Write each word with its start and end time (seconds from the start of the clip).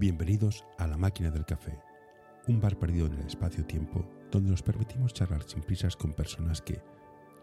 Bienvenidos 0.00 0.64
a 0.78 0.86
La 0.86 0.96
Máquina 0.96 1.30
del 1.30 1.44
Café, 1.44 1.78
un 2.48 2.58
bar 2.58 2.78
perdido 2.78 3.04
en 3.04 3.12
el 3.18 3.26
espacio-tiempo 3.26 4.02
donde 4.30 4.50
nos 4.50 4.62
permitimos 4.62 5.12
charlar 5.12 5.42
sin 5.42 5.60
prisas 5.60 5.94
con 5.94 6.14
personas 6.14 6.62
que 6.62 6.80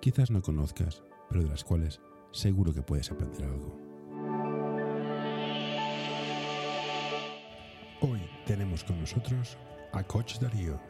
quizás 0.01 0.31
no 0.31 0.41
conozcas, 0.41 1.03
pero 1.29 1.43
de 1.43 1.49
las 1.49 1.63
cuales 1.63 2.01
seguro 2.31 2.73
que 2.73 2.81
puedes 2.81 3.11
aprender 3.11 3.43
algo. 3.43 3.77
Hoy 8.01 8.27
tenemos 8.47 8.83
con 8.83 9.01
nosotros 9.01 9.55
a 9.93 10.01
Coach 10.01 10.39
Darío. 10.39 10.81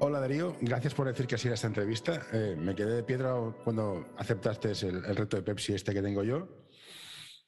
Hola 0.00 0.20
Darío, 0.20 0.54
gracias 0.60 0.92
por 0.92 1.06
decir 1.06 1.26
que 1.26 1.36
así 1.36 1.48
a 1.48 1.54
esta 1.54 1.68
entrevista. 1.68 2.20
Eh, 2.30 2.54
me 2.58 2.74
quedé 2.74 2.96
de 2.96 3.04
piedra 3.04 3.36
cuando 3.64 4.06
aceptaste 4.18 4.72
el, 4.72 5.02
el 5.02 5.16
reto 5.16 5.38
de 5.38 5.42
Pepsi 5.42 5.72
este 5.72 5.94
que 5.94 6.02
tengo 6.02 6.22
yo. 6.22 6.63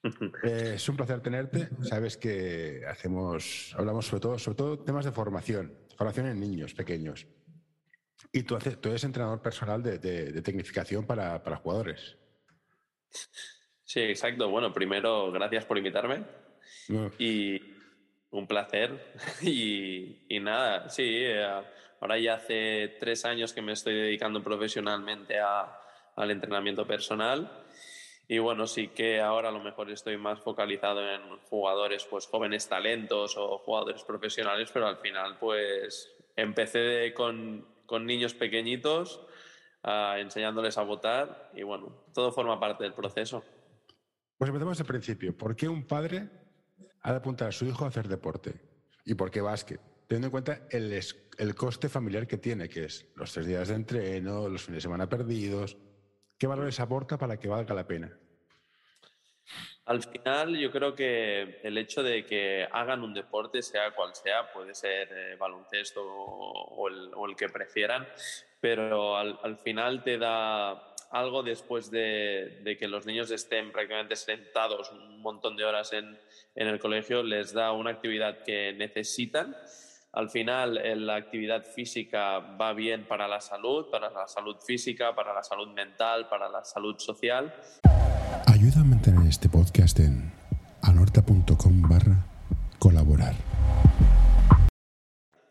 Eh, 0.42 0.72
es 0.74 0.88
un 0.88 0.96
placer 0.96 1.20
tenerte. 1.20 1.68
Sabes 1.82 2.16
que 2.16 2.82
hacemos, 2.88 3.74
hablamos 3.76 4.06
sobre 4.06 4.20
todo, 4.20 4.38
sobre 4.38 4.56
todo 4.56 4.78
temas 4.78 5.04
de 5.04 5.12
formación, 5.12 5.76
formación 5.96 6.26
en 6.26 6.40
niños 6.40 6.74
pequeños. 6.74 7.26
Y 8.32 8.42
tú, 8.42 8.56
haces, 8.56 8.80
tú 8.80 8.88
eres 8.90 9.04
entrenador 9.04 9.40
personal 9.40 9.82
de, 9.82 9.98
de, 9.98 10.42
tecnificación 10.42 11.06
para, 11.06 11.42
para, 11.42 11.56
jugadores. 11.56 12.16
Sí, 13.84 14.00
exacto. 14.00 14.48
Bueno, 14.50 14.72
primero, 14.72 15.30
gracias 15.32 15.64
por 15.64 15.78
invitarme. 15.78 16.24
Y 17.18 17.60
un 18.30 18.46
placer. 18.46 19.14
Y, 19.42 20.26
y 20.28 20.40
nada, 20.40 20.88
sí, 20.88 21.04
eh, 21.04 21.44
ahora 22.00 22.18
ya 22.18 22.34
hace 22.34 22.96
tres 23.00 23.24
años 23.24 23.52
que 23.52 23.62
me 23.62 23.72
estoy 23.72 23.94
dedicando 23.94 24.42
profesionalmente 24.42 25.38
a, 25.38 25.80
al 26.16 26.30
entrenamiento 26.30 26.86
personal 26.86 27.65
y 28.28 28.38
bueno, 28.38 28.66
sí 28.66 28.88
que 28.88 29.20
ahora 29.20 29.50
a 29.50 29.52
lo 29.52 29.60
mejor 29.60 29.90
estoy 29.90 30.16
más 30.16 30.40
focalizado 30.40 31.00
en 31.08 31.20
jugadores, 31.48 32.04
pues 32.10 32.26
jóvenes 32.26 32.68
talentos 32.68 33.36
o 33.36 33.58
jugadores 33.58 34.02
profesionales, 34.02 34.70
pero 34.72 34.88
al 34.88 34.96
final 34.96 35.38
pues 35.38 36.12
empecé 36.34 37.14
con, 37.14 37.64
con, 37.86 38.04
niños 38.04 38.34
pequeñitos 38.34 39.24
uh, 39.84 40.16
enseñándoles 40.16 40.76
a 40.76 40.82
votar 40.82 41.52
y 41.54 41.62
bueno, 41.62 42.04
todo 42.12 42.32
forma 42.32 42.58
parte 42.58 42.82
del 42.82 42.94
proceso. 42.94 43.44
Pues 44.36 44.48
empecemos 44.48 44.80
el 44.80 44.86
principio. 44.86 45.36
¿Por 45.36 45.54
qué 45.54 45.68
un 45.68 45.86
padre 45.86 46.28
ha 47.02 47.12
de 47.12 47.18
apuntar 47.18 47.48
a 47.48 47.52
su 47.52 47.64
hijo 47.64 47.84
a 47.84 47.88
hacer 47.88 48.08
deporte? 48.08 48.54
¿Y 49.04 49.14
por 49.14 49.30
qué 49.30 49.40
básquet? 49.40 49.80
Teniendo 50.08 50.26
en 50.26 50.32
cuenta 50.32 50.66
el, 50.70 51.00
el 51.38 51.54
coste 51.54 51.88
familiar 51.88 52.26
que 52.26 52.38
tiene, 52.38 52.68
que 52.68 52.84
es 52.84 53.06
los 53.14 53.32
tres 53.32 53.46
días 53.46 53.68
de 53.68 53.76
entreno, 53.76 54.48
los 54.48 54.62
fines 54.62 54.78
de 54.78 54.80
semana 54.82 55.08
perdidos, 55.08 55.76
¿Qué 56.38 56.46
valores 56.46 56.80
aporta 56.80 57.16
para 57.16 57.38
que 57.38 57.48
valga 57.48 57.74
la 57.74 57.86
pena? 57.86 58.12
Al 59.86 60.02
final, 60.02 60.56
yo 60.58 60.70
creo 60.72 60.94
que 60.94 61.60
el 61.62 61.78
hecho 61.78 62.02
de 62.02 62.26
que 62.26 62.66
hagan 62.72 63.02
un 63.02 63.14
deporte, 63.14 63.62
sea 63.62 63.92
cual 63.92 64.14
sea, 64.14 64.52
puede 64.52 64.74
ser 64.74 65.08
eh, 65.12 65.36
baloncesto 65.36 66.02
o, 66.04 66.88
el, 66.88 67.36
que 67.36 67.48
prefieran, 67.48 68.06
pero 68.60 69.16
al, 69.16 69.58
final 69.58 70.02
te 70.02 70.18
da 70.18 70.92
algo 71.12 71.44
después 71.44 71.90
de, 71.90 72.76
que 72.78 72.88
los 72.88 73.06
niños 73.06 73.30
estén 73.30 73.70
prácticamente 73.70 74.16
sentados 74.16 74.90
un 74.90 75.20
montón 75.22 75.56
de 75.56 75.64
horas 75.64 75.92
en, 75.92 76.18
en 76.56 76.66
el 76.66 76.80
colegio, 76.80 77.22
les 77.22 77.52
da 77.52 77.70
una 77.70 77.90
actividad 77.90 78.42
que 78.42 78.72
necesitan 78.72 79.56
al 80.16 80.30
final, 80.30 80.78
eh, 80.78 80.96
la 80.96 81.16
actividad 81.16 81.62
física 81.62 82.38
va 82.38 82.72
bien 82.72 83.06
para 83.06 83.28
la 83.28 83.38
salud, 83.38 83.90
para 83.90 84.08
la 84.08 84.26
salud 84.26 84.56
física, 84.64 85.14
para 85.14 85.34
la 85.34 85.42
salud 85.42 85.68
mental, 85.74 86.26
para 86.28 86.48
la 86.48 86.64
salud 86.64 86.98
social. 86.98 87.52
Ayuda 88.46 88.80
a 88.80 88.84
mantener 88.84 89.28
este 89.28 89.50
podcast 89.50 90.00
en 90.00 90.32
anorta.com 90.80 91.82
barra 91.82 92.26
colaborar. 92.78 93.34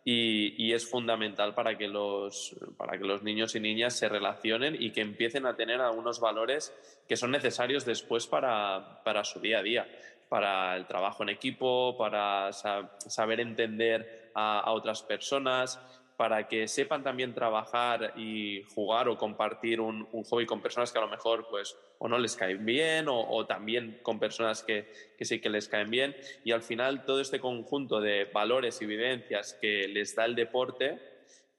Y, 0.03 0.73
es 0.73 0.89
fundamental 0.89 1.53
para 1.53 1.77
que, 1.77 1.87
los, 1.87 2.55
para 2.75 2.97
que 2.97 3.05
los 3.05 3.23
niños 3.23 3.55
y 3.55 3.59
niñas 3.59 3.93
se 3.93 4.09
relacionen 4.09 4.75
y 4.77 4.91
que 4.91 5.01
empiecen 5.01 5.45
a 5.45 5.55
tener 5.55 5.79
algunos 5.79 6.19
valores 6.19 6.73
que 7.07 7.15
son 7.15 7.31
necesarios 7.31 7.85
después 7.85 8.27
para, 8.27 9.01
para 9.03 9.23
su 9.23 9.39
día 9.39 9.59
a 9.59 9.63
día, 9.63 9.87
para 10.27 10.75
el 10.75 10.85
trabajo 10.85 11.23
en 11.23 11.29
equipo, 11.29 11.95
para 11.97 12.51
saber 12.51 13.39
entender 13.39 14.24
a, 14.35 14.71
otras 14.71 15.01
personas, 15.01 15.79
para 16.17 16.47
que 16.47 16.67
sepan 16.67 17.03
también 17.03 17.33
trabajar 17.33 18.13
y 18.15 18.63
jugar 18.73 19.09
o 19.09 19.17
compartir 19.17 19.81
un, 19.81 20.07
hobby 20.29 20.45
con 20.45 20.61
personas 20.61 20.91
que 20.91 20.97
a 20.97 21.01
lo 21.01 21.09
mejor 21.09 21.47
pues 21.49 21.75
o 21.97 22.07
no 22.07 22.17
les 22.17 22.35
caen 22.35 22.65
bien 22.65 23.07
o, 23.09 23.45
también 23.45 23.99
con 24.01 24.19
personas 24.19 24.63
que, 24.63 24.91
que, 25.17 25.25
sí 25.25 25.41
que 25.41 25.49
les 25.49 25.67
caen 25.67 25.89
bien. 25.89 26.15
Y 26.43 26.51
al 26.51 26.61
final 26.61 27.03
todo 27.05 27.19
este 27.19 27.39
conjunto 27.39 27.99
de 27.99 28.25
valores 28.25 28.81
y 28.81 28.85
vivencias 28.85 29.57
que 29.59 29.87
les 29.87 30.15
da 30.15 30.25
el 30.25 30.35
deporte 30.35 31.15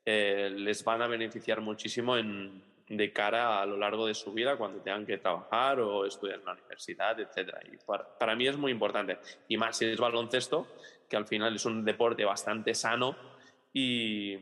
eh, 0.09 0.51
les 0.55 0.85
van 0.85 1.03
a 1.03 1.09
beneficiar 1.09 1.61
muchísimo 1.61 2.17
en, 2.17 2.63
de 2.89 3.13
cara 3.13 3.61
a 3.61 3.67
lo 3.67 3.77
largo 3.77 4.07
de 4.07 4.15
su 4.15 4.33
vida 4.33 4.57
cuando 4.57 4.81
tengan 4.81 5.05
que 5.07 5.19
trabajar 5.19 5.81
o 5.81 6.07
estudiar 6.07 6.39
en 6.39 6.45
la 6.45 6.53
universidad, 6.53 7.19
etc. 7.19 7.57
Y 7.73 7.77
para, 7.85 8.19
para 8.19 8.37
mí 8.37 8.47
es 8.47 8.57
muy 8.57 8.73
importante 8.73 9.19
y 9.49 9.57
más 9.57 9.77
si 9.77 9.87
es 9.87 9.99
baloncesto 9.99 10.67
que 11.09 11.17
al 11.17 11.27
final 11.27 11.57
es 11.57 11.65
un 11.65 11.85
deporte 11.85 12.25
bastante 12.25 12.75
sano 12.75 13.17
y, 13.73 14.35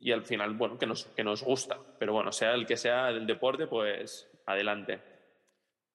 y, 0.00 0.12
al 0.12 0.22
final, 0.22 0.54
bueno, 0.54 0.78
que 0.78 0.86
nos, 0.86 1.06
que 1.06 1.24
nos 1.24 1.42
gusta. 1.42 1.78
Pero 1.98 2.12
bueno, 2.12 2.30
sea 2.30 2.52
el 2.52 2.66
que 2.66 2.76
sea 2.76 3.08
el 3.08 3.26
deporte, 3.26 3.66
pues 3.66 4.28
adelante. 4.44 5.00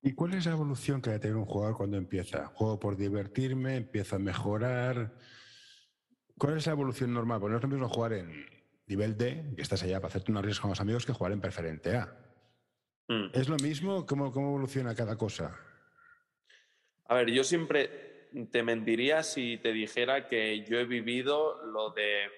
¿Y 0.01 0.13
cuál 0.13 0.33
es 0.33 0.45
la 0.45 0.53
evolución 0.53 1.01
que 1.01 1.11
debe 1.11 1.19
tener 1.19 1.37
un 1.37 1.45
jugador 1.45 1.77
cuando 1.77 1.97
empieza? 1.97 2.47
¿Juego 2.47 2.79
por 2.79 2.97
divertirme? 2.97 3.75
¿Empiezo 3.75 4.15
a 4.15 4.19
mejorar? 4.19 5.13
¿Cuál 6.37 6.57
es 6.57 6.65
la 6.65 6.73
evolución 6.73 7.13
normal? 7.13 7.39
Porque 7.39 7.67
no 7.67 7.85
es 7.85 7.91
jugar 7.91 8.13
en 8.13 8.56
nivel 8.87 9.17
D, 9.17 9.53
que 9.55 9.61
estás 9.61 9.83
allá 9.83 9.99
para 9.99 10.07
hacerte 10.07 10.31
unos 10.31 10.43
risas 10.43 10.61
con 10.61 10.69
los 10.69 10.81
amigos, 10.81 11.05
que 11.05 11.13
jugar 11.13 11.33
en 11.33 11.41
preferente 11.41 11.95
A. 11.95 12.15
Mm. 13.07 13.29
¿Es 13.33 13.47
lo 13.49 13.57
mismo? 13.57 14.05
¿Cómo, 14.05 14.31
¿Cómo 14.31 14.47
evoluciona 14.47 14.95
cada 14.95 15.17
cosa? 15.17 15.59
A 17.05 17.15
ver, 17.15 17.29
yo 17.29 17.43
siempre 17.43 18.07
te 18.51 18.63
mentiría 18.63 19.23
si 19.23 19.57
te 19.57 19.71
dijera 19.71 20.27
que 20.27 20.65
yo 20.65 20.79
he 20.79 20.85
vivido 20.85 21.63
lo 21.65 21.91
de, 21.91 22.29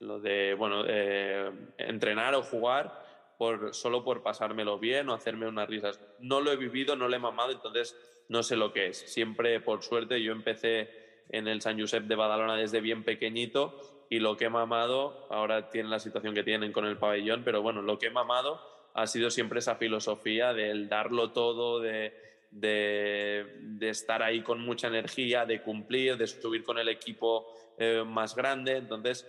lo 0.00 0.20
de 0.20 0.54
bueno, 0.54 0.84
eh, 0.86 1.50
entrenar 1.78 2.34
o 2.34 2.42
jugar 2.42 3.02
por, 3.38 3.74
solo 3.74 4.04
por 4.04 4.22
pasármelo 4.22 4.78
bien 4.78 5.08
o 5.08 5.14
hacerme 5.14 5.48
unas 5.48 5.68
risas. 5.68 6.00
No 6.20 6.40
lo 6.40 6.52
he 6.52 6.56
vivido, 6.56 6.96
no 6.96 7.08
lo 7.08 7.16
he 7.16 7.18
mamado, 7.18 7.52
entonces 7.52 7.96
no 8.28 8.42
sé 8.42 8.56
lo 8.56 8.72
que 8.72 8.88
es. 8.88 8.98
Siempre, 8.98 9.60
por 9.60 9.82
suerte, 9.82 10.22
yo 10.22 10.32
empecé 10.32 11.24
en 11.30 11.48
el 11.48 11.62
San 11.62 11.80
Josep 11.80 12.04
de 12.04 12.14
Badalona 12.14 12.56
desde 12.56 12.80
bien 12.80 13.04
pequeñito 13.04 14.01
y 14.12 14.20
lo 14.20 14.36
que 14.36 14.46
he 14.46 14.50
mamado, 14.50 15.26
ahora 15.30 15.70
tienen 15.70 15.90
la 15.90 15.98
situación 15.98 16.34
que 16.34 16.42
tienen 16.42 16.72
con 16.72 16.84
el 16.84 16.96
pabellón, 16.96 17.42
pero 17.44 17.62
bueno, 17.62 17.82
lo 17.82 17.98
que 17.98 18.06
he 18.06 18.10
mamado 18.10 18.60
ha 18.94 19.06
sido 19.06 19.30
siempre 19.30 19.60
esa 19.60 19.76
filosofía 19.76 20.52
del 20.52 20.88
darlo 20.88 21.30
todo, 21.30 21.80
de 21.80 22.12
de, 22.52 23.88
estar 23.88 24.22
ahí 24.22 24.42
con 24.42 24.60
mucha 24.60 24.88
energía, 24.88 25.44
de 25.44 25.62
cumplir, 25.62 26.16
de 26.16 26.26
subir 26.26 26.62
con 26.62 26.78
el 26.78 26.88
equipo 26.88 27.46
eh, 27.78 28.04
más 28.06 28.36
grande. 28.36 28.76
Entonces, 28.76 29.26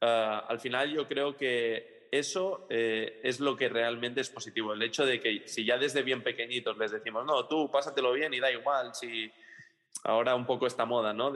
eh, 0.00 0.40
al 0.48 0.58
final 0.58 0.90
yo 0.90 1.06
creo 1.06 1.36
que 1.36 2.08
eso 2.10 2.66
eh, 2.70 3.20
es 3.22 3.40
lo 3.40 3.56
que 3.56 3.68
realmente 3.68 4.20
es 4.20 4.30
positivo. 4.30 4.72
El 4.72 4.82
hecho 4.82 5.04
de 5.04 5.20
que 5.20 5.46
si 5.46 5.64
ya 5.64 5.78
desde 5.78 6.02
bien 6.02 6.22
pequeñitos 6.22 6.76
les 6.78 6.90
decimos, 6.90 7.24
no, 7.24 7.46
tú 7.46 7.70
pásatelo 7.70 8.12
bien 8.12 8.32
y 8.34 8.40
da 8.40 8.50
igual 8.50 8.94
si 8.94 9.30
ahora 10.04 10.34
un 10.34 10.46
poco 10.46 10.66
esta 10.66 10.84
moda, 10.84 11.12
¿no? 11.12 11.30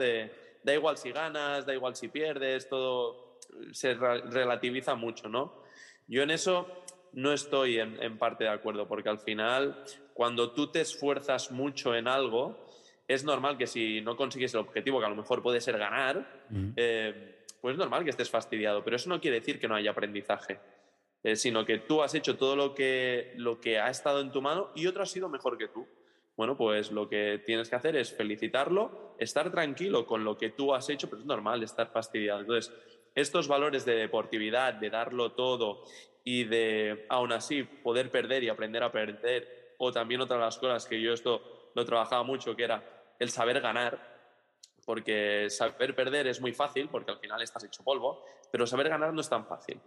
Da 0.69 0.75
igual 0.75 0.97
si 0.97 1.11
ganas, 1.11 1.65
da 1.65 1.73
igual 1.73 1.95
si 1.95 2.07
pierdes, 2.07 2.69
todo 2.69 3.39
se 3.71 3.95
relativiza 3.95 4.95
mucho, 4.95 5.27
¿no? 5.27 5.63
Yo 6.07 6.23
en 6.23 6.31
eso 6.31 6.67
no 7.13 7.33
estoy 7.33 7.79
en, 7.79 8.17
parte 8.17 8.43
de 8.43 8.49
acuerdo, 8.51 8.87
porque 8.87 9.09
al 9.09 9.19
final, 9.19 9.83
cuando 10.13 10.51
tú 10.51 10.71
te 10.71 10.81
esfuerzas 10.81 11.51
mucho 11.51 11.95
en 11.95 12.07
algo, 12.07 12.67
es 13.07 13.23
normal 13.23 13.57
que 13.57 13.67
si 13.67 14.01
no 14.01 14.15
consigues 14.15 14.53
el 14.53 14.59
objetivo, 14.59 14.99
que 14.99 15.05
a 15.05 15.09
lo 15.09 15.15
mejor 15.15 15.41
puede 15.41 15.61
ser 15.61 15.77
ganar, 15.77 16.45
eh, 16.75 17.45
pues 17.61 17.73
es 17.73 17.79
normal 17.79 18.03
que 18.03 18.11
estés 18.11 18.29
fastidiado, 18.29 18.83
pero 18.83 18.95
eso 18.95 19.09
no 19.09 19.19
quiere 19.19 19.39
decir 19.39 19.59
que 19.59 19.67
no 19.67 19.75
haya 19.75 19.91
aprendizaje, 19.91 20.59
eh, 21.23 21.35
sino 21.35 21.65
que 21.65 21.79
tú 21.79 22.03
has 22.03 22.13
hecho 22.13 22.37
todo 22.37 22.55
lo 22.55 22.75
que, 22.75 23.33
lo 23.37 23.59
que 23.59 23.79
ha 23.79 23.89
estado 23.89 24.21
en 24.21 24.31
tu 24.31 24.41
mano 24.41 24.71
y 24.75 24.85
otro 24.85 25.03
ha 25.03 25.07
sido 25.07 25.29
mejor 25.29 25.57
que 25.57 25.67
tú. 25.67 25.87
Bueno, 26.39 26.55
pues 26.55 26.93
lo 26.93 27.09
que 27.09 27.43
tienes 27.45 27.69
que 27.69 27.75
hacer 27.75 27.97
es 27.97 28.13
felicitarlo, 28.13 29.13
estar 29.19 29.51
tranquilo 29.51 30.05
con 30.05 30.23
lo 30.23 30.37
que 30.37 30.51
tú 30.51 30.73
has 30.73 30.89
hecho, 30.89 31.09
pero 31.09 31.19
es 31.19 31.25
normal 31.25 31.61
estar 31.63 31.91
fastidiado. 31.91 32.39
Entonces, 32.39 32.73
estos 33.13 33.49
valores 33.49 33.83
de 33.83 33.95
deportividad, 33.95 34.75
de 34.75 34.89
darlo 34.89 35.33
todo 35.33 35.83
y 36.23 36.45
de 36.45 37.05
aún 37.09 37.33
así 37.33 37.63
poder 37.63 38.09
perder 38.09 38.41
y 38.45 38.47
aprender 38.47 38.83
a 38.83 38.89
perder, 38.89 39.75
o 39.79 39.91
también 39.91 40.21
otra 40.21 40.37
de 40.37 40.43
las 40.43 40.57
cosas 40.57 40.85
que 40.85 41.01
yo 41.01 41.11
esto 41.11 41.71
lo 41.75 41.83
trabajaba 41.83 42.23
mucho, 42.23 42.55
que 42.55 42.63
era 42.63 42.85
el 43.19 43.29
saber 43.29 43.59
ganar, 43.59 43.99
porque 44.85 45.49
saber 45.49 45.93
perder 45.93 46.27
es 46.27 46.39
muy 46.39 46.53
fácil, 46.53 46.87
porque 46.87 47.11
al 47.11 47.19
final 47.19 47.41
estás 47.41 47.65
hecho 47.65 47.83
polvo, 47.83 48.23
pero 48.49 48.65
saber 48.65 48.87
ganar 48.87 49.11
no 49.13 49.19
es 49.19 49.27
tan 49.27 49.45
fácil, 49.45 49.77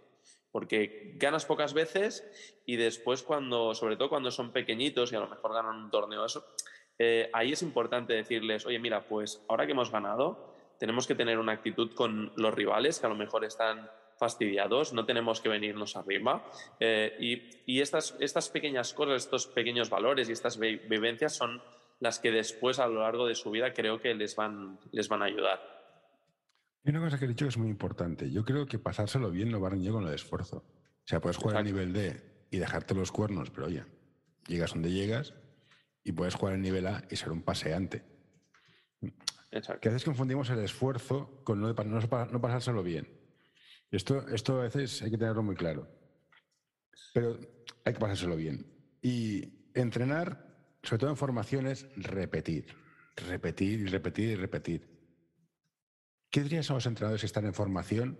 porque 0.53 1.13
ganas 1.15 1.45
pocas 1.45 1.73
veces 1.73 2.23
y 2.65 2.75
después 2.75 3.23
cuando, 3.23 3.73
sobre 3.73 3.97
todo 3.97 4.07
cuando 4.07 4.29
son 4.29 4.51
pequeñitos 4.53 5.11
y 5.11 5.15
a 5.15 5.19
lo 5.19 5.27
mejor 5.27 5.51
ganan 5.51 5.75
un 5.75 5.89
torneo, 5.89 6.23
eso, 6.23 6.45
eh, 6.99 7.29
ahí 7.33 7.53
es 7.53 7.63
importante 7.63 8.13
decirles, 8.13 8.65
oye, 8.67 8.77
mira, 8.77 9.07
pues 9.07 9.43
ahora 9.49 9.65
que 9.65 9.71
hemos 9.71 9.91
ganado, 9.91 10.53
tenemos 10.77 11.07
que 11.07 11.15
tener 11.15 11.39
una 11.39 11.53
actitud 11.53 11.95
con 11.95 12.31
los 12.35 12.53
rivales 12.53 12.99
que 12.99 13.07
a 13.07 13.09
lo 13.09 13.15
mejor 13.15 13.43
están 13.43 13.89
fastidiados, 14.19 14.93
no 14.93 15.05
tenemos 15.05 15.41
que 15.41 15.49
venirnos 15.49 15.95
arriba. 15.95 16.45
Eh, 16.79 17.51
y, 17.65 17.81
estas, 17.81 18.15
estas 18.19 18.49
pequeñas 18.49 18.93
cosas, 18.93 19.23
estos 19.23 19.47
pequeños 19.47 19.89
valores 19.89 20.29
y 20.29 20.33
estas 20.33 20.59
vivencias 20.59 21.35
son 21.35 21.63
las 21.99 22.19
que 22.19 22.31
después 22.31 22.77
a 22.77 22.87
lo 22.87 23.01
largo 23.01 23.25
de 23.25 23.33
su 23.33 23.49
vida 23.49 23.73
creo 23.73 23.99
que 23.99 24.13
les 24.13 24.35
van, 24.35 24.77
les 24.91 25.09
van 25.09 25.23
a 25.23 25.25
ayudar. 25.25 25.82
Hay 26.85 26.89
una 26.89 26.99
cosa 26.99 27.17
que 27.17 27.25
he 27.25 27.27
dicho 27.29 27.45
que 27.45 27.49
es 27.49 27.57
muy 27.57 27.69
importante. 27.69 28.29
Yo 28.29 28.43
creo 28.43 28.65
que 28.65 28.77
pasárselo 28.77 29.31
bien 29.31 29.49
no 29.49 29.61
va 29.61 29.69
a 29.69 29.71
con 29.71 30.07
el 30.07 30.13
esfuerzo. 30.13 30.57
O 30.57 31.07
sea, 31.07 31.21
puedes 31.21 31.37
jugar 31.37 31.57
a 31.57 31.63
nivel 31.63 31.93
D 31.93 32.21
y 32.51 32.57
dejarte 32.57 32.93
los 32.93 33.11
cuernos, 33.11 33.49
pero 33.49 33.67
oye, 33.67 33.83
llegas 34.47 34.73
donde 34.73 34.91
llegas 34.91 35.33
y 36.03 36.11
puedes 36.11 36.35
jugar 36.35 36.55
en 36.55 36.61
nivel 36.61 36.87
A 36.87 37.03
y 37.09 37.15
ser 37.15 37.31
un 37.31 37.41
paseante. 37.41 38.03
Exacto. 39.51 39.81
Que 39.81 39.89
a 39.89 39.91
veces 39.91 40.05
confundimos 40.05 40.49
el 40.49 40.59
esfuerzo 40.59 41.41
con 41.43 41.61
no, 41.61 41.73
no 41.73 42.41
pasárselo 42.41 42.83
bien. 42.83 43.07
Esto, 43.89 44.27
esto 44.27 44.59
a 44.59 44.63
veces 44.63 45.01
hay 45.01 45.11
que 45.11 45.17
tenerlo 45.17 45.43
muy 45.43 45.55
claro. 45.55 45.87
Pero 47.13 47.39
hay 47.85 47.93
que 47.93 47.99
pasárselo 47.99 48.35
bien. 48.35 48.65
Y 49.01 49.69
entrenar, 49.73 50.77
sobre 50.81 50.99
todo 50.99 51.09
en 51.11 51.17
formaciones, 51.17 51.87
repetir. 51.95 52.75
Repetir 53.15 53.81
y 53.81 53.85
repetir 53.85 54.29
y 54.29 54.35
repetir. 54.35 54.92
¿Qué 56.33 56.41
dirías 56.41 56.71
a 56.71 56.73
los 56.73 56.87
entrenadores 56.87 57.21
que 57.21 57.27
están 57.27 57.45
en 57.45 57.53
formación 57.53 58.19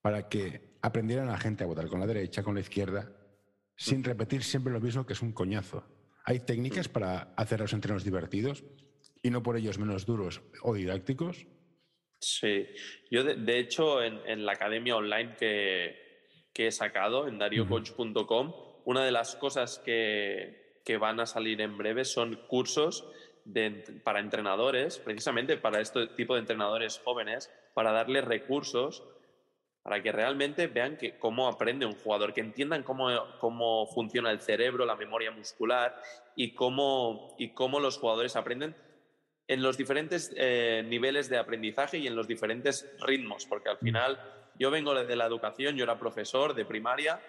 para 0.00 0.26
que 0.26 0.78
aprendieran 0.80 1.28
a 1.28 1.32
la 1.32 1.38
gente 1.38 1.64
a 1.64 1.66
votar 1.66 1.86
con 1.86 2.00
la 2.00 2.06
derecha, 2.06 2.42
con 2.42 2.54
la 2.54 2.62
izquierda, 2.62 3.14
sin 3.76 4.02
repetir 4.02 4.42
siempre 4.42 4.72
lo 4.72 4.80
mismo 4.80 5.04
que 5.04 5.12
es 5.12 5.20
un 5.20 5.34
coñazo? 5.34 5.84
¿Hay 6.24 6.40
técnicas 6.40 6.88
para 6.88 7.34
hacer 7.36 7.60
los 7.60 7.74
entrenos 7.74 8.04
divertidos 8.04 8.64
y 9.22 9.28
no 9.28 9.42
por 9.42 9.58
ellos 9.58 9.78
menos 9.78 10.06
duros 10.06 10.40
o 10.62 10.72
didácticos? 10.72 11.46
Sí, 12.18 12.68
yo 13.10 13.22
de, 13.22 13.58
hecho 13.58 14.02
en, 14.02 14.46
la 14.46 14.52
academia 14.52 14.96
online 14.96 15.36
que, 15.36 15.94
he 16.54 16.72
sacado 16.72 17.28
en 17.28 17.38
dariocoach.com, 17.38 18.54
una 18.86 19.04
de 19.04 19.12
las 19.12 19.36
cosas 19.36 19.78
que, 19.84 20.80
van 20.98 21.20
a 21.20 21.26
salir 21.26 21.60
en 21.60 21.76
breve 21.76 22.06
son 22.06 22.34
cursos 22.48 23.06
para 24.02 24.20
entrenadores, 24.20 24.98
precisamente 24.98 25.56
para 25.56 25.80
este 25.80 26.08
tipo 26.08 26.34
de 26.34 26.40
entrenadores 26.40 27.00
jóvenes, 27.04 27.50
para 27.74 27.92
darles 27.92 28.24
recursos 28.24 29.02
para 29.86 30.02
que 30.02 30.10
realmente 30.10 30.66
vean 30.66 30.96
que, 30.96 31.16
cómo 31.16 31.46
aprende 31.46 31.86
un 31.86 31.94
jugador, 31.94 32.34
que 32.34 32.40
entiendan 32.40 32.82
cómo, 32.82 33.08
cómo 33.38 33.86
funciona 33.86 34.32
el 34.32 34.40
cerebro, 34.40 34.84
la 34.84 34.96
memoria 34.96 35.30
muscular 35.30 35.94
y 36.34 36.54
cómo, 36.54 37.36
y 37.38 37.50
cómo 37.50 37.78
los 37.78 37.96
jugadores 37.96 38.34
aprenden 38.34 38.74
en 39.46 39.62
los 39.62 39.76
diferentes 39.76 40.34
eh, 40.36 40.82
niveles 40.88 41.28
de 41.28 41.38
aprendizaje 41.38 41.98
y 41.98 42.08
en 42.08 42.16
los 42.16 42.26
diferentes 42.26 42.92
ritmos, 42.98 43.46
porque 43.46 43.68
al 43.68 43.78
final 43.78 44.18
yo 44.58 44.72
vengo 44.72 44.92
de 44.92 45.14
la 45.14 45.26
educación, 45.26 45.76
yo 45.76 45.84
era 45.84 46.00
profesor 46.00 46.54
de 46.54 46.64
primaria 46.64 47.20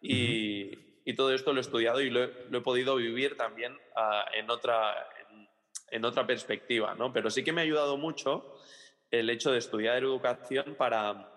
y, 0.00 0.70
y 1.06 1.14
todo 1.14 1.32
esto 1.32 1.52
lo 1.52 1.58
he 1.58 1.60
estudiado 1.60 2.00
y 2.00 2.10
lo 2.10 2.24
he, 2.24 2.60
podido 2.62 2.96
vivir 2.96 3.36
también 3.36 3.78
ah, 3.94 4.24
en, 4.34 4.50
otra, 4.50 5.06
en, 5.90 6.04
otra 6.04 6.26
perspectiva, 6.26 6.94
¿no? 6.94 7.12
Pero 7.12 7.30
sí 7.30 7.42
que 7.44 7.52
me 7.52 7.60
ha 7.60 7.64
ayudado 7.64 7.96
mucho 7.96 8.56
el 9.10 9.30
hecho 9.30 9.52
de 9.52 9.58
estudiar 9.58 9.96
educación 9.96 10.74
para 10.76 11.32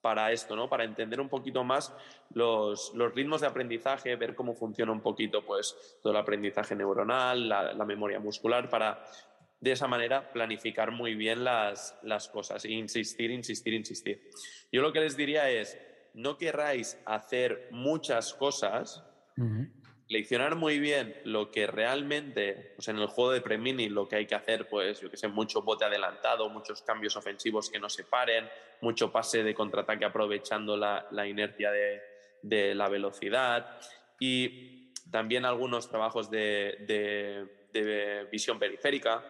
para 0.00 0.32
esto, 0.32 0.56
¿no? 0.56 0.68
Para 0.68 0.84
entender 0.84 1.20
un 1.20 1.28
poquito 1.28 1.64
más 1.64 1.94
los, 2.32 2.92
los, 2.94 3.14
ritmos 3.14 3.40
de 3.40 3.46
aprendizaje, 3.46 4.16
ver 4.16 4.34
cómo 4.34 4.54
funciona 4.54 4.92
un 4.92 5.00
poquito 5.00 5.44
pues, 5.44 5.76
todo 6.02 6.12
el 6.12 6.18
aprendizaje 6.18 6.74
neuronal, 6.74 7.48
la, 7.48 7.84
memoria 7.84 8.18
muscular, 8.18 8.68
para 8.68 9.04
de 9.60 9.72
esa 9.72 9.86
manera 9.86 10.32
planificar 10.32 10.90
muy 10.90 11.14
bien 11.14 11.44
las, 11.44 11.98
las 12.02 12.28
cosas. 12.28 12.64
E 12.64 12.70
insistir, 12.70 13.30
insistir, 13.30 13.74
insistir. 13.74 14.30
Yo 14.72 14.80
lo 14.80 14.92
que 14.92 15.00
les 15.00 15.16
diría 15.16 15.50
es, 15.50 15.78
no 16.14 16.38
querráis 16.38 16.98
hacer 17.04 17.68
muchas 17.70 18.32
cosas, 18.34 19.04
leccionar 20.10 20.56
muy 20.56 20.80
bien 20.80 21.14
lo 21.24 21.52
que 21.52 21.68
realmente, 21.68 22.72
pues 22.74 22.88
en 22.88 22.98
el 22.98 23.06
juego 23.06 23.30
de 23.30 23.40
Premini 23.40 23.88
lo 23.88 24.08
que 24.08 24.16
hay 24.16 24.26
que 24.26 24.34
hacer, 24.34 24.68
pues 24.68 25.00
yo 25.00 25.08
que 25.08 25.16
sé, 25.16 25.28
mucho 25.28 25.62
bote 25.62 25.84
adelantado, 25.84 26.48
muchos 26.48 26.82
cambios 26.82 27.16
ofensivos 27.16 27.70
que 27.70 27.78
no 27.78 27.88
se 27.88 28.02
paren, 28.02 28.48
mucho 28.80 29.12
pase 29.12 29.44
de 29.44 29.54
contraataque 29.54 30.04
aprovechando 30.04 30.76
la, 30.76 31.06
inercia 31.28 31.70
de, 32.42 32.74
la 32.74 32.88
velocidad 32.88 33.78
y 34.18 34.92
también 35.12 35.44
algunos 35.44 35.88
trabajos 35.88 36.28
de, 36.28 37.46
visión 38.32 38.58
periférica 38.58 39.24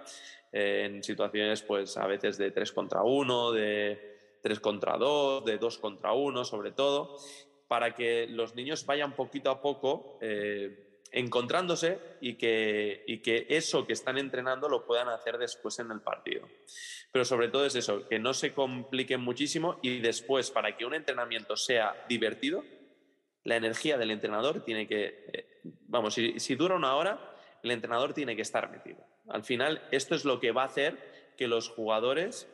eh, 0.50 0.84
en 0.86 1.02
situaciones 1.04 1.60
pues 1.60 1.94
a 1.98 2.06
veces 2.06 2.38
de 2.38 2.52
3 2.52 2.72
contra 2.72 3.02
1, 3.02 3.52
de 3.52 4.38
3 4.42 4.60
contra 4.60 4.96
2, 4.96 5.44
de 5.44 5.58
2 5.58 5.78
contra 5.78 6.12
1 6.14 6.44
sobre 6.46 6.72
todo 6.72 7.18
para 7.70 7.94
que 7.94 8.26
los 8.26 8.56
niños 8.56 8.84
vayan 8.84 9.14
poquito 9.14 9.49
a 9.49 9.62
poco 9.62 10.19
eh, 10.20 11.05
encontrándose 11.12 12.00
y 12.20 12.34
que, 12.34 13.05
y 13.06 13.19
que 13.19 13.46
eso 13.49 13.87
que 13.87 13.93
están 13.93 14.19
entrenando 14.19 14.69
lo 14.69 14.84
puedan 14.84 15.08
hacer 15.08 15.38
después 15.38 15.78
en 15.78 15.93
el 15.93 16.00
partido. 16.00 16.49
Pero 17.12 17.25
sobre 17.25 17.46
todo 17.46 17.64
es 17.64 17.76
eso, 17.76 18.08
que 18.08 18.19
no 18.19 18.34
se 18.34 18.55
compliquen 18.55 19.20
muchísimo 19.20 19.78
y 19.82 20.00
después, 20.00 20.50
para 20.50 20.76
que 20.76 20.84
un 20.84 20.94
entrenamiento 20.94 21.56
sea 21.56 21.94
divertido, 22.08 22.64
la 23.44 23.55
energía 23.55 23.96
del 23.99 24.11
entrenador 24.11 24.64
tiene 24.64 24.88
que, 24.88 25.26
eh, 25.32 25.61
vamos, 25.62 26.14
si, 26.14 26.55
dura 26.56 26.75
una 26.75 26.96
hora, 26.96 27.37
el 27.62 27.70
entrenador 27.70 28.14
tiene 28.14 28.34
que 28.34 28.43
estar 28.43 28.69
metido. 28.69 29.06
Al 29.28 29.44
final, 29.44 29.81
esto 29.93 30.16
es 30.16 30.25
lo 30.25 30.40
que 30.40 30.50
va 30.50 30.62
a 30.62 30.66
hacer 30.66 31.32
que 31.38 31.46
los 31.46 31.69
jugadores 31.69 32.49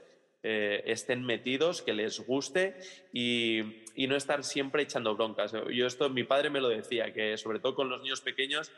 eh, 0.49 0.85
estén 0.87 1.25
metidos, 1.25 1.83
que 1.83 1.93
les 1.93 2.21
guste 2.21 2.77
y, 3.13 3.83
y, 3.97 4.07
no 4.07 4.15
estar 4.15 4.45
siempre 4.45 4.85
echando 4.85 5.17
broncas. 5.17 5.53
Yo 5.73 5.89
esto, 5.89 6.09
mi 6.09 6.23
padre 6.23 6.51
me 6.51 6.61
lo 6.61 6.69
decía, 6.69 7.13
que 7.13 7.37
sobre 7.37 7.59
todo 7.59 7.75
con 7.75 7.89
los 7.89 8.01
niños 8.01 8.21
pequeños 8.21 8.71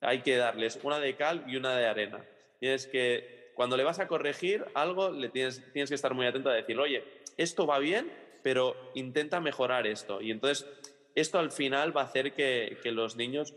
hay 0.00 0.22
que 0.22 0.36
darles 0.36 0.78
una 0.84 1.00
de 1.00 1.16
cal 1.16 1.44
y 1.48 1.56
una 1.56 1.76
de 1.76 1.86
arena. 1.86 2.24
Y 2.60 2.68
es 2.68 2.86
que 2.86 3.50
cuando 3.56 3.76
le 3.76 3.82
vas 3.82 3.98
a 3.98 4.06
corregir 4.06 4.64
algo, 4.74 5.10
le 5.10 5.28
tienes, 5.28 5.72
tienes 5.72 5.90
que 5.90 5.96
estar 5.96 6.14
muy 6.14 6.24
atento 6.24 6.50
a 6.50 6.54
decir, 6.54 6.78
oye, 6.78 7.02
esto 7.36 7.66
va 7.66 7.80
bien, 7.80 8.12
pero 8.44 8.76
intenta 8.94 9.40
mejorar 9.40 9.88
esto. 9.88 10.20
Y 10.20 10.30
entonces, 10.30 10.68
esto 11.16 11.40
al 11.40 11.50
final 11.50 11.96
va 11.96 12.02
a 12.02 12.04
hacer 12.04 12.32
que, 12.32 12.78
que 12.80 12.92
los 12.92 13.16
niños 13.16 13.56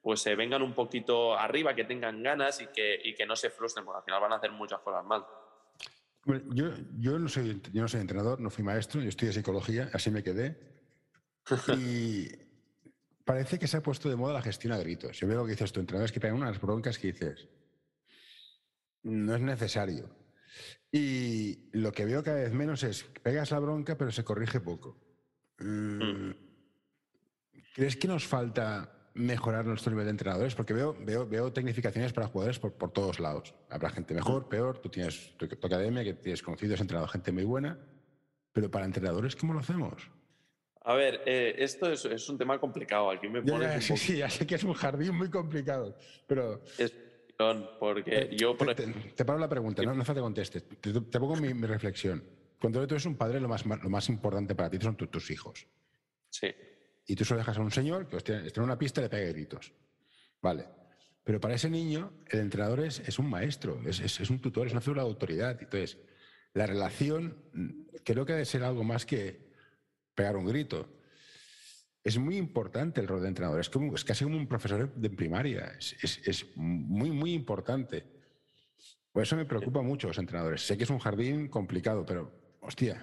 pues 0.00 0.22
se 0.22 0.34
vengan 0.34 0.62
un 0.62 0.72
poquito 0.72 1.36
arriba, 1.36 1.74
que 1.74 1.84
tengan 1.84 2.22
ganas 2.22 2.62
y 2.62 2.68
que, 2.68 2.98
y 3.04 3.14
que 3.14 3.26
no 3.26 3.36
se 3.36 3.50
frustren, 3.50 3.84
porque 3.84 3.98
al 3.98 4.04
final 4.04 4.20
van 4.22 4.32
a 4.32 4.36
hacer 4.36 4.52
muchas 4.52 4.80
cosas 4.80 5.04
mal 5.04 5.26
yo, 6.52 6.72
yo, 6.98 7.18
no 7.18 7.28
soy, 7.28 7.60
yo 7.72 7.82
no 7.82 7.88
soy 7.88 8.00
entrenador, 8.00 8.40
no 8.40 8.50
fui 8.50 8.64
maestro, 8.64 9.00
yo 9.00 9.08
estudié 9.08 9.32
psicología, 9.32 9.90
así 9.92 10.10
me 10.10 10.22
quedé. 10.22 10.74
Y 11.78 12.28
parece 13.24 13.58
que 13.58 13.68
se 13.68 13.76
ha 13.76 13.82
puesto 13.82 14.08
de 14.08 14.16
moda 14.16 14.34
la 14.34 14.42
gestión 14.42 14.72
a 14.72 14.78
gritos. 14.78 15.18
Yo 15.18 15.28
veo 15.28 15.44
que 15.44 15.52
dices 15.52 15.72
tú, 15.72 15.80
entrenadores 15.80 16.10
que 16.10 16.20
pegan 16.20 16.36
unas 16.36 16.60
broncas 16.60 16.98
que 16.98 17.12
dices, 17.12 17.48
no 19.02 19.34
es 19.34 19.40
necesario. 19.40 20.10
Y 20.90 21.70
lo 21.72 21.92
que 21.92 22.04
veo 22.04 22.22
cada 22.22 22.38
vez 22.38 22.52
menos 22.52 22.82
es, 22.82 23.04
pegas 23.22 23.50
la 23.50 23.58
bronca, 23.58 23.96
pero 23.96 24.10
se 24.10 24.24
corrige 24.24 24.60
poco. 24.60 24.98
Mm, 25.58 26.02
mm. 26.02 26.34
¿Crees 27.74 27.96
que 27.96 28.08
nos 28.08 28.26
falta 28.26 28.95
mejorar 29.16 29.64
nuestro 29.64 29.90
nivel 29.90 30.06
de 30.06 30.10
entrenadores? 30.12 30.54
Porque 30.54 30.72
veo, 30.72 30.96
veo, 31.00 31.26
veo 31.26 31.52
tecnificaciones 31.52 32.12
para 32.12 32.28
jugadores 32.28 32.58
por, 32.58 32.72
por 32.72 32.92
todos 32.92 33.18
lados. 33.18 33.54
Habrá 33.70 33.90
gente 33.90 34.14
mejor, 34.14 34.48
peor, 34.48 34.78
tú 34.78 34.88
tienes 34.88 35.36
tu, 35.36 35.46
academia, 35.46 36.04
que 36.04 36.14
tienes 36.14 36.42
conocidos, 36.42 36.80
entrenado 36.80 37.08
gente 37.08 37.32
muy 37.32 37.44
buena, 37.44 37.78
pero 38.52 38.70
para 38.70 38.84
entrenadores, 38.84 39.34
¿cómo 39.34 39.54
lo 39.54 39.60
hacemos? 39.60 40.10
A 40.82 40.94
ver, 40.94 41.22
eh, 41.26 41.56
esto 41.58 41.90
es, 41.90 42.04
es, 42.04 42.28
un 42.28 42.38
tema 42.38 42.60
complicado. 42.60 43.10
Aquí 43.10 43.28
me 43.28 43.42
pones 43.42 43.84
sí, 43.84 43.96
sí, 43.96 44.16
ya 44.18 44.30
sé 44.30 44.46
que 44.46 44.54
es 44.54 44.64
un 44.64 44.74
jardín 44.74 45.16
muy 45.16 45.30
complicado, 45.30 45.96
pero... 46.26 46.62
Es 46.78 46.94
porque 47.78 48.18
eh, 48.18 48.36
yo... 48.36 48.56
Te, 48.56 49.24
paro 49.24 49.38
la 49.38 49.48
pregunta, 49.48 49.82
no, 49.82 49.94
no 49.94 50.04
que 50.04 50.14
contestes. 50.14 50.64
Te, 50.80 51.20
pongo 51.20 51.36
mi, 51.36 51.52
reflexión. 51.52 52.24
Cuando 52.58 52.86
tú 52.86 52.94
eres 52.94 53.04
un 53.04 53.16
padre, 53.16 53.40
lo 53.40 53.48
más, 53.48 53.66
lo 53.66 53.90
más 53.90 54.08
importante 54.08 54.54
para 54.54 54.70
ti 54.70 54.78
son 54.80 54.96
tus 54.96 55.30
hijos. 55.30 55.66
Sí 56.30 56.54
y 57.06 57.14
tú 57.14 57.24
solo 57.24 57.38
dejas 57.38 57.58
a 57.58 57.60
un 57.60 57.70
señor 57.70 58.08
que 58.08 58.16
está 58.16 58.34
en 58.34 58.62
una 58.62 58.78
pista 58.78 59.00
y 59.00 59.04
le 59.04 59.08
pega 59.08 59.28
gritos. 59.32 59.72
Vale. 60.42 60.66
Pero 61.22 61.40
para 61.40 61.54
ese 61.54 61.68
niño, 61.68 62.12
el 62.28 62.40
entrenador 62.40 62.80
es, 62.80 63.00
es 63.00 63.18
un 63.18 63.28
maestro, 63.28 63.80
es, 63.84 64.00
es, 64.00 64.30
un 64.30 64.38
tutor, 64.38 64.66
es 64.66 64.72
una 64.72 64.80
figura 64.80 65.02
de 65.02 65.08
autoridad. 65.08 65.58
Entonces, 65.60 65.98
la 66.54 66.66
relación 66.66 67.36
mm, 67.52 67.70
creo 68.04 68.24
que 68.24 68.32
debe 68.32 68.44
ser 68.44 68.62
algo 68.62 68.84
más 68.84 69.04
que 69.04 69.46
pegar 70.14 70.36
un 70.36 70.46
grito. 70.46 70.88
Es 72.02 72.16
muy 72.18 72.36
importante 72.36 73.00
el 73.00 73.08
rol 73.08 73.22
de 73.22 73.28
entrenador. 73.28 73.60
Es, 73.60 73.68
como, 73.68 73.94
es 73.94 74.04
casi 74.04 74.24
como 74.24 74.36
un 74.36 74.46
profesor 74.46 74.94
de 74.94 75.10
primaria. 75.10 75.76
Es, 75.78 76.46
muy, 76.54 77.10
muy 77.10 77.34
importante. 77.34 78.04
Por 79.10 79.24
eso 79.24 79.34
me 79.34 79.44
preocupa 79.44 79.82
mucho 79.82 80.06
los 80.06 80.18
entrenadores. 80.18 80.64
Sé 80.64 80.76
que 80.76 80.84
es 80.84 80.90
un 80.90 81.00
jardín 81.00 81.48
complicado, 81.48 82.06
pero, 82.06 82.30
hostia, 82.60 83.02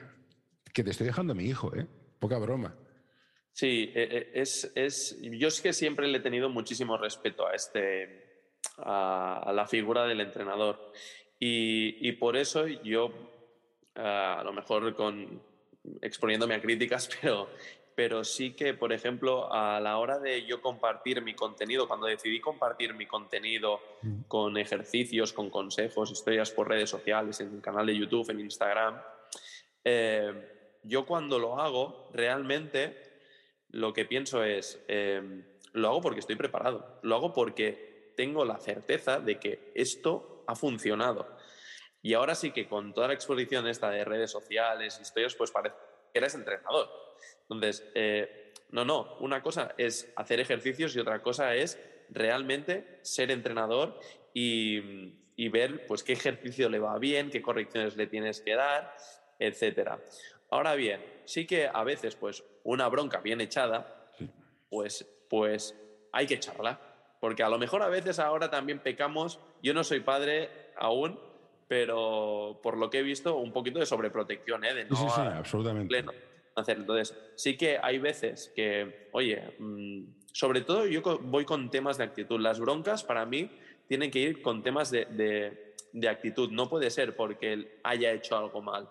que 0.73 0.83
te 0.83 0.91
estoy 0.91 1.07
dejando 1.07 1.33
a 1.33 1.35
mi 1.35 1.43
hijo, 1.43 1.75
¿eh? 1.75 1.85
Poca 2.19 2.37
broma. 2.37 2.73
Sí, 3.53 3.91
e, 3.93 4.01
e, 4.03 4.41
es, 4.41 4.71
es, 4.75 5.17
yo 5.21 5.47
es 5.47 5.61
que 5.61 5.73
siempre 5.73 6.07
le 6.07 6.17
he 6.17 6.21
tenido 6.21 6.49
muchísimo 6.49 6.97
respeto 6.97 7.47
a 7.47 7.53
este, 7.53 8.49
a, 8.77 9.51
la 9.53 9.67
figura 9.67 10.05
del 10.05 10.21
entrenador. 10.21 10.91
Y, 11.39 12.11
por 12.13 12.37
eso 12.37 12.67
yo, 12.67 13.11
a 13.95 14.41
lo 14.45 14.53
mejor 14.53 14.95
con, 14.95 15.41
exponiéndome 16.01 16.55
a 16.55 16.61
críticas, 16.61 17.09
pero, 17.21 17.49
pero 17.95 18.23
sí 18.23 18.53
que, 18.53 18.73
por 18.73 18.93
ejemplo, 18.93 19.53
a 19.53 19.79
la 19.81 19.97
hora 19.97 20.19
de 20.19 20.45
yo 20.45 20.61
compartir 20.61 21.21
mi 21.21 21.35
contenido, 21.35 21.87
cuando 21.87 22.07
decidí 22.07 22.39
compartir 22.39 22.93
mi 22.93 23.05
contenido 23.05 23.81
con 24.29 24.57
ejercicios, 24.57 25.33
con 25.33 25.49
consejos, 25.49 26.11
historias 26.11 26.49
por 26.49 26.69
redes 26.69 26.89
sociales, 26.89 27.39
en 27.41 27.55
el 27.55 27.61
canal 27.61 27.85
de 27.85 27.97
YouTube, 27.97 28.29
en 28.29 28.39
Instagram, 28.39 29.01
eh, 29.83 30.79
yo 30.83 31.05
cuando 31.05 31.39
lo 31.39 31.59
hago, 31.59 32.09
realmente 32.13 33.02
lo 33.73 33.91
que 33.91 34.05
pienso 34.05 34.43
es, 34.43 34.81
eh, 34.87 35.43
lo 35.73 35.89
hago 35.89 36.01
porque 36.01 36.21
estoy 36.21 36.35
preparado, 36.35 36.99
lo 37.01 37.15
hago 37.15 37.33
porque 37.33 38.13
tengo 38.15 38.45
la 38.45 38.59
certeza 38.59 39.19
de 39.19 39.39
que 39.39 39.71
esto 39.75 40.43
ha 40.47 40.55
funcionado. 40.55 41.27
Y 42.01 42.13
ahora 42.13 42.35
sí 42.35 42.51
que 42.51 42.67
con 42.67 42.93
toda 42.93 43.07
la 43.07 43.13
exposición 43.13 43.67
esta 43.67 43.89
de 43.89 44.05
redes 44.05 44.31
sociales, 44.31 44.99
historias, 45.01 45.35
pues 45.35 45.51
parece 45.51 45.75
que 46.11 46.19
eres 46.19 46.35
entrenador. 46.35 46.89
Entonces, 47.43 47.83
eh, 47.95 48.53
no, 48.69 48.85
no, 48.85 49.17
una 49.19 49.41
cosa 49.41 49.73
es 49.77 50.11
hacer 50.15 50.39
ejercicios 50.39 50.95
y 50.95 50.99
otra 50.99 51.21
cosa 51.21 51.55
es 51.55 51.79
realmente 52.09 52.99
ser 53.01 53.31
entrenador 53.31 53.99
y, 54.33 55.13
ver 55.49 55.85
pues 55.87 56.03
qué 56.03 56.13
ejercicio 56.13 56.69
le 56.69 56.79
va 56.79 56.97
bien, 56.97 57.29
qué 57.29 57.41
correcciones 57.41 57.95
le 57.95 58.07
tienes 58.07 58.41
que 58.41 58.55
dar, 58.55 58.95
etcétera. 59.39 59.99
Ahora 60.53 60.75
bien, 60.75 61.03
sí 61.25 61.47
que 61.47 61.67
a 61.67 61.83
veces 61.83 62.15
pues 62.15 62.43
una 62.63 62.87
bronca 62.87 63.19
bien 63.21 63.41
echada, 63.41 64.11
pues, 64.69 65.05
pues 65.29 65.75
hay 66.11 66.27
que 66.27 66.35
echarla 66.35 66.79
porque 67.23 67.41
a 67.41 67.47
lo 67.47 67.57
mejor 67.57 67.81
a 67.81 67.87
veces 67.87 68.19
ahora 68.19 68.51
también 68.51 68.79
pecamos, 68.79 69.39
yo 69.61 69.73
no 69.73 69.85
soy 69.85 70.01
padre 70.01 70.49
aún, 70.75 71.17
pero 71.69 72.59
por 72.61 72.77
lo 72.77 72.89
que 72.89 72.99
he 72.99 73.01
visto, 73.01 73.37
un 73.37 73.53
poquito 73.53 73.79
de 73.79 73.85
sobreprotección, 73.85 74.65
¿eh? 74.65 74.73
De 74.73 74.83
no 74.83 74.97
sí, 74.97 75.05
sí, 75.07 75.21
absolutamente. 75.21 76.03
hacer. 76.53 76.79
Entonces, 76.79 77.17
sí 77.35 77.55
que 77.55 77.79
hay 77.81 77.97
veces 77.97 78.51
que, 78.53 79.07
oye, 79.13 79.55
mm, 79.57 80.03
sobre 80.33 80.59
todo 80.59 80.85
yo 80.85 81.01
voy 81.21 81.45
con 81.45 81.71
temas 81.71 81.97
de 81.97 82.03
actitud. 82.03 82.41
Las 82.41 82.59
broncas 82.59 83.05
para 83.05 83.25
mí 83.25 83.49
tienen 83.87 84.11
que 84.11 84.19
ir 84.19 84.41
con 84.41 84.61
temas 84.61 84.91
de, 84.91 85.05
de, 85.05 85.75
de 85.93 86.09
actitud. 86.09 86.51
No 86.51 86.67
puede 86.67 86.89
ser 86.89 87.15
porque 87.15 87.53
él 87.53 87.71
haya 87.83 88.11
hecho 88.11 88.37
algo 88.37 88.61
mal, 88.61 88.89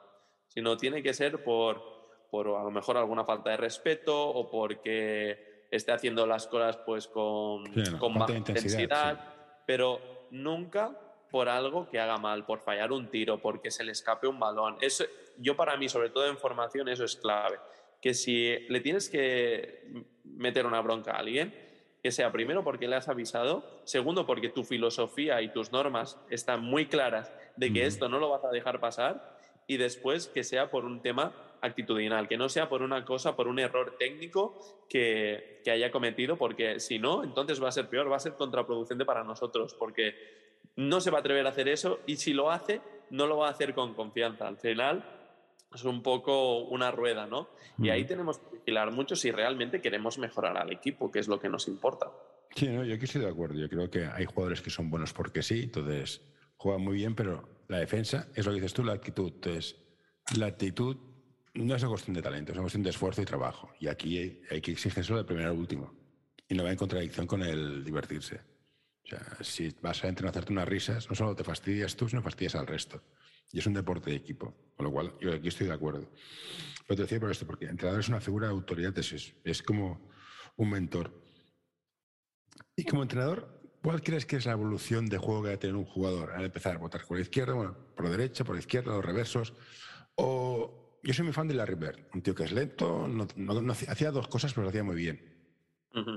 sino 0.52 0.76
tiene 0.76 1.02
que 1.02 1.14
ser 1.14 1.42
por, 1.42 1.82
por 2.30 2.48
a 2.48 2.62
lo 2.62 2.70
mejor 2.70 2.98
alguna 2.98 3.24
falta 3.24 3.50
de 3.50 3.56
respeto 3.56 4.28
o 4.28 4.50
porque 4.50 5.66
esté 5.70 5.92
haciendo 5.92 6.26
las 6.26 6.46
cosas 6.46 6.76
pues 6.76 7.08
con, 7.08 7.64
con 7.98 8.18
más 8.18 8.28
intensidad, 8.30 9.34
pero 9.66 10.26
nunca 10.30 10.98
por 11.30 11.48
algo 11.48 11.88
que 11.88 11.98
haga 11.98 12.18
mal, 12.18 12.44
por 12.44 12.60
fallar 12.60 12.92
un 12.92 13.08
tiro, 13.08 13.40
porque 13.40 13.70
se 13.70 13.82
le 13.82 13.92
escape 13.92 14.26
un 14.26 14.38
balón. 14.38 14.76
Eso, 14.82 15.04
yo 15.38 15.56
para 15.56 15.78
mí, 15.78 15.88
sobre 15.88 16.10
todo 16.10 16.26
en 16.26 16.36
formación, 16.36 16.88
eso 16.90 17.04
es 17.04 17.16
clave. 17.16 17.58
Que 18.02 18.12
si 18.12 18.58
le 18.68 18.80
tienes 18.80 19.08
que 19.08 20.04
meter 20.24 20.66
una 20.66 20.82
bronca 20.82 21.12
a 21.12 21.20
alguien, 21.20 21.54
que 22.02 22.10
sea 22.10 22.30
primero 22.32 22.62
porque 22.62 22.86
le 22.86 22.96
has 22.96 23.08
avisado, 23.08 23.64
segundo 23.84 24.26
porque 24.26 24.50
tu 24.50 24.64
filosofía 24.64 25.40
y 25.40 25.48
tus 25.48 25.72
normas 25.72 26.18
están 26.28 26.62
muy 26.62 26.86
claras 26.86 27.32
de 27.56 27.72
que 27.72 27.86
esto 27.86 28.10
no 28.10 28.18
lo 28.18 28.28
vas 28.28 28.44
a 28.44 28.50
dejar 28.50 28.80
pasar, 28.80 29.38
y 29.72 29.76
después 29.78 30.28
que 30.28 30.44
sea 30.44 30.70
por 30.70 30.84
un 30.84 31.00
tema 31.00 31.32
actitudinal, 31.62 32.28
que 32.28 32.36
no 32.36 32.48
sea 32.48 32.68
por 32.68 32.82
una 32.82 33.04
cosa, 33.04 33.34
por 33.36 33.48
un 33.48 33.58
error 33.58 33.96
técnico 33.98 34.84
que, 34.88 35.62
haya 35.66 35.90
cometido, 35.90 36.36
porque 36.36 36.78
si 36.80 36.98
no, 36.98 37.24
entonces 37.24 37.62
va 37.62 37.68
a 37.68 37.72
ser 37.72 37.88
peor, 37.88 38.10
va 38.10 38.16
a 38.16 38.20
ser 38.20 38.34
contraproducente 38.34 39.04
para 39.04 39.24
nosotros, 39.24 39.74
porque 39.78 40.14
no 40.76 41.00
se 41.00 41.10
va 41.10 41.18
a 41.18 41.20
atrever 41.20 41.46
a 41.46 41.50
hacer 41.50 41.68
eso 41.68 42.00
y 42.06 42.16
si 42.16 42.34
lo 42.34 42.50
hace, 42.50 42.80
no 43.10 43.26
lo 43.26 43.38
va 43.38 43.48
a 43.48 43.50
hacer 43.52 43.72
con 43.74 43.94
confianza. 43.94 44.46
Al 44.46 44.58
final 44.58 45.04
es 45.72 45.84
un 45.84 46.02
poco 46.02 46.64
una 46.64 46.90
rueda, 46.90 47.26
¿no? 47.26 47.48
Y 47.78 47.88
ahí 47.88 48.04
tenemos 48.04 48.38
que 48.38 48.56
vigilar 48.58 48.92
mucho 48.92 49.16
si 49.16 49.30
realmente 49.30 49.80
queremos 49.80 50.18
mejorar 50.18 50.58
al 50.58 50.70
equipo, 50.70 51.10
que 51.10 51.20
es 51.20 51.28
lo 51.28 51.40
que 51.40 51.48
nos 51.48 51.68
importa. 51.68 52.10
Sí, 52.54 52.68
no, 52.68 52.84
yo 52.84 52.94
aquí 52.94 53.04
estoy 53.04 53.22
de 53.22 53.30
acuerdo. 53.30 53.54
Yo 53.54 53.68
creo 53.70 53.88
que 53.88 54.04
hay 54.04 54.26
jugadores 54.26 54.60
que 54.60 54.68
son 54.68 54.90
buenos 54.90 55.14
porque 55.14 55.42
sí, 55.42 55.62
entonces 55.62 56.20
juegan 56.56 56.82
muy 56.82 56.96
bien, 56.96 57.14
pero 57.14 57.48
la 57.72 57.78
defensa 57.78 58.28
es 58.34 58.44
lo 58.46 58.52
que 58.52 58.60
dices 58.60 58.74
tú, 58.74 58.84
la 58.84 58.92
actitud. 58.92 59.32
Entonces, 59.32 59.76
la 60.36 60.46
actitud 60.46 60.96
no 61.54 61.74
es 61.74 61.82
una 61.82 61.90
cuestión 61.90 62.14
de 62.14 62.22
talento, 62.22 62.52
es 62.52 62.56
una 62.56 62.62
cuestión 62.62 62.82
de 62.82 62.90
esfuerzo 62.90 63.22
y 63.22 63.24
trabajo. 63.24 63.72
Y 63.80 63.88
aquí 63.88 64.18
hay, 64.50 64.60
que 64.60 64.72
exigirlo 64.72 65.16
de 65.16 65.24
primero 65.24 65.50
al 65.50 65.56
último. 65.56 65.94
Y 66.48 66.54
no 66.54 66.64
va 66.64 66.70
en 66.70 66.76
contradicción 66.76 67.26
con 67.26 67.42
el 67.42 67.82
divertirse. 67.84 68.40
O 69.04 69.08
sea, 69.08 69.36
si 69.40 69.74
vas 69.80 70.04
a 70.04 70.08
entrenar 70.08 70.28
a 70.28 70.30
hacerte 70.30 70.52
unas 70.52 70.68
risas, 70.68 71.08
no 71.08 71.14
solo 71.14 71.34
te 71.34 71.44
fastidias 71.44 71.96
tú, 71.96 72.08
sino 72.08 72.22
fastidias 72.22 72.54
al 72.54 72.66
resto. 72.66 73.02
Y 73.50 73.58
es 73.58 73.66
un 73.66 73.74
deporte 73.74 74.10
de 74.10 74.16
equipo. 74.16 74.54
Con 74.76 74.84
lo 74.86 74.92
cual, 74.92 75.14
yo 75.20 75.32
aquí 75.32 75.48
estoy 75.48 75.66
de 75.66 75.72
acuerdo. 75.72 76.10
Pero 76.86 76.96
te 76.96 77.02
decía 77.02 77.20
por 77.20 77.30
esto, 77.30 77.46
porque 77.46 77.66
entrenador 77.66 78.00
es 78.00 78.08
una 78.08 78.20
figura 78.20 78.48
de 78.48 78.52
autoridad, 78.52 78.96
es, 78.98 79.34
es 79.44 79.62
como 79.62 80.10
un 80.56 80.70
mentor. 80.70 81.12
Y 82.76 82.84
como 82.84 83.02
entrenador, 83.02 83.61
¿cuál 83.82 84.02
crees 84.02 84.26
que 84.26 84.36
es 84.36 84.46
la 84.46 84.52
evolución 84.52 85.06
de 85.06 85.18
juego 85.18 85.42
que 85.42 85.48
va 85.48 85.54
a 85.54 85.58
tener 85.58 85.76
un 85.76 85.84
jugador 85.84 86.32
al 86.32 86.44
empezar 86.44 86.76
a 86.76 86.78
votar 86.78 87.04
por 87.06 87.16
la 87.16 87.22
izquierda, 87.22 87.54
bueno, 87.54 87.76
por 87.94 88.04
la 88.04 88.10
derecha, 88.10 88.44
por 88.44 88.54
la 88.54 88.60
izquierda, 88.60 88.92
los 88.92 89.04
reversos? 89.04 89.52
O 90.14 90.98
yo 91.02 91.12
soy 91.12 91.24
muy 91.24 91.32
fan 91.32 91.48
de 91.48 91.54
Larry 91.54 91.74
Bird, 91.74 91.98
un 92.14 92.22
tío 92.22 92.34
que 92.34 92.44
es 92.44 92.52
lento, 92.52 93.08
no, 93.08 93.26
hacía 93.72 94.10
dos 94.10 94.28
cosas, 94.28 94.52
pero 94.52 94.64
lo 94.64 94.68
hacía 94.68 94.84
muy 94.84 94.96
bien. 94.96 95.30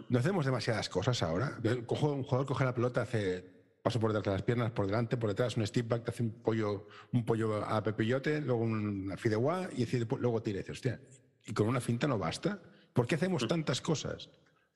No 0.08 0.20
hacemos 0.20 0.46
demasiadas 0.46 0.88
cosas 0.88 1.22
ahora. 1.22 1.58
un 1.62 1.86
jugador 2.24 2.46
coge 2.46 2.64
la 2.64 2.74
pelota, 2.74 3.02
hace 3.02 3.44
paso 3.84 4.00
por 4.00 4.14
detrás 4.14 4.34
de 4.34 4.38
las 4.40 4.42
piernas, 4.44 4.72
por 4.72 4.88
delante, 4.88 5.18
por 5.18 5.30
detrás, 5.30 5.58
un 5.58 5.68
step 5.68 5.88
back, 5.88 6.06
te 6.06 6.12
hace 6.12 6.24
un 6.24 6.32
pollo, 6.32 6.88
un 7.12 7.26
pollo 7.26 7.64
a 7.64 7.84
pepillote, 7.84 8.42
luego 8.42 8.62
una 8.64 9.18
fideuá 9.18 9.70
y 9.76 9.86
luego 10.20 10.42
tira. 10.42 10.62
Y 10.66 10.72
hostia, 10.72 11.00
y 11.46 11.54
con 11.54 11.68
una 11.68 11.82
finta 11.82 12.08
no 12.08 12.18
basta. 12.18 12.60
¿Por 12.94 13.06
qué 13.06 13.16
hacemos 13.16 13.48
tantas 13.48 13.82
cosas? 13.82 14.30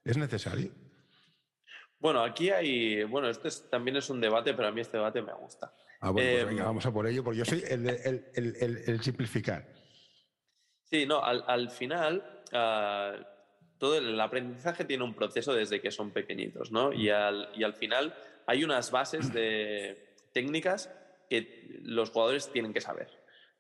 ¿Es 0.04 0.18
necesario? 0.18 0.72
Bueno, 2.00 2.24
aquí 2.24 2.50
hay. 2.50 3.04
Bueno, 3.04 3.30
esto 3.30 3.50
también 3.70 3.98
es 3.98 4.10
un 4.10 4.22
debate, 4.22 4.54
pero 4.54 4.70
a 4.70 4.72
mí 4.72 4.82
este 4.82 4.98
debate 4.98 5.22
me 5.22 5.34
gusta. 5.34 5.74
Ah, 6.02 6.12
bueno, 6.12 6.30
pues 6.32 6.46
venga, 6.46 6.62
em, 6.62 6.68
vamos 6.68 6.86
a 6.86 6.92
por 6.92 7.08
ello, 7.08 7.24
porque 7.24 7.40
yo 7.40 7.46
soy 7.46 7.64
el, 7.68 7.88
el 8.36 9.02
simplificar. 9.02 9.80
Sí, 10.90 11.06
no, 11.06 11.24
al, 11.24 11.70
final 11.70 12.24
ah, 12.52 13.14
todo 13.78 13.98
el, 13.98 14.20
aprendizaje 14.20 14.86
tiene 14.86 15.04
un 15.04 15.14
proceso 15.14 15.54
desde 15.54 15.82
que 15.82 15.92
son 15.92 16.12
pequeñitos, 16.12 16.72
¿no? 16.72 16.92
Y 16.92 17.10
al, 17.10 17.50
y 17.56 17.64
al 17.64 17.76
final 17.76 18.16
hay 18.48 18.64
unas 18.64 18.90
bases 18.90 19.32
de 19.32 20.16
técnicas 20.34 20.92
que 21.30 21.80
los 21.84 22.10
jugadores 22.10 22.52
tienen 22.52 22.74
que 22.74 22.82
saber. 22.82 23.08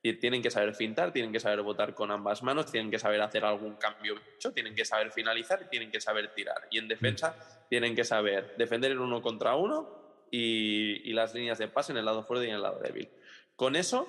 Tienen 0.01 0.41
que 0.41 0.49
saber 0.49 0.75
fintar, 0.75 1.11
tienen 1.11 1.31
que 1.31 1.39
saber 1.39 1.61
botar 1.61 1.93
con 1.93 2.09
ambas 2.11 2.41
manos, 2.41 2.71
tienen 2.71 2.89
que 2.89 2.99
saber 2.99 3.21
hacer 3.21 3.43
algún 3.43 3.75
cambio 3.75 4.15
hecho, 4.35 4.53
tienen 4.53 4.73
que 4.73 4.85
saber 4.85 5.11
finalizar 5.11 5.61
y 5.63 5.69
tienen 5.69 5.91
que 5.91 5.99
saber 5.99 6.33
tirar. 6.33 6.67
Y 6.71 6.77
en 6.77 6.87
defensa 6.87 7.35
tienen 7.69 7.95
que 7.95 8.03
saber 8.03 8.55
defender 8.57 8.91
el 8.91 8.99
uno 8.99 9.21
contra 9.21 9.55
uno 9.55 10.25
y, 10.31 11.09
y 11.09 11.13
las 11.13 11.33
líneas 11.33 11.57
de 11.57 11.67
pase 11.67 11.91
en 11.91 11.97
el 11.97 12.05
lado 12.05 12.23
fuerte 12.23 12.45
y 12.45 12.49
en 12.49 12.55
el 12.55 12.61
lado 12.61 12.79
débil. 12.79 13.09
Con 13.55 13.75
eso 13.75 14.07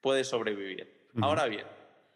puedes 0.00 0.28
sobrevivir. 0.28 1.08
Ahora 1.20 1.46
bien, 1.46 1.66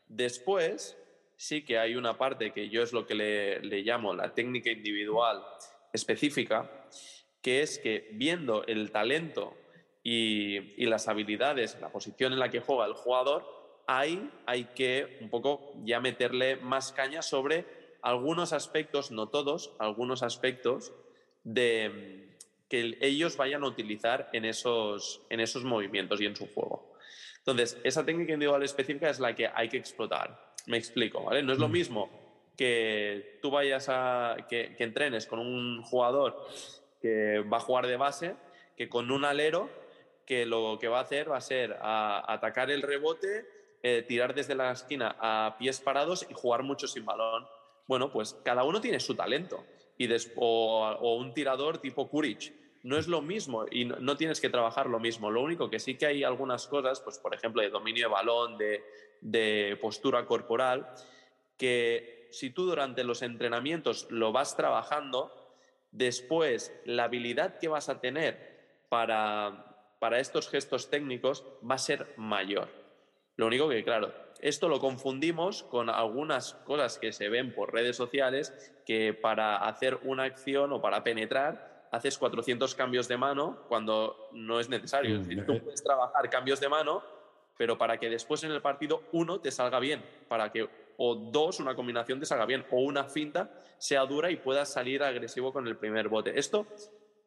Después, 0.09 0.97
sí 1.37 1.63
que 1.65 1.79
hay 1.79 1.95
una 1.95 2.17
parte 2.17 2.53
que 2.53 2.71
yo 2.71 2.83
es 2.83 2.93
lo 2.93 3.07
que 3.07 3.15
le, 3.15 3.83
llamo 3.83 4.15
la 4.15 4.35
técnica 4.35 4.71
individual 4.71 5.43
específica, 5.93 6.71
que 7.43 7.63
es 7.63 7.79
que 7.79 8.09
viendo 8.13 8.67
el 8.67 8.91
talento 8.91 9.57
y, 10.11 10.87
las 10.87 11.07
habilidades, 11.07 11.77
la 11.81 11.91
posición 11.91 12.33
en 12.33 12.39
la 12.39 12.51
que 12.51 12.61
juega 12.61 12.87
el 12.87 12.95
jugador, 12.95 13.45
ahí 13.87 14.31
hay 14.47 14.65
que 14.75 15.19
un 15.21 15.29
poco 15.29 15.75
ya 15.85 16.01
meterle 16.01 16.57
más 16.57 16.93
caña 16.93 17.21
sobre 17.21 17.67
algunos 18.01 18.55
aspectos, 18.55 19.11
no 19.11 19.29
todos, 19.29 19.75
algunos 19.79 20.23
aspectos 20.23 20.95
de 21.45 22.37
que 22.71 22.97
ellos 23.01 23.37
vayan 23.37 23.65
a 23.65 23.67
utilizar 23.67 24.31
en 24.33 24.47
esos, 24.47 25.23
en 25.29 25.41
esos 25.41 25.65
movimientos 25.65 26.21
y 26.21 26.27
en 26.27 26.37
su 26.37 26.47
juego. 26.55 26.95
Entonces, 27.39 27.79
esa 27.85 28.05
técnica 28.05 28.33
individual 28.33 28.63
específica 28.63 29.11
es 29.11 29.21
la 29.21 29.35
que 29.35 29.49
hay 29.55 29.69
que 29.69 29.77
explotar. 29.77 30.55
Me 30.67 30.77
explico, 30.79 31.25
¿vale? 31.25 31.43
No 31.43 31.53
es 31.53 31.59
lo 31.59 31.69
mm. 31.69 31.73
mismo 31.73 32.11
que 32.57 33.39
tú 33.41 33.51
vayas 33.51 33.89
a. 33.89 34.37
que, 34.49 34.75
entrenes 34.79 35.27
con 35.27 35.39
un 35.39 35.83
jugador 35.83 36.47
que 37.01 37.41
va 37.41 37.59
a 37.59 37.61
jugar 37.61 37.87
de 37.87 37.97
base 37.97 38.35
que 38.77 38.89
con 38.89 39.11
un 39.11 39.25
alero 39.25 39.71
que 40.29 40.45
lo 40.45 40.79
que 40.79 40.89
va 40.89 40.99
a 40.99 41.03
hacer 41.03 41.31
va 41.31 41.39
a 41.39 41.41
ser 41.41 41.75
atacar 41.81 42.71
el 42.71 42.83
rebote, 42.83 43.49
eh, 43.83 44.05
tirar 44.07 44.35
desde 44.35 44.55
la 44.55 44.73
esquina 44.73 45.17
a 45.19 45.57
pies 45.59 45.81
parados 45.81 46.27
y 46.29 46.35
jugar 46.35 46.63
mucho 46.63 46.87
sin 46.87 47.07
balón. 47.07 47.47
Bueno, 47.87 48.13
pues 48.13 48.39
cada 48.45 48.63
uno 48.63 48.79
tiene 48.79 49.01
su 49.01 49.15
talento. 49.15 49.65
Y 49.97 50.07
o, 50.37 50.87
o, 51.01 51.17
un 51.17 51.33
tirador 51.33 51.79
tipo 51.79 52.11
Kuric, 52.11 52.53
no 52.83 52.99
es 52.99 53.09
lo 53.09 53.23
mismo 53.23 53.65
y 53.71 53.87
no, 53.87 54.17
tienes 54.19 54.39
que 54.43 54.51
trabajar 54.51 54.87
lo 54.87 55.01
mismo. 55.01 55.31
Lo 55.31 55.41
único 55.41 55.71
que 55.71 55.79
sí 55.79 55.97
que 55.97 56.05
hay 56.05 56.23
algunas 56.25 56.67
cosas, 56.67 57.01
pues 57.01 57.19
por 57.19 57.35
ejemplo, 57.35 57.63
de 57.63 57.71
dominio 57.71 58.09
de 58.09 58.13
balón, 58.13 58.59
de, 58.59 59.79
postura 59.81 60.27
corporal, 60.27 60.91
que 61.57 62.29
si 62.31 62.51
tú 62.51 62.67
durante 62.67 63.03
los 63.03 63.23
entrenamientos 63.23 64.07
lo 64.11 64.31
vas 64.31 64.59
trabajando, 64.59 65.33
después 65.91 66.79
la 66.85 67.05
habilidad 67.05 67.59
que 67.59 67.69
vas 67.69 67.89
a 67.89 67.99
tener 67.99 68.85
para, 68.91 69.68
para 69.99 70.19
estos 70.19 70.49
gestos 70.49 70.91
técnicos 70.91 71.45
va 71.69 71.75
a 71.75 71.79
ser 71.79 72.13
mayor. 72.17 72.69
Lo 73.37 73.47
único 73.47 73.69
que, 73.69 73.85
claro, 73.85 74.13
esto 74.41 74.69
lo 74.69 74.81
confundimos 74.81 75.63
con 75.65 75.91
algunas 75.91 76.55
cosas 76.55 76.99
que 76.99 77.13
se 77.13 77.29
ven 77.29 77.55
por 77.55 77.73
redes 77.73 77.97
sociales 77.97 78.73
que 78.85 79.15
para 79.15 79.57
hacer 79.57 79.99
una 80.03 80.25
acción 80.25 80.73
o 80.73 80.81
para 80.81 81.03
penetrar 81.05 81.89
haces 81.91 82.19
400 82.19 82.75
cambios 82.75 83.09
de 83.09 83.17
mano 83.17 83.65
cuando 83.69 84.29
no 84.33 84.61
es 84.61 84.69
necesario. 84.69 85.17
Es 85.17 85.27
decir, 85.27 85.47
tú 85.47 85.53
eh. 85.53 85.61
puedes 85.61 85.83
trabajar 85.83 86.29
cambios 86.31 86.61
de 86.61 86.69
mano, 86.69 87.03
pero 87.57 87.79
para 87.79 87.99
que 87.99 88.11
después 88.11 88.45
en 88.45 88.53
el 88.53 88.61
partido 88.61 89.03
uno 89.13 89.41
te 89.41 89.51
salga 89.51 89.81
bien, 89.81 90.05
para 90.29 90.53
que 90.53 90.69
o 91.01 91.15
dos, 91.15 91.61
una 91.61 91.77
combinación 91.77 92.19
te 92.19 92.27
salga 92.27 92.45
bien, 92.45 92.67
o 92.71 92.81
una 92.81 93.05
finta 93.05 93.51
sea 93.79 94.05
dura 94.05 94.31
y 94.31 94.37
puedas 94.37 94.73
salir 94.73 95.03
agresivo 95.03 95.53
con 95.53 95.67
el 95.69 95.77
primer 95.77 96.09
bote. 96.09 96.39
Esto 96.39 96.67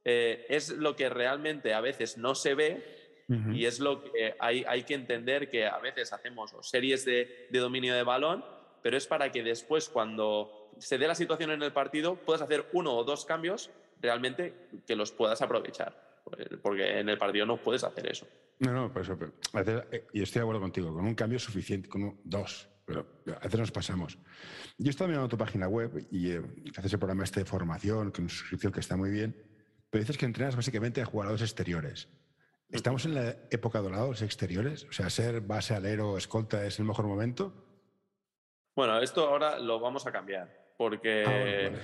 eh, 0.06 0.46
es 0.50 0.70
lo 0.70 0.96
que 0.96 1.10
realmente 1.10 1.74
a 1.74 1.82
veces 1.82 2.18
no 2.18 2.36
se 2.36 2.56
ve 2.56 3.02
y 3.54 3.64
es 3.64 3.80
lo 3.80 4.04
que 4.04 4.36
hay, 4.40 4.66
hay, 4.68 4.84
que 4.84 4.94
entender 4.94 5.50
que 5.50 5.66
a 5.66 5.80
veces 5.80 6.12
hacemos 6.12 6.54
series 6.64 7.06
de, 7.06 7.48
de, 7.50 7.60
dominio 7.60 7.96
de 7.96 8.04
balón, 8.04 8.44
pero 8.84 8.98
es 8.98 9.08
para 9.08 9.32
que 9.32 9.42
después 9.42 9.88
cuando 9.88 10.70
se 10.80 10.98
dé 10.98 11.08
la 11.08 11.16
situación 11.16 11.52
en 11.52 11.64
el 11.64 11.72
partido 11.72 12.18
puedas 12.18 12.42
hacer 12.42 12.66
uno 12.74 12.94
o 12.94 13.06
dos 13.06 13.24
cambios 13.24 13.72
realmente 14.02 14.54
que 14.86 14.96
los 14.96 15.14
puedas 15.14 15.42
aprovechar. 15.42 16.12
Porque 16.62 17.00
en 17.00 17.10
el 17.10 17.18
partido 17.18 17.46
no 17.46 17.58
puedes 17.58 17.84
hacer 17.84 18.08
eso. 18.08 18.28
No, 18.60 18.72
no, 18.72 18.94
por 18.94 19.02
eso. 19.02 19.18
Eh, 19.54 20.08
y 20.14 20.22
estoy 20.22 20.40
de 20.40 20.44
acuerdo 20.44 20.62
contigo, 20.62 20.94
con 20.94 21.06
un 21.06 21.16
cambio 21.16 21.40
suficiente, 21.40 21.90
con 21.90 22.20
dos, 22.24 22.70
pero 22.86 23.08
a 23.28 23.40
veces 23.40 23.60
nos 23.60 23.72
pasamos. 23.72 24.18
Yo 24.78 24.90
estaba 24.90 25.08
mirando 25.08 25.28
tu 25.28 25.38
página 25.38 25.68
web 25.68 26.08
y 26.12 26.32
eh, 26.32 26.42
haces 26.78 26.94
el 26.94 27.00
programa 27.00 27.24
este 27.24 27.42
de 27.42 27.46
formación, 27.46 28.12
con 28.12 28.30
suscripción 28.30 28.72
que 28.72 28.80
está 28.80 28.96
muy 28.96 29.10
bien, 29.10 29.36
pero 29.92 30.02
dices 30.02 30.18
que 30.18 30.26
entrenas 30.26 30.56
básicamente 30.56 31.02
a 31.02 31.06
jugadores 31.06 31.42
exteriores. 31.42 32.08
¿Estamos 32.70 33.06
en 33.06 33.16
la 33.16 33.36
época 33.52 33.80
dorada 33.80 34.04
de 34.04 34.10
los 34.12 34.22
exteriores? 34.22 34.86
O 34.86 34.94
sea, 34.94 35.10
ser 35.10 35.42
base, 35.42 35.76
alero, 35.76 36.18
escolta 36.18 36.66
es 36.66 36.80
el 36.80 36.86
mejor 36.86 37.06
momento. 37.06 37.54
Bueno, 38.74 39.00
esto 39.02 39.28
ahora 39.28 39.60
lo 39.60 39.82
vamos 39.82 40.08
a 40.08 40.12
cambiar, 40.14 40.74
porque, 40.78 41.26
ah, 41.28 41.78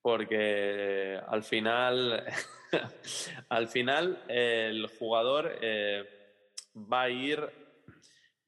porque 0.00 1.20
al 1.28 1.42
final, 1.42 2.24
al 3.50 3.68
final 3.68 4.24
el 4.26 4.86
jugador 4.98 5.58
eh, 5.60 6.08
va 6.74 7.02
a 7.02 7.10
ir, 7.10 7.46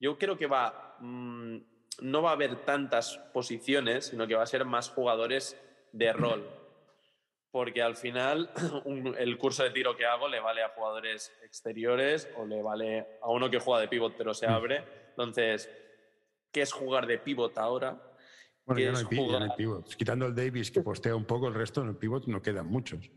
yo 0.00 0.16
creo 0.16 0.38
que 0.38 0.46
va, 0.46 0.96
mm, 1.00 1.58
no 2.00 2.22
va 2.22 2.30
a 2.30 2.34
haber 2.34 2.64
tantas 2.64 3.18
posiciones, 3.34 4.06
sino 4.06 4.26
que 4.26 4.34
va 4.34 4.44
a 4.44 4.46
ser 4.46 4.64
más 4.64 4.88
jugadores 4.88 5.60
de 5.92 6.14
rol 6.14 6.61
porque 7.52 7.82
al 7.82 7.96
final 7.96 8.50
el 9.18 9.38
curso 9.38 9.62
de 9.62 9.70
tiro 9.70 9.94
que 9.94 10.06
hago 10.06 10.26
le 10.26 10.40
vale 10.40 10.62
a 10.62 10.70
jugadores 10.70 11.30
exteriores 11.44 12.28
o 12.36 12.46
le 12.46 12.62
vale 12.62 13.06
a 13.20 13.30
uno 13.30 13.48
que 13.48 13.60
juega 13.60 13.82
de 13.82 13.88
pivot 13.88 14.14
pero 14.16 14.34
se 14.34 14.48
mm. 14.48 14.50
abre. 14.50 14.84
Entonces, 15.10 15.70
¿qué 16.50 16.62
es 16.62 16.72
jugar 16.72 17.06
de 17.06 17.18
pivot 17.18 17.56
ahora? 17.58 18.02
Bueno, 18.64 18.80
ya 18.80 18.92
no, 18.92 18.98
hay, 18.98 19.50
pivot. 19.56 19.94
Quitando 19.94 20.26
el 20.26 20.34
Davis 20.34 20.70
que 20.70 20.80
postea 20.80 21.14
un 21.14 21.26
poco, 21.26 21.48
el 21.48 21.54
resto 21.54 21.82
en 21.82 21.88
el 21.88 21.96
pivot 21.96 22.26
no 22.26 22.40
quedan 22.40 22.66
muchos. 22.66 23.10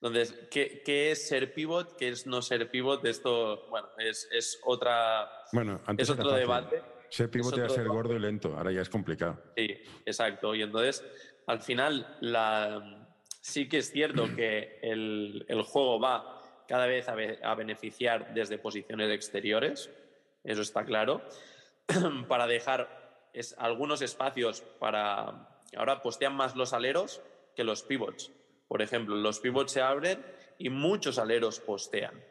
Entonces, 0.00 0.34
¿qué, 0.50 1.10
es 1.10 1.26
ser 1.26 1.54
pivot? 1.54 1.96
¿Qué 1.96 2.08
es 2.08 2.26
no 2.26 2.42
ser 2.42 2.70
pivot? 2.70 3.04
Esto, 3.06 3.66
bueno, 3.70 3.88
es, 3.98 4.28
es 4.30 4.60
otra. 4.64 5.28
Bueno, 5.52 5.80
antes 5.86 6.08
es 6.08 6.10
otro 6.10 6.32
debate. 6.32 6.82
Ser 7.08 7.30
pivot 7.30 7.56
era 7.56 7.68
ser 7.68 7.88
gordo 7.88 8.14
y 8.14 8.18
lento, 8.18 8.54
ahora 8.56 8.70
ya 8.70 8.82
es 8.82 8.90
complicado. 8.90 9.42
Sí, 9.56 9.80
exacto. 10.04 10.54
Y 10.54 10.62
entonces, 10.62 11.04
al 11.46 11.60
final, 11.60 12.16
la, 12.20 12.97
sí 13.48 13.68
que 13.68 13.78
es 13.78 13.90
cierto 13.90 14.34
que 14.36 14.78
el, 14.82 15.62
juego 15.66 15.98
va 15.98 16.42
cada 16.68 16.86
vez 16.86 17.08
a, 17.08 17.54
beneficiar 17.54 18.34
desde 18.34 18.58
posiciones 18.58 19.10
exteriores, 19.10 19.90
eso 20.44 20.60
está 20.60 20.84
claro, 20.84 21.22
para 22.28 22.46
dejar 22.46 23.26
algunos 23.56 24.02
espacios 24.02 24.62
para... 24.78 25.48
Ahora 25.76 26.02
postean 26.02 26.34
más 26.34 26.56
los 26.56 26.72
aleros 26.72 27.22
que 27.54 27.64
los 27.64 27.82
pivots. 27.82 28.30
Por 28.68 28.82
ejemplo, 28.82 29.16
los 29.16 29.40
pivots 29.40 29.72
se 29.72 29.80
abren 29.80 30.24
y 30.58 30.70
muchos 30.70 31.18
aleros 31.18 31.60
postean. 31.60 32.22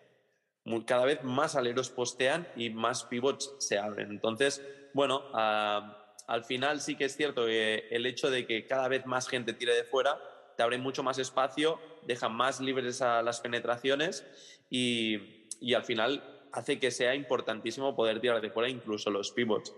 Cada 0.86 1.06
vez 1.06 1.24
más 1.24 1.56
aleros 1.56 1.90
postean 1.90 2.48
y 2.56 2.70
más 2.70 3.06
pivots 3.06 3.56
se 3.60 3.78
abren. 3.78 4.10
Entonces, 4.12 4.62
bueno, 4.94 5.24
al 5.34 6.44
final 6.46 6.82
sí 6.82 6.96
que 6.96 7.06
es 7.06 7.16
cierto 7.16 7.46
que 7.46 7.88
el 7.90 8.06
hecho 8.06 8.30
de 8.30 8.46
que 8.46 8.66
cada 8.66 8.88
vez 8.88 9.06
más 9.06 9.28
gente 9.28 9.54
tire 9.54 9.74
de 9.74 9.84
fuera 9.84 10.20
te 10.58 10.64
abre 10.64 10.80
mucho 10.80 11.04
más 11.04 11.20
espacio, 11.20 11.80
deja 12.02 12.28
más 12.28 12.60
libres 12.60 13.02
a 13.04 13.22
las 13.22 13.40
penetraciones 13.40 14.26
y, 14.70 15.46
al 15.76 15.84
final 15.84 16.24
hace 16.52 16.80
que 16.80 16.92
sea 16.92 17.14
importantísimo 17.14 17.96
poder 17.96 18.20
tirar 18.20 18.42
de 18.42 18.50
fuera 18.50 18.68
incluso 18.68 19.12
los 19.12 19.32
pivots. 19.32 19.74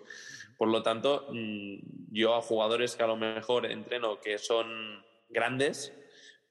Por 0.58 0.70
lo 0.70 0.82
tanto, 0.82 1.28
mm, 1.32 2.12
yo 2.12 2.34
a 2.36 2.42
jugadores 2.42 2.96
que 2.96 3.04
a 3.04 3.08
lo 3.08 3.18
mejor 3.18 3.66
entreno 3.66 4.22
que 4.22 4.38
son 4.38 5.04
grandes, 5.28 5.94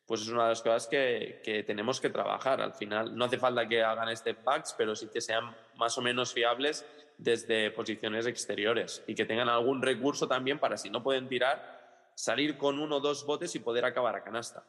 pues 0.07 0.23
es 0.23 0.29
una 0.29 0.45
de 0.45 0.49
las 0.51 0.62
cosas 0.62 0.87
que, 0.87 1.41
que, 1.43 1.62
tenemos 1.62 2.01
que 2.01 2.11
trabajar. 2.11 2.61
Al 2.61 2.75
final, 2.75 3.17
no 3.17 3.25
hace 3.25 3.38
falta 3.38 3.69
que 3.69 3.83
hagan 3.83 4.14
step 4.14 4.45
backs, 4.45 4.75
pero 4.77 4.95
sí 4.95 5.09
que 5.12 5.21
sean 5.21 5.55
más 5.77 5.97
o 5.97 6.03
menos 6.03 6.33
fiables 6.33 6.85
desde 7.17 7.71
posiciones 7.71 8.27
exteriores 8.27 9.03
y 9.07 9.14
que 9.14 9.25
tengan 9.25 9.49
algún 9.49 9.83
recurso 9.83 10.29
también 10.29 10.59
para 10.59 10.77
si 10.77 10.88
no 10.91 11.03
pueden 11.03 11.29
tirar, 11.29 11.78
salir 12.18 12.59
con 12.59 12.81
uno 12.81 12.96
o 12.96 13.00
dos 13.00 13.24
botes 13.24 13.54
y 13.54 13.61
poder 13.61 13.85
acabar 13.85 14.16
a 14.16 14.24
canasta. 14.24 14.66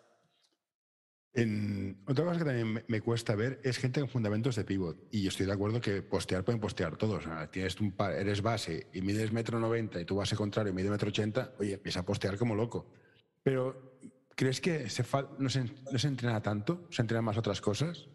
otra 2.06 2.26
cosa 2.26 2.38
que 2.38 2.46
también 2.46 2.86
me 2.88 3.02
cuesta 3.02 3.36
ver 3.36 3.60
es 3.64 3.80
gente 3.80 4.02
con 4.02 4.10
fundamentos 4.10 4.56
de 4.56 4.64
pivot. 4.64 5.08
Y 5.12 5.24
yo 5.24 5.30
estoy 5.30 5.48
de 5.48 5.54
acuerdo 5.54 5.82
que 5.82 6.04
postear 6.04 6.46
pueden 6.46 6.62
postear 6.62 6.96
todos. 6.96 7.26
tienes 7.50 7.80
un 7.82 7.96
eres 8.00 8.44
base 8.44 8.88
y 8.94 9.02
mides 9.02 9.32
metro 9.32 9.60
noventa 9.60 10.00
y 10.00 10.06
tu 10.06 10.16
base 10.18 10.36
contrario 10.36 10.74
mide 10.74 10.92
metro 10.92 11.10
ochenta, 11.10 11.56
oye, 11.58 11.74
empieza 11.74 12.02
a 12.02 12.06
postear 12.06 12.38
como 12.38 12.54
loco. 12.54 12.94
Pero, 13.42 13.98
¿crees 14.36 14.62
que 14.62 14.88
se 14.88 15.04
no, 15.40 15.50
se, 15.50 15.64
no 15.92 15.98
se 15.98 16.08
entrena 16.08 16.42
tanto? 16.44 16.88
¿Se 16.92 17.02
entrenan 17.02 17.26
más 17.26 17.38
otras 17.38 17.62
cosas? 17.62 18.08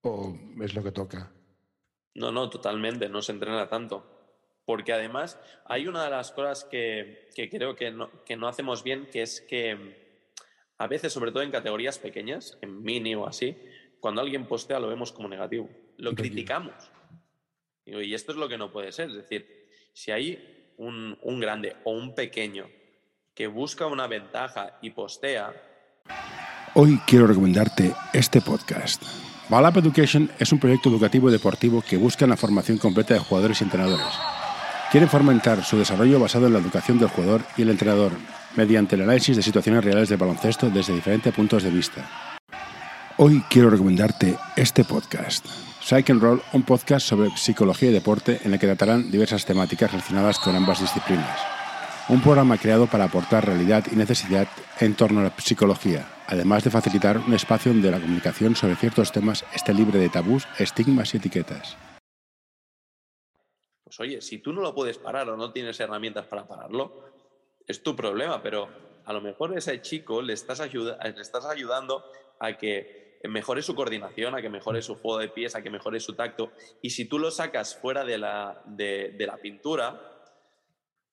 ¿O 0.00 0.34
es 0.62 0.74
lo 0.74 0.82
que 0.82 0.92
toca? 0.92 1.34
No, 2.14 2.32
no, 2.32 2.48
totalmente, 2.48 3.10
no 3.10 3.20
se 3.20 3.32
entrena 3.32 3.68
tanto 3.68 4.13
porque 4.64 4.92
además 4.92 5.38
hay 5.66 5.86
una 5.86 6.04
de 6.04 6.10
las 6.10 6.32
cosas 6.32 6.64
que, 6.64 7.28
creo 7.50 7.76
que 7.76 7.90
no, 7.90 8.10
que 8.24 8.36
no, 8.36 8.48
hacemos 8.48 8.82
bien, 8.82 9.06
que 9.10 9.22
es 9.22 9.40
que 9.40 10.02
a 10.78 10.86
veces, 10.86 11.12
sobre 11.12 11.32
todo 11.32 11.42
en 11.42 11.50
categorías 11.50 11.98
pequeñas, 11.98 12.58
en 12.62 12.82
mini 12.82 13.14
o 13.14 13.26
así, 13.26 13.56
cuando 14.00 14.20
alguien 14.20 14.46
postea 14.46 14.80
lo 14.80 14.88
vemos 14.88 15.12
como 15.12 15.28
negativo, 15.28 15.68
lo 15.98 16.14
criticamos. 16.14 16.74
Y 17.86 18.14
esto 18.14 18.32
es 18.32 18.38
lo 18.38 18.48
que 18.48 18.58
no 18.58 18.72
puede 18.72 18.92
ser, 18.92 19.10
es 19.10 19.16
decir, 19.16 19.68
si 19.92 20.10
hay 20.10 20.72
un, 20.78 21.18
un 21.22 21.40
grande 21.40 21.76
o 21.84 21.92
un 21.92 22.14
pequeño 22.14 22.68
que 23.34 23.46
busca 23.46 23.86
una 23.86 24.06
ventaja 24.06 24.78
y 24.80 24.90
postea... 24.90 25.52
Hoy 26.74 26.98
quiero 27.06 27.26
recomendarte 27.26 27.92
este 28.12 28.40
podcast. 28.40 29.02
Balap 29.48 29.76
Education 29.76 30.30
es 30.38 30.50
un 30.52 30.58
proyecto 30.58 30.88
educativo 30.88 31.28
y 31.28 31.32
deportivo 31.32 31.82
que 31.86 31.96
busca 31.96 32.26
la 32.26 32.36
formación 32.36 32.78
completa 32.78 33.14
de 33.14 33.20
jugadores 33.20 33.60
y 33.60 33.64
entrenadores 33.64 34.33
Quieren 34.94 35.10
fomentar 35.10 35.64
su 35.64 35.76
desarrollo 35.76 36.20
basado 36.20 36.46
en 36.46 36.52
la 36.52 36.60
educación 36.60 37.00
del 37.00 37.08
jugador 37.08 37.42
y 37.56 37.62
el 37.62 37.70
entrenador, 37.70 38.12
mediante 38.54 38.94
el 38.94 39.02
análisis 39.02 39.34
de 39.34 39.42
situaciones 39.42 39.82
reales 39.82 40.08
del 40.08 40.18
baloncesto 40.18 40.70
desde 40.70 40.94
diferentes 40.94 41.34
puntos 41.34 41.64
de 41.64 41.70
vista. 41.70 42.08
Hoy 43.16 43.42
quiero 43.50 43.70
recomendarte 43.70 44.36
este 44.54 44.84
podcast. 44.84 45.46
Psych 45.80 46.10
and 46.10 46.22
Roll, 46.22 46.42
un 46.52 46.62
podcast 46.62 47.08
sobre 47.08 47.36
psicología 47.36 47.90
y 47.90 47.92
deporte 47.92 48.40
en 48.44 48.52
el 48.52 48.60
que 48.60 48.68
tratarán 48.68 49.10
diversas 49.10 49.44
temáticas 49.44 49.90
relacionadas 49.90 50.38
con 50.38 50.54
ambas 50.54 50.80
disciplinas. 50.80 51.40
Un 52.08 52.20
programa 52.20 52.56
creado 52.56 52.86
para 52.86 53.06
aportar 53.06 53.46
realidad 53.46 53.84
y 53.90 53.96
necesidad 53.96 54.46
en 54.78 54.94
torno 54.94 55.18
a 55.18 55.24
la 55.24 55.32
psicología, 55.36 56.06
además 56.28 56.62
de 56.62 56.70
facilitar 56.70 57.18
un 57.18 57.34
espacio 57.34 57.72
donde 57.72 57.90
la 57.90 57.98
comunicación 57.98 58.54
sobre 58.54 58.76
ciertos 58.76 59.10
temas 59.10 59.44
esté 59.56 59.74
libre 59.74 59.98
de 59.98 60.08
tabús, 60.08 60.46
estigmas 60.56 61.12
y 61.14 61.16
etiquetas. 61.16 61.76
Pues, 63.96 64.08
oye, 64.08 64.20
si 64.20 64.38
tú 64.38 64.52
no 64.52 64.60
lo 64.60 64.74
puedes 64.74 64.98
parar 64.98 65.28
o 65.28 65.36
no 65.36 65.52
tienes 65.52 65.78
herramientas 65.78 66.26
para 66.26 66.48
pararlo, 66.48 67.04
es 67.66 67.82
tu 67.82 67.94
problema, 67.94 68.42
pero 68.42 68.68
a 69.04 69.12
lo 69.12 69.20
mejor 69.20 69.56
ese 69.56 69.80
chico 69.82 70.20
le 70.20 70.32
estás, 70.32 70.60
le 70.72 71.20
estás 71.20 71.46
ayudando 71.46 72.04
a 72.40 72.56
que 72.56 73.20
mejore 73.24 73.62
su 73.62 73.76
coordinación, 73.76 74.34
a 74.34 74.42
que 74.42 74.50
mejore 74.50 74.82
su 74.82 74.96
juego 74.96 75.18
de 75.18 75.28
pies, 75.28 75.54
a 75.54 75.62
que 75.62 75.70
mejore 75.70 76.00
su 76.00 76.14
tacto. 76.14 76.50
Y 76.82 76.90
si 76.90 77.04
tú 77.04 77.20
lo 77.20 77.30
sacas 77.30 77.76
fuera 77.76 78.04
de 78.04 78.18
la, 78.18 78.62
de, 78.66 79.14
la 79.20 79.36
pintura, 79.36 80.00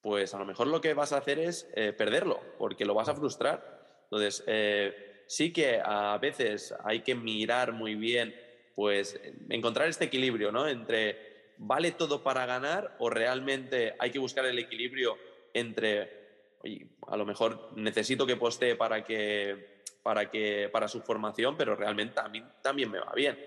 pues 0.02 0.34
a 0.34 0.40
lo 0.40 0.46
mejor 0.46 0.66
lo 0.66 0.82
que 0.82 0.96
vas 0.96 1.14
a 1.14 1.18
hacer 1.18 1.38
es 1.38 1.70
eh, 1.76 1.94
perderlo, 1.94 2.40
porque 2.58 2.86
lo 2.86 2.96
vas 2.96 3.10
a 3.10 3.16
frustrar. 3.16 4.02
Entonces, 4.06 4.44
eh, 4.48 5.24
sí 5.28 5.54
que 5.54 5.80
a 5.84 6.18
veces 6.18 6.74
hay 6.84 7.02
que 7.02 7.14
mirar 7.14 7.74
muy 7.74 7.94
bien, 7.94 8.36
pues 8.74 9.22
encontrar 9.50 9.88
este 9.88 10.06
equilibrio, 10.06 10.52
¿no? 10.52 10.68
Entre 10.68 11.31
¿vale 11.64 11.92
todo 11.92 12.24
para 12.24 12.48
ganar 12.48 12.96
o 12.98 13.10
realmente 13.10 13.96
hay 14.00 14.10
que 14.10 14.18
buscar 14.18 14.46
el 14.46 14.58
equilibrio 14.58 15.16
entre 15.54 16.58
oye, 16.64 16.88
a 17.08 17.16
lo 17.16 17.26
mejor 17.26 17.70
necesito 17.76 18.26
que 18.26 18.36
postee 18.36 18.76
para 18.76 19.04
que 19.04 19.84
para 20.02 20.32
que 20.32 20.70
para 20.72 20.88
su 20.88 21.02
formación, 21.02 21.56
pero 21.56 21.76
realmente 21.76 22.16
también, 22.16 22.52
también 22.64 22.90
me 22.90 23.00
va 23.00 23.12
bien. 23.16 23.38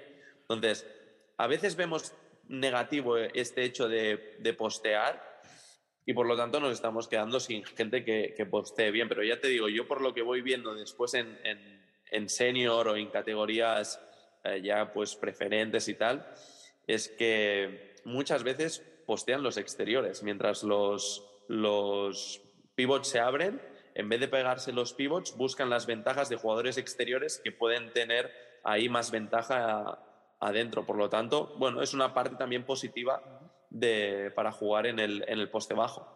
Entonces, 0.42 0.86
a 1.36 1.48
veces 1.48 1.74
vemos 1.74 2.12
negativo 2.46 3.16
este 3.16 3.64
hecho 3.64 3.88
de, 3.88 4.36
de 4.38 4.52
postear 4.52 5.42
y 6.06 6.12
por 6.12 6.26
lo 6.26 6.36
tanto 6.36 6.60
nos 6.60 6.72
estamos 6.72 7.08
quedando 7.08 7.40
sin 7.40 7.64
gente 7.64 8.04
que, 8.04 8.34
que, 8.36 8.46
postee 8.46 8.92
bien. 8.92 9.08
Pero 9.08 9.24
ya 9.24 9.40
te 9.40 9.48
digo, 9.48 9.68
yo 9.68 9.88
por 9.88 10.00
lo 10.00 10.14
que 10.14 10.22
voy 10.22 10.40
viendo 10.42 10.72
después 10.76 11.14
en, 11.14 11.36
en, 11.42 11.84
en 12.12 12.28
senior 12.28 12.86
o 12.86 12.96
en 12.96 13.08
categorías 13.08 14.00
eh, 14.44 14.60
ya 14.62 14.92
pues 14.92 15.16
preferentes 15.16 15.88
y 15.88 15.94
tal, 15.94 16.32
es 16.86 17.08
que 17.08 17.93
muchas 18.04 18.42
veces 18.42 18.82
postean 19.06 19.42
los 19.42 19.56
exteriores, 19.56 20.22
mientras 20.22 20.62
los, 20.62 21.26
los 21.48 22.42
pivots 22.74 23.08
se 23.08 23.20
abren, 23.20 23.60
en 23.94 24.08
vez 24.08 24.20
de 24.20 24.28
pegarse 24.28 24.72
los 24.72 24.92
pivots, 24.92 25.36
buscan 25.36 25.70
las 25.70 25.86
ventajas 25.86 26.28
de 26.28 26.36
jugadores 26.36 26.78
exteriores 26.78 27.40
que 27.42 27.52
pueden 27.52 27.92
tener 27.92 28.30
ahí 28.64 28.88
más 28.88 29.10
ventaja 29.10 29.98
adentro. 30.40 30.84
Por 30.84 30.96
lo 30.96 31.08
tanto, 31.08 31.54
bueno, 31.58 31.80
es 31.80 31.94
una 31.94 32.12
parte 32.12 32.36
también 32.36 32.64
positiva 32.64 33.22
de, 33.70 34.32
para 34.34 34.50
jugar 34.52 34.86
en 34.86 34.98
el, 34.98 35.24
en 35.28 35.38
el 35.38 35.50
poste 35.50 35.74
bajo. 35.74 36.08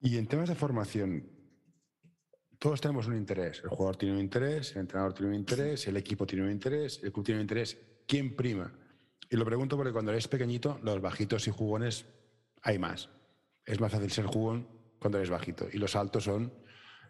Y 0.00 0.16
en 0.16 0.26
temas 0.26 0.48
de 0.48 0.54
formación, 0.54 1.30
todos 2.58 2.80
tenemos 2.80 3.06
un 3.06 3.16
interés. 3.16 3.60
El 3.62 3.70
jugador 3.70 3.96
tiene 3.96 4.14
un 4.14 4.20
interés, 4.20 4.72
el 4.72 4.82
entrenador 4.82 5.12
tiene 5.14 5.30
un 5.30 5.38
interés, 5.38 5.86
el 5.86 5.96
equipo 5.96 6.26
tiene 6.26 6.44
un 6.44 6.50
interés, 6.50 7.00
el 7.02 7.12
club 7.12 7.24
tiene 7.24 7.40
un 7.40 7.42
interés. 7.42 7.78
¿Quién 8.06 8.34
prima? 8.34 8.72
Y 9.32 9.36
lo 9.36 9.46
pregunto 9.46 9.78
porque 9.78 9.92
cuando 9.92 10.12
eres 10.12 10.28
pequeñito, 10.28 10.78
los 10.82 11.00
bajitos 11.00 11.48
y 11.48 11.50
jugones 11.50 12.04
hay 12.60 12.78
más. 12.78 13.08
Es 13.64 13.80
más 13.80 13.90
fácil 13.90 14.10
ser 14.10 14.26
jugón 14.26 14.68
cuando 14.98 15.16
eres 15.16 15.30
bajito. 15.30 15.68
Y 15.72 15.78
los 15.78 15.96
altos 15.96 16.24
son 16.24 16.52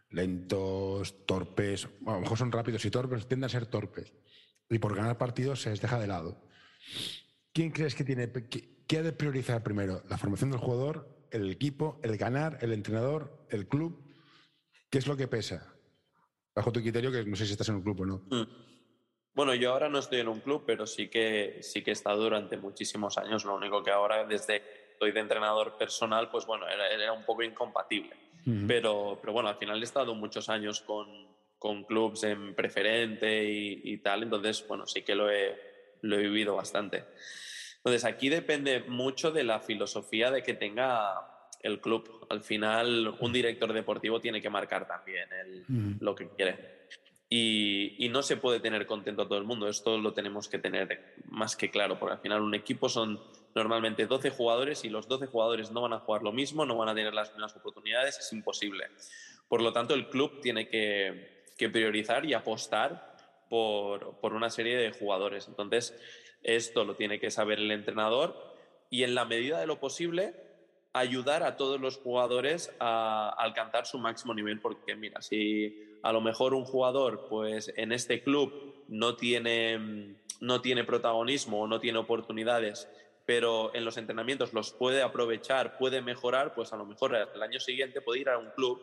lentos, 0.09 1.27
torpes, 1.27 1.89
a 2.07 2.13
lo 2.13 2.21
mejor 2.21 2.39
son 2.39 2.53
rápidos 2.53 2.85
y 2.85 2.93
torpes, 2.93 3.27
tienden 3.27 3.47
a 3.47 3.49
ser 3.49 3.67
torpes. 3.67 4.13
Y 4.71 4.79
por 4.79 4.95
ganar 4.95 5.19
partidos 5.19 5.63
se 5.63 5.71
les 5.71 5.81
deja 5.81 5.99
de 5.99 6.07
lado. 6.07 6.41
¿Quién 7.53 7.73
crees 7.73 7.97
que 7.97 8.05
tiene, 8.05 8.31
qué 8.31 8.99
ha 8.99 9.03
de 9.03 9.13
priorizar 9.13 9.65
primero? 9.65 10.05
¿La 10.09 10.17
formación 10.17 10.53
del 10.53 10.61
jugador, 10.61 11.27
el 11.33 11.51
equipo, 11.51 11.99
el 12.05 12.17
ganar, 12.19 12.57
el 12.61 12.73
entrenador, 12.73 13.49
el 13.51 13.67
club? 13.67 14.01
¿Qué 14.91 14.99
es 14.99 15.09
lo 15.09 15.17
que 15.17 15.27
pesa? 15.27 15.75
Bajo 16.55 16.71
tu 16.71 16.81
criterio, 16.81 17.11
que 17.11 17.25
no 17.25 17.35
sé 17.35 17.47
si 17.47 17.53
estás 17.53 17.69
en 17.71 17.75
un 17.75 17.83
club 17.83 18.03
o 18.03 18.07
no. 18.07 18.19
Mm. 18.31 18.72
Bueno, 19.35 19.55
yo 19.55 19.73
ahora 19.73 19.89
no 19.89 19.99
estoy 19.99 20.21
en 20.21 20.29
un 20.29 20.41
club, 20.41 20.65
pero 20.67 20.87
sí 20.87 21.09
que, 21.09 21.59
sí 21.63 21.83
que 21.83 21.91
he 21.91 21.93
estado 21.93 22.23
durante 22.23 22.57
muchísimos 22.57 23.17
años. 23.17 23.45
Lo 23.45 23.55
único 23.55 23.83
que 23.83 23.91
ahora, 23.91 24.25
desde 24.25 24.61
que 24.61 24.83
estoy 24.93 25.13
de 25.13 25.21
entrenador 25.21 25.79
personal, 25.79 26.31
pues 26.31 26.45
bueno, 26.45 26.69
era, 26.69 26.89
era 26.91 27.13
un 27.13 27.25
poco 27.25 27.43
incompatible. 27.43 28.15
pero, 28.67 29.19
pero 29.21 29.33
bueno, 29.33 29.49
al 29.49 29.57
final 29.57 29.81
he 29.81 29.85
estado 29.85 30.15
muchos 30.15 30.49
años 30.49 30.81
con, 30.83 31.07
con 31.59 31.85
clubs 31.85 32.25
en 32.25 32.55
preferente 32.55 33.45
y, 33.45 33.81
y, 33.85 33.99
tal, 33.99 34.25
entonces, 34.25 34.67
bueno, 34.69 34.87
sí 34.87 35.03
que 35.03 35.15
lo 35.15 35.31
he, 35.31 35.57
lo 36.03 36.17
he 36.17 36.23
vivido 36.23 36.57
bastante. 36.57 37.05
Entonces, 37.77 38.05
aquí 38.05 38.29
depende 38.29 38.81
mucho 38.81 39.31
de 39.33 39.45
la 39.45 39.61
filosofía 39.61 40.31
de 40.31 40.43
que 40.43 40.55
tenga 40.55 41.49
el 41.63 41.81
club. 41.81 42.27
Al 42.29 42.43
final, 42.43 43.17
un 43.21 43.33
director 43.33 43.73
deportivo 43.73 44.21
tiene 44.21 44.43
que 44.43 44.51
marcar 44.51 44.87
también 44.87 45.29
el, 45.33 45.97
lo 46.01 46.15
que 46.15 46.29
quiere. 46.29 46.82
Y, 47.35 48.11
no 48.11 48.23
se 48.23 48.37
puede 48.37 48.61
tener 48.61 48.85
contento 48.85 49.23
a 49.23 49.27
todo 49.27 49.39
el 49.39 49.45
mundo. 49.45 49.67
Esto 49.67 49.97
lo 49.97 50.13
tenemos 50.13 50.49
que 50.49 50.59
tener 50.59 51.15
más 51.31 51.57
que 51.57 51.71
claro, 51.71 51.99
porque 51.99 52.13
al 52.13 52.21
final 52.21 52.43
un 52.43 52.55
equipo 52.55 52.91
son 52.91 53.19
normalmente 53.55 54.07
12 54.07 54.29
jugadores 54.29 54.85
y 54.85 54.91
los 54.91 55.09
12 55.09 55.29
jugadores 55.29 55.71
no 55.71 55.81
van 55.81 55.95
a 55.95 56.01
jugar 56.01 56.23
lo 56.23 56.33
mismo, 56.33 56.67
no 56.67 56.77
van 56.77 56.91
a 56.91 56.95
tener 56.95 57.15
las 57.15 57.31
mismas 57.31 57.57
oportunidades, 57.57 58.19
es 58.19 58.31
imposible. 58.35 58.85
Por 59.49 59.63
lo 59.63 59.73
tanto, 59.73 59.95
el 59.95 60.11
club 60.11 60.43
tiene 60.43 60.69
que, 60.69 61.47
que 61.57 61.71
priorizar 61.71 62.27
y 62.27 62.35
apostar 62.35 63.17
por, 63.49 64.21
por, 64.21 64.35
una 64.35 64.51
serie 64.51 64.77
de 64.77 64.93
jugadores. 64.93 65.49
Entonces, 65.49 65.99
esto 66.43 66.85
lo 66.85 66.97
tiene 66.97 67.19
que 67.19 67.31
saber 67.31 67.61
el 67.61 67.71
entrenador 67.71 68.37
y 68.91 69.05
en 69.05 69.15
la 69.15 69.25
medida 69.25 69.59
de 69.59 69.67
lo 69.67 69.81
posible 69.81 70.35
ayudar 70.93 71.45
a 71.45 71.57
todos 71.57 71.81
los 71.81 71.97
jugadores 71.97 72.75
a 72.79 73.35
alcanzar 73.39 73.87
su 73.87 73.99
máximo 73.99 74.35
nivel, 74.35 74.61
porque 74.61 74.95
mira, 74.97 75.23
si 75.23 75.92
a 76.03 76.13
lo 76.13 76.21
mejor 76.21 76.55
un 76.55 76.65
jugador 76.65 77.27
pues 77.29 77.73
en 77.77 77.93
este 77.93 78.23
club 78.23 78.75
no 78.89 79.17
tiene, 79.17 80.17
no 80.41 80.61
tiene 80.61 80.85
protagonismo 80.85 81.63
o 81.63 81.67
no 81.67 81.81
tiene 81.81 81.99
oportunidades, 81.99 82.89
pero 83.25 83.75
en 83.75 83.85
los 83.85 83.97
entrenamientos 83.97 84.53
los 84.53 84.73
puede 84.73 85.03
aprovechar, 85.03 85.79
puede 85.79 86.03
mejorar, 86.03 86.55
pues 86.55 86.73
a 86.73 86.77
lo 86.77 86.85
mejor 86.85 87.15
el 87.15 87.43
año 87.43 87.61
siguiente 87.61 88.01
puede 88.01 88.21
ir 88.21 88.29
a 88.29 88.39
un 88.39 88.51
club 88.51 88.81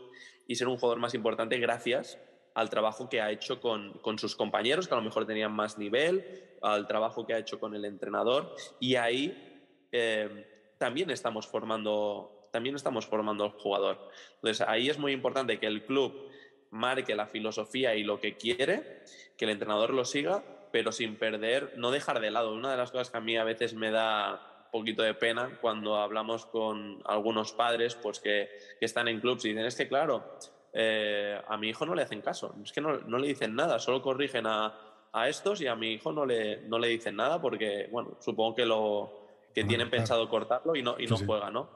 y 0.47 0.55
ser 0.55 0.67
un 0.67 0.77
jugador 0.77 0.99
más 0.99 1.13
importante 1.13 1.57
gracias 1.59 2.17
al 2.55 2.69
trabajo 2.69 3.09
que 3.09 3.21
ha 3.21 3.31
hecho 3.31 3.61
con, 3.61 3.93
con, 3.99 4.17
sus 4.17 4.35
compañeros, 4.35 4.87
que 4.87 4.93
a 4.93 4.97
lo 4.97 5.03
mejor 5.03 5.25
tenían 5.25 5.51
más 5.51 5.77
nivel, 5.77 6.57
al 6.61 6.87
trabajo 6.87 7.25
que 7.25 7.33
ha 7.33 7.37
hecho 7.37 7.59
con 7.59 7.75
el 7.75 7.85
entrenador, 7.85 8.55
y 8.79 8.95
ahí 8.95 9.49
eh, 9.91 10.73
también, 10.77 11.09
estamos 11.09 11.47
formando, 11.47 12.47
también 12.51 12.75
estamos 12.75 13.05
formando 13.05 13.43
al 13.43 13.51
jugador. 13.51 14.09
Entonces, 14.35 14.65
ahí 14.67 14.89
es 14.89 14.97
muy 14.97 15.11
importante 15.11 15.59
que 15.59 15.67
el 15.67 15.85
club 15.85 16.29
marque 16.71 17.15
la 17.15 17.27
filosofía 17.27 17.95
y 17.95 18.03
lo 18.03 18.19
que 18.19 18.37
quiere, 18.37 19.03
que 19.37 19.45
el 19.45 19.51
entrenador 19.51 19.93
lo 19.93 20.05
siga, 20.05 20.43
pero 20.71 20.91
sin 20.91 21.15
perder, 21.15 21.73
no 21.77 21.91
dejar 21.91 22.19
de 22.19 22.31
lado. 22.31 22.53
Una 22.53 22.71
de 22.71 22.77
las 22.77 22.91
cosas 22.91 23.09
que 23.09 23.17
a 23.17 23.21
mí 23.21 23.37
a 23.37 23.43
veces 23.43 23.73
me 23.73 23.91
da 23.91 24.61
un 24.65 24.71
poquito 24.71 25.01
de 25.01 25.13
pena 25.13 25.57
cuando 25.61 25.97
hablamos 25.97 26.45
con 26.45 27.01
algunos 27.05 27.53
padres 27.53 27.95
pues 27.95 28.19
que, 28.19 28.49
que 28.79 28.85
están 28.85 29.07
en 29.07 29.19
clubs 29.19 29.45
y 29.45 29.49
dicen, 29.49 29.65
es 29.65 29.75
que 29.75 29.87
claro, 29.87 30.37
eh, 30.73 31.41
a 31.47 31.57
mi 31.57 31.69
hijo 31.69 31.85
no 31.85 31.95
le 31.95 32.03
hacen 32.03 32.21
caso, 32.21 32.53
es 32.63 32.71
que 32.71 32.81
no, 32.81 32.99
no 32.99 33.17
le 33.17 33.27
dicen 33.27 33.55
nada, 33.55 33.79
solo 33.79 34.01
corrigen 34.01 34.45
a, 34.45 35.07
a, 35.11 35.27
estos 35.27 35.61
y 35.61 35.67
a 35.67 35.75
mi 35.75 35.93
hijo 35.93 36.11
no 36.11 36.25
le, 36.25 36.61
no 36.67 36.77
le 36.77 36.89
dicen 36.89 37.15
nada 37.15 37.41
porque, 37.41 37.87
bueno, 37.91 38.17
supongo 38.19 38.55
que, 38.55 38.65
lo, 38.65 39.27
que 39.55 39.63
tienen 39.63 39.89
pensado 39.89 40.29
cortarlo 40.29 40.75
y 40.75 40.83
no, 40.83 40.99
y 40.99 41.07
no 41.07 41.17
juega, 41.17 41.49
¿no? 41.49 41.67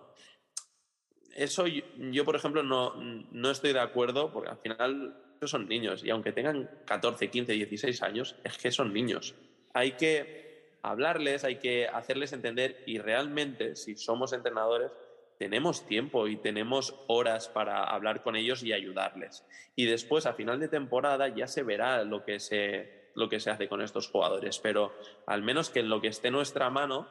Eso 1.35 1.65
yo, 1.67 2.25
por 2.25 2.35
ejemplo, 2.35 2.63
no, 2.63 2.95
no 3.31 3.51
estoy 3.51 3.73
de 3.73 3.79
acuerdo 3.79 4.31
porque 4.31 4.49
al 4.49 4.57
final 4.57 5.15
son 5.47 5.67
niños 5.67 6.03
y 6.03 6.09
aunque 6.09 6.31
tengan 6.31 6.69
14, 6.85 7.29
15, 7.29 7.53
16 7.53 8.01
años, 8.01 8.35
es 8.43 8.57
que 8.57 8.71
son 8.71 8.93
niños. 8.93 9.35
Hay 9.73 9.93
que 9.93 10.77
hablarles, 10.81 11.43
hay 11.43 11.57
que 11.57 11.87
hacerles 11.87 12.33
entender 12.33 12.83
y 12.85 12.99
realmente 12.99 13.75
si 13.75 13.95
somos 13.95 14.33
entrenadores 14.33 14.91
tenemos 15.37 15.85
tiempo 15.85 16.27
y 16.27 16.37
tenemos 16.37 16.95
horas 17.07 17.49
para 17.49 17.83
hablar 17.83 18.23
con 18.23 18.35
ellos 18.35 18.63
y 18.63 18.71
ayudarles. 18.71 19.43
Y 19.75 19.85
después, 19.85 20.25
a 20.25 20.33
final 20.33 20.59
de 20.59 20.67
temporada, 20.67 21.27
ya 21.27 21.47
se 21.47 21.63
verá 21.63 22.03
lo 22.03 22.23
que 22.23 22.39
se, 22.39 23.09
lo 23.15 23.29
que 23.29 23.39
se 23.39 23.49
hace 23.49 23.67
con 23.67 23.81
estos 23.81 24.07
jugadores, 24.07 24.59
pero 24.59 24.93
al 25.25 25.41
menos 25.41 25.69
que 25.69 25.79
en 25.79 25.89
lo 25.89 26.01
que 26.01 26.07
esté 26.07 26.31
nuestra 26.31 26.69
mano, 26.69 27.07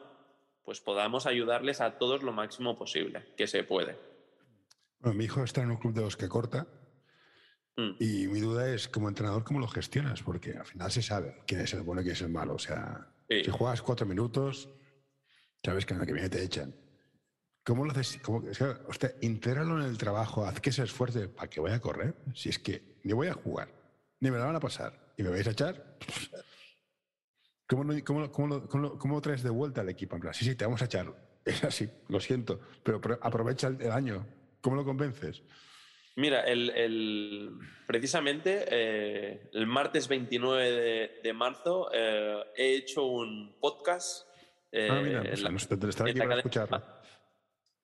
pues 0.65 0.81
podamos 0.81 1.27
ayudarles 1.27 1.81
a 1.81 1.99
todos 1.99 2.23
lo 2.23 2.33
máximo 2.33 2.79
posible, 2.79 3.25
que 3.37 3.47
se 3.47 3.65
puede. 3.65 3.97
Bueno, 5.03 5.19
mi 5.19 5.25
hijo 5.25 5.43
está 5.43 5.63
en 5.63 5.71
un 5.73 5.79
club 5.79 5.95
de 5.95 6.03
los 6.03 6.17
que 6.17 6.29
corta 6.29 6.67
mm. 7.77 7.97
y 7.99 8.29
mi 8.29 8.39
duda 8.39 8.73
es, 8.73 8.87
como 8.87 9.09
entrenador, 9.09 9.43
¿cómo 9.43 9.59
lo 9.59 9.67
gestionas? 9.67 10.23
Porque 10.23 10.53
al 10.53 10.65
final 10.65 10.93
se 10.93 11.03
sabe 11.03 11.43
quién 11.45 11.61
es 11.61 11.75
el 11.75 11.83
bueno 11.83 12.01
y 12.01 12.05
quién 12.05 12.15
es 12.15 12.23
el 12.23 12.29
malo. 12.29 12.55
O 12.55 12.59
sea, 12.59 13.13
sí. 13.29 13.43
si 13.45 13.51
juegas 13.51 13.83
cuatro 13.83 14.07
minutos, 14.07 14.71
sabes 15.65 15.85
que 15.85 15.95
en 15.95 16.01
la 16.01 16.07
que 16.07 16.13
viene 16.13 16.29
te 16.29 16.43
echan. 16.43 16.73
¿Cómo 17.65 17.85
lo 17.85 17.91
haces? 17.91 18.21
¿Cómo, 18.23 18.49
es 18.49 18.59
que, 18.59 18.77
usted, 18.89 19.17
intégralo 19.23 19.81
en 19.81 19.87
el 19.87 19.99
trabajo, 19.99 20.47
haz 20.47 20.61
que 20.61 20.71
se 20.71 20.85
esfuerce 20.85 21.29
para 21.29 21.51
que 21.51 21.61
vaya 21.61 21.77
a 21.77 21.81
correr. 21.81 22.15
Si 22.35 22.49
es 22.49 22.61
que 22.61 23.01
ni 23.03 23.13
voy 23.13 23.27
a 23.27 23.35
jugar, 23.35 23.69
ni 24.21 24.31
me 24.31 24.39
la 24.39 24.45
van 24.45 24.57
a 24.57 24.61
pasar, 24.61 25.13
y 25.17 25.25
me 25.25 25.31
vais 25.31 25.47
a 25.49 25.51
echar. 25.51 25.99
¿Cómo, 27.67 27.85
cómo, 28.05 28.31
cómo, 28.31 28.69
cómo, 28.69 28.99
cómo 28.99 29.15
lo 29.15 29.21
traes 29.21 29.43
de 29.43 29.51
vuelta 29.51 29.81
al 29.81 29.89
equipo? 29.89 30.15
En 30.15 30.23
plan, 30.23 30.35
sí, 30.35 30.45
sí, 30.45 30.55
te 30.55 30.65
vamos 30.65 30.81
a 30.83 30.85
echar. 30.85 31.13
Es 31.45 31.65
así, 31.65 31.91
lo 32.09 32.21
siento, 32.21 32.61
pero 32.85 33.01
aprovecha 33.21 33.67
el 33.67 33.91
año. 33.91 34.25
¿Cómo 34.63 34.77
lo 34.77 34.85
convences? 34.85 35.43
Mira, 36.17 36.43
el, 36.43 36.71
el, 36.71 37.51
precisamente 37.87 38.65
eh, 38.69 39.51
el 39.53 39.67
martes 39.67 40.09
29 40.09 40.71
de, 40.71 41.21
de 41.23 41.33
marzo 41.33 41.91
eh, 41.93 42.43
he 42.57 42.77
hecho 42.77 43.05
un 43.05 43.59
podcast. 43.61 44.29
Eh, 44.71 44.89
ah, 44.91 45.01
mira, 45.03 45.23
pues, 45.23 45.43
la, 45.43 45.51
no, 45.51 45.57
aquí 45.57 46.19
para 46.19 46.37
escucharlo 46.37 46.83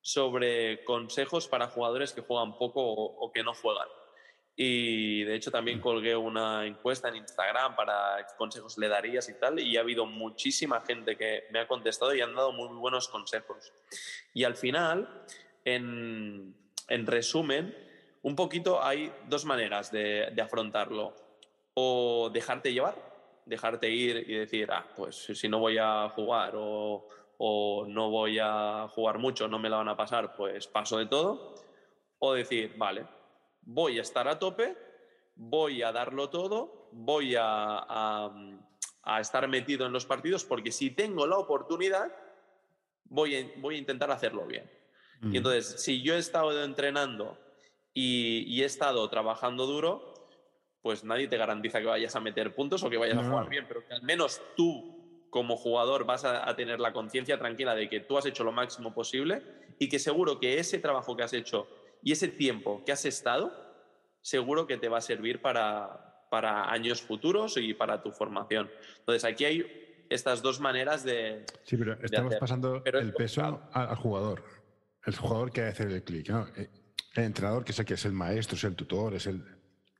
sobre 0.01 0.83
consejos 0.85 1.47
para 1.47 1.67
jugadores 1.67 2.13
que 2.13 2.21
juegan 2.21 2.57
poco 2.57 2.81
o, 2.81 3.25
o, 3.25 3.31
que 3.31 3.43
no 3.43 3.53
juegan. 3.53 3.87
Y 4.55 5.23
de 5.23 5.35
hecho 5.35 5.51
también 5.51 5.79
colgué 5.79 6.15
una 6.15 6.65
encuesta 6.65 7.09
en 7.09 7.17
Instagram 7.17 7.75
para 7.75 8.25
consejos 8.37 8.77
le 8.77 8.87
darías 8.87 9.29
y 9.29 9.39
tal, 9.39 9.59
y 9.59 9.77
ha 9.77 9.81
habido 9.81 10.05
muchísima 10.05 10.81
gente 10.81 11.15
que 11.15 11.43
me 11.51 11.59
ha 11.59 11.67
contestado 11.67 12.13
y 12.13 12.21
han 12.21 12.35
dado 12.35 12.51
muy 12.51 12.67
buenos 12.77 13.07
consejos. 13.07 13.71
Y 14.33 14.43
al 14.43 14.55
final, 14.55 15.25
en, 15.63 16.55
en, 16.89 17.07
resumen, 17.07 17.75
un 18.21 18.35
poquito 18.35 18.83
hay 18.83 19.11
dos 19.27 19.45
maneras 19.45 19.91
de, 19.91 20.33
afrontarlo. 20.41 21.13
O 21.73 22.29
dejarte 22.33 22.73
llevar, 22.73 22.95
dejarte 23.45 23.89
ir 23.89 24.29
y 24.29 24.35
decir, 24.35 24.69
ah, 24.71 24.85
pues 24.95 25.15
si 25.33 25.47
no 25.47 25.59
voy 25.59 25.77
a 25.77 26.09
jugar, 26.09 26.53
o 26.55 27.85
no 27.87 28.09
voy 28.09 28.37
a 28.41 28.87
jugar 28.89 29.17
mucho, 29.17 29.47
no 29.47 29.59
me 29.59 29.69
la 29.69 29.77
van 29.77 29.87
a 29.87 29.95
pasar, 29.95 30.35
pues 30.35 30.67
paso 30.67 30.97
de 30.97 31.05
todo. 31.05 31.55
O 32.19 32.33
decir, 32.33 32.73
vale, 32.77 33.05
voy 33.61 33.99
a 33.99 34.01
estar 34.01 34.27
a 34.27 34.39
tope, 34.39 34.75
voy 35.35 35.83
a 35.83 35.91
darlo 35.91 36.29
todo, 36.29 36.89
voy 36.91 37.35
a, 37.39 38.29
estar 39.19 39.47
metido 39.47 39.85
en 39.85 39.93
los 39.93 40.05
partidos, 40.05 40.43
porque 40.43 40.71
si 40.71 40.91
tengo 40.91 41.25
la 41.25 41.37
oportunidad, 41.37 42.13
voy 43.05 43.35
a 43.35 43.73
intentar 43.73 44.11
hacerlo 44.11 44.45
bien. 44.45 44.69
Y 45.21 45.37
entonces, 45.37 45.81
si 45.81 46.01
yo 46.01 46.15
he 46.15 46.17
estado 46.17 46.63
entrenando 46.63 47.37
y, 47.93 48.61
he 48.61 48.65
estado 48.65 49.07
trabajando 49.09 49.65
duro, 49.65 50.13
pues 50.81 51.03
nadie 51.03 51.27
te 51.27 51.37
garantiza 51.37 51.79
que 51.79 51.87
vayas 51.87 52.15
a 52.15 52.21
meter 52.21 52.55
puntos 52.55 52.83
o 52.83 52.89
que 52.89 52.97
vayas 52.97 53.17
a 53.17 53.23
jugar 53.23 53.49
bien, 53.49 53.65
pero 53.67 53.85
que 53.85 53.93
al 53.93 54.03
menos 54.03 54.41
tú 54.55 55.27
como 55.29 55.57
jugador 55.57 56.05
vas 56.05 56.25
a, 56.25 56.55
tener 56.55 56.79
la 56.79 56.93
conciencia 56.93 57.37
tranquila 57.37 57.75
de 57.75 57.89
que 57.89 57.99
tú 57.99 58.17
has 58.17 58.25
hecho 58.25 58.43
lo 58.43 58.51
máximo 58.51 58.93
posible 58.93 59.43
y 59.77 59.89
que 59.89 59.99
seguro 59.99 60.39
que 60.39 60.59
ese 60.59 60.79
trabajo 60.79 61.15
que 61.15 61.23
has 61.23 61.33
hecho 61.33 61.67
y 62.01 62.13
ese 62.13 62.29
tiempo 62.29 62.83
que 62.85 62.91
has 62.91 63.05
estado, 63.05 63.51
seguro 64.21 64.65
que 64.67 64.77
te 64.77 64.89
va 64.89 64.99
a 64.99 65.01
servir 65.01 65.41
para, 65.41 66.25
para 66.29 66.71
años 66.71 67.01
futuros 67.01 67.57
y 67.57 67.73
para 67.73 68.01
tu 68.01 68.11
formación. 68.11 68.71
Entonces 68.99 69.25
aquí 69.25 69.45
hay 69.45 70.05
estas 70.09 70.41
dos 70.41 70.59
maneras 70.59 71.03
de... 71.03 71.45
Sí, 71.63 71.77
pero 71.77 71.93
estamos 72.01 72.35
pasando 72.35 72.81
el 72.83 73.13
peso 73.13 73.61
al, 73.71 73.95
jugador. 73.95 74.43
El 75.05 75.15
jugador 75.15 75.51
que 75.51 75.63
hace 75.63 75.83
el 75.83 76.03
clic. 76.03 76.29
Eh, 76.55 76.69
el 77.15 77.23
entrenador, 77.23 77.63
que 77.63 77.73
sé 77.73 77.85
que 77.85 77.95
es 77.95 78.05
el 78.05 78.13
maestro, 78.13 78.55
es 78.55 78.63
el 78.63 78.75
tutor, 78.75 79.15
es 79.15 79.27
el 79.27 79.43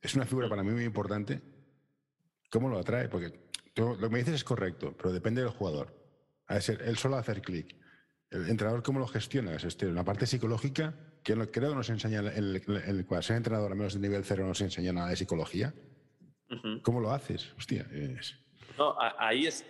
es 0.02 0.16
una 0.16 0.26
figura 0.26 0.48
para 0.48 0.64
mí 0.64 0.72
muy 0.72 0.84
importante. 0.84 1.42
¿Cómo 2.50 2.70
lo 2.70 2.80
atrae? 2.80 3.10
Porque 3.10 3.34
lo 3.76 3.98
que 3.98 4.10
me 4.10 4.20
dices 4.20 4.36
es 4.36 4.44
correcto, 4.44 4.96
pero 4.98 5.12
depende 5.12 5.42
del 5.42 5.52
jugador. 5.52 5.94
A 6.48 6.60
ser 6.62 6.82
él 6.82 6.98
solo 6.98 7.18
hacer 7.18 7.42
clic. 7.42 7.76
El 8.30 8.48
entrenador, 8.48 8.84
¿cómo 8.84 9.00
lo 9.00 9.08
gestiona? 9.08 9.54
Es 9.54 9.64
este, 9.64 9.88
una 9.88 10.04
parte 10.04 10.26
psicológica, 10.26 10.96
que 11.24 11.34
creo 11.34 11.70
que 11.72 11.76
nos 11.76 11.90
enseña, 11.90 12.20
el, 12.20 12.64
el, 12.68 13.06
cuando 13.06 13.24
ser 13.24 13.38
entrenador, 13.38 13.72
al 13.72 13.78
menos 13.78 13.94
de 13.94 14.00
nivel 14.00 14.24
cero, 14.24 14.44
no 14.44 14.50
nos 14.50 14.62
enseña 14.62 14.94
nada 14.94 15.10
de 15.10 15.16
psicología. 15.16 15.74
¿Cómo 16.82 17.00
lo 17.00 17.12
haces? 17.12 17.54
Hostia, 17.58 17.88
No, 18.80 18.96
ahí 18.98 19.46
es, 19.46 19.66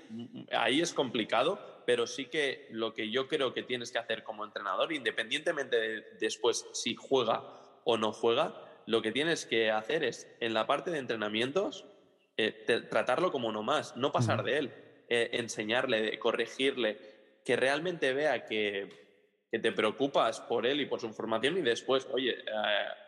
ahí 0.52 0.82
es 0.82 0.94
complicado, 0.94 1.82
pero 1.88 2.06
sí 2.06 2.26
que 2.26 2.68
lo 2.70 2.94
que 2.94 3.10
yo 3.10 3.28
creo 3.28 3.56
que 3.56 3.64
tienes 3.64 3.92
que 3.92 3.98
hacer 3.98 4.24
como 4.24 4.46
entrenador, 4.46 4.94
independientemente 4.94 5.80
de 5.80 6.04
después 6.20 6.68
si 6.74 6.94
juega 6.94 7.42
o 7.86 7.98
no 7.98 8.14
juega, 8.14 8.54
lo 8.86 9.02
que 9.02 9.12
tienes 9.12 9.48
que 9.48 9.72
hacer 9.72 10.04
es, 10.04 10.32
en 10.40 10.54
la 10.54 10.68
parte 10.68 10.92
de 10.92 11.00
entrenamientos, 11.00 11.86
eh, 12.38 12.52
tratarlo 12.88 13.32
como 13.32 13.48
uno 13.48 13.64
más, 13.64 13.98
no 13.98 14.12
pasar 14.12 14.44
de 14.44 14.60
él, 14.60 14.74
eh, 15.10 15.32
enseñarle, 15.34 16.20
corregirle, 16.20 17.00
que 17.44 17.56
realmente 17.56 18.14
vea 18.14 18.46
que, 18.46 19.09
te 19.58 19.72
preocupas 19.72 20.42
por 20.42 20.68
él 20.68 20.82
y 20.82 20.86
por 20.86 21.00
su 21.00 21.12
formación 21.12 21.58
y 21.58 21.62
después, 21.62 22.08
oye, 22.12 22.38
eh, 22.40 22.44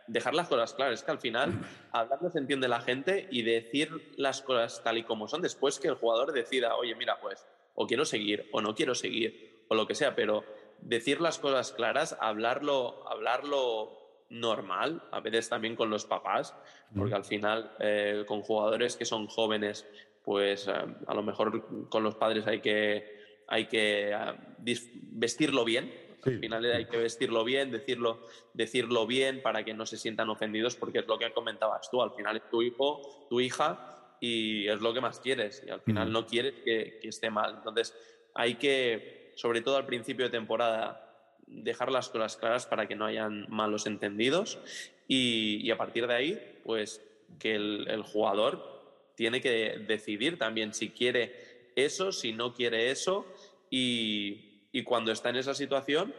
dejar 0.08 0.34
las 0.34 0.48
cosas 0.48 0.74
claras. 0.74 1.00
Es 1.00 1.04
que 1.04 1.12
al 1.12 1.20
final, 1.20 1.54
hablando 1.92 2.32
se 2.32 2.40
entiende 2.40 2.68
la 2.68 2.82
gente 2.82 3.28
y 3.30 3.44
decir 3.44 4.14
las 4.18 4.42
cosas 4.42 4.82
tal 4.84 4.98
y 4.98 5.04
como 5.04 5.28
son, 5.28 5.44
después 5.44 5.80
que 5.80 5.90
el 5.90 5.96
jugador 5.96 6.32
decida, 6.34 6.76
oye, 6.76 6.96
mira, 6.96 7.20
pues, 7.22 7.46
o 7.76 7.86
quiero 7.86 8.06
seguir 8.06 8.50
o 8.52 8.62
no 8.62 8.74
quiero 8.74 8.96
seguir, 8.96 9.66
o 9.68 9.76
lo 9.76 9.86
que 9.86 9.94
sea, 9.94 10.16
pero 10.16 10.44
decir 10.82 11.22
las 11.22 11.38
cosas 11.38 11.72
claras, 11.72 12.18
hablarlo, 12.20 13.08
hablarlo 13.08 13.98
normal, 14.30 15.04
a 15.12 15.20
veces 15.20 15.50
también 15.50 15.76
con 15.76 15.90
los 15.90 16.06
papás, 16.06 16.56
porque 16.96 17.14
al 17.14 17.26
final 17.26 17.72
eh, 17.80 18.24
con 18.28 18.42
jugadores 18.42 18.96
que 18.96 19.06
son 19.06 19.28
jóvenes, 19.28 19.86
pues 20.24 20.68
eh, 20.68 20.74
a 21.08 21.14
lo 21.14 21.22
mejor 21.22 21.90
con 21.90 22.04
los 22.04 22.16
padres 22.16 22.48
hay 22.48 22.62
que, 22.62 23.44
hay 23.48 23.68
que 23.68 24.16
vestirlo 24.58 25.66
bien. 25.66 26.11
Al 26.26 26.40
final 26.40 26.66
hay 26.66 26.86
que 26.86 26.98
vestirlo 26.98 27.44
bien, 27.44 27.72
decirlo, 27.72 28.26
decirlo 28.54 29.08
bien 29.08 29.42
para 29.42 29.64
que 29.64 29.74
no 29.74 29.86
se 29.86 29.98
sientan 29.98 30.30
ofendidos, 30.30 30.76
porque 30.76 31.00
es 31.00 31.08
lo 31.08 31.18
que 31.18 31.32
comentabas 31.32 31.90
tú. 31.90 32.02
Al 32.02 32.12
final 32.12 32.38
es 32.38 32.50
tu 32.50 32.62
hijo, 32.62 33.28
tu 33.30 33.40
hija, 33.40 34.18
y 34.20 34.68
es 34.68 34.82
lo 34.82 34.94
que 34.94 35.02
más 35.02 35.20
quieres. 35.20 35.64
Y 35.66 35.72
al 35.72 35.82
final 35.82 36.12
no 36.12 36.26
quieres 36.26 36.54
que, 36.64 37.00
que 37.02 37.08
esté 37.08 37.30
mal. 37.30 37.56
Entonces 37.58 37.96
hay 38.34 38.56
que, 38.56 39.34
sobre 39.36 39.62
todo 39.62 39.78
al 39.78 39.86
principio 39.86 40.26
de 40.26 40.32
temporada, 40.32 41.08
dejar 41.48 41.92
las 41.92 42.10
cosas 42.10 42.38
claras 42.38 42.66
para 42.66 42.88
que 42.88 42.96
no 42.96 43.06
hayan 43.06 43.46
malos 43.50 43.86
entendidos 43.86 44.60
y, 45.08 45.70
a 45.70 45.78
partir 45.78 46.08
de 46.08 46.14
ahí, 46.14 46.60
pues 46.64 47.02
que 47.38 47.56
el, 47.56 48.02
jugador 48.04 49.12
tiene 49.16 49.42
que 49.42 49.84
decidir 49.86 50.38
también 50.38 50.74
si 50.74 50.90
quiere 50.90 51.72
eso, 51.76 52.12
si 52.12 52.32
no 52.32 52.54
quiere 52.54 52.92
eso 52.92 53.26
y, 53.70 54.51
y 54.72 54.84
cuando 54.84 55.12
está 55.12 55.30
en 55.30 55.38
esa 55.38 55.54
situación, 55.54 56.14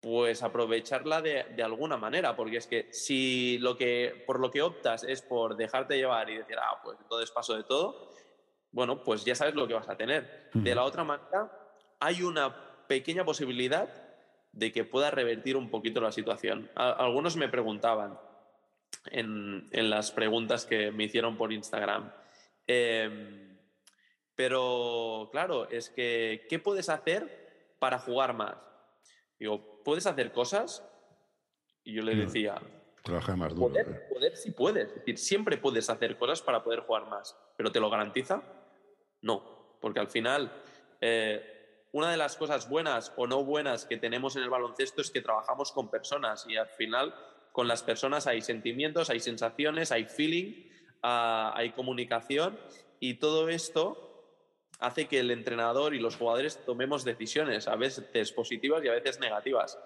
pues 0.00 0.42
aprovecharla 0.42 1.20
de, 1.20 1.44
de, 1.54 1.62
alguna 1.62 1.96
manera, 1.98 2.34
porque 2.34 2.56
es 2.56 2.66
que 2.66 2.92
si 2.92 3.58
lo 3.58 3.76
que, 3.76 4.24
por 4.26 4.40
lo 4.40 4.50
que 4.50 4.62
optas 4.62 5.04
es 5.04 5.20
por 5.20 5.56
dejarte 5.56 5.96
llevar 5.96 6.30
y 6.30 6.38
decir, 6.38 6.56
ah, 6.58 6.80
pues 6.82 6.98
entonces 7.00 7.30
paso 7.30 7.54
de 7.54 7.64
todo, 7.64 8.10
bueno, 8.72 9.02
pues 9.02 9.24
ya 9.24 9.34
sabes 9.34 9.54
lo 9.54 9.66
que 9.66 9.74
vas 9.74 9.88
a 9.88 9.96
tener. 9.96 10.48
De 10.54 10.74
la 10.74 10.84
otra 10.84 11.04
manera, 11.04 11.50
hay 11.98 12.22
una 12.22 12.86
pequeña 12.86 13.24
posibilidad 13.24 13.88
de 14.52 14.72
que 14.72 14.84
pueda 14.84 15.10
revertir 15.10 15.56
un 15.56 15.70
poquito 15.70 16.00
la 16.00 16.12
situación. 16.12 16.70
algunos 16.74 17.36
me 17.36 17.48
preguntaban 17.48 18.18
en, 19.06 19.68
las 19.90 20.10
preguntas 20.12 20.66
que 20.66 20.90
me 20.90 21.04
hicieron 21.04 21.36
por 21.36 21.52
Instagram, 21.52 22.12
em, 22.66 23.58
pero 24.34 25.28
claro, 25.32 25.68
es 25.68 25.90
que, 25.90 26.46
¿qué 26.48 26.58
puedes 26.58 26.88
hacer 26.88 27.39
para 27.80 27.98
jugar 27.98 28.34
más? 28.34 28.56
Digo, 29.40 29.82
¿puedes 29.82 30.06
hacer 30.06 30.30
cosas? 30.30 30.86
Y 31.82 31.94
yo 31.94 32.02
le 32.02 32.14
decía, 32.14 32.60
Trabaja 33.02 33.34
más 33.34 33.54
duro. 33.54 33.68
Poder, 33.68 33.88
eh. 33.88 34.12
poder, 34.12 34.36
sí 34.36 34.50
puedes. 34.50 34.88
Es 34.88 34.94
decir, 34.96 35.18
siempre 35.18 35.56
puedes 35.56 35.88
hacer 35.88 36.18
cosas 36.18 36.42
para 36.42 36.62
poder 36.62 36.80
jugar 36.80 37.06
más. 37.06 37.36
¿Pero 37.56 37.72
te 37.72 37.80
lo 37.80 37.90
garantiza? 37.90 38.42
No. 39.22 39.78
Porque 39.80 40.00
al 40.00 40.08
final, 40.08 40.52
eh, 41.00 41.86
una 41.92 42.10
de 42.10 42.16
las 42.16 42.36
cosas 42.36 42.68
buenas 42.68 43.12
o 43.16 43.26
no 43.26 43.42
buenas 43.44 43.86
que 43.86 43.96
tenemos 43.96 44.36
en 44.36 44.42
el 44.42 44.50
baloncesto 44.50 45.00
es 45.00 45.10
que 45.10 45.22
trabajamos 45.22 45.72
con 45.72 45.90
personas 45.90 46.46
y 46.46 46.56
al 46.56 46.68
final 46.68 47.14
con 47.52 47.66
las 47.66 47.82
personas 47.82 48.26
hay 48.26 48.42
sentimientos, 48.42 49.08
hay 49.08 49.20
sensaciones, 49.20 49.90
hay 49.90 50.04
feeling, 50.04 50.68
ah, 51.02 51.52
hay 51.56 51.72
comunicación 51.72 52.58
y 53.00 53.14
todo 53.14 53.48
esto 53.48 54.09
hace 54.80 55.06
que 55.06 55.20
el 55.20 55.30
entrenador 55.30 55.94
y 55.94 56.00
los 56.00 56.16
jugadores 56.16 56.64
tomemos 56.64 57.04
decisiones, 57.04 57.68
a 57.68 57.76
veces 57.76 58.32
positivas 58.32 58.82
y 58.84 58.88
a 58.88 58.92
veces 58.92 59.20
negativas. 59.20 59.78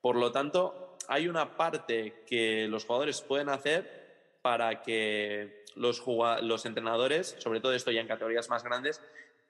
Por 0.00 0.16
lo 0.16 0.32
tanto, 0.32 0.96
hay 1.08 1.28
una 1.28 1.56
parte 1.56 2.24
que 2.26 2.66
los 2.68 2.84
jugadores 2.84 3.22
pueden 3.22 3.48
hacer 3.48 4.02
para 4.42 4.82
que 4.82 5.64
los, 5.76 6.02
los 6.42 6.66
entrenadores, 6.66 7.36
sobre 7.38 7.60
todo 7.60 7.72
esto 7.72 7.92
ya 7.92 8.00
en 8.00 8.08
categorías 8.08 8.50
más 8.50 8.64
grandes, 8.64 9.00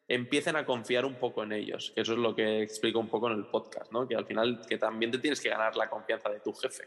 empiecen 0.08 0.56
a 0.56 0.66
confiar 0.66 1.06
un 1.06 1.14
poco 1.14 1.42
en 1.42 1.52
ellos, 1.52 1.92
que 1.94 2.02
eso 2.02 2.12
es 2.12 2.18
lo 2.18 2.34
que 2.34 2.62
explico 2.62 2.98
un 2.98 3.08
poco 3.08 3.28
en 3.28 3.38
el 3.38 3.46
podcast, 3.46 3.90
¿no? 3.92 4.06
que 4.06 4.14
al 4.14 4.26
final 4.26 4.60
que 4.68 4.76
también 4.76 5.10
te 5.10 5.18
tienes 5.18 5.40
que 5.40 5.48
ganar 5.48 5.74
la 5.76 5.88
confianza 5.88 6.28
de 6.28 6.40
tu 6.40 6.52
jefe. 6.52 6.84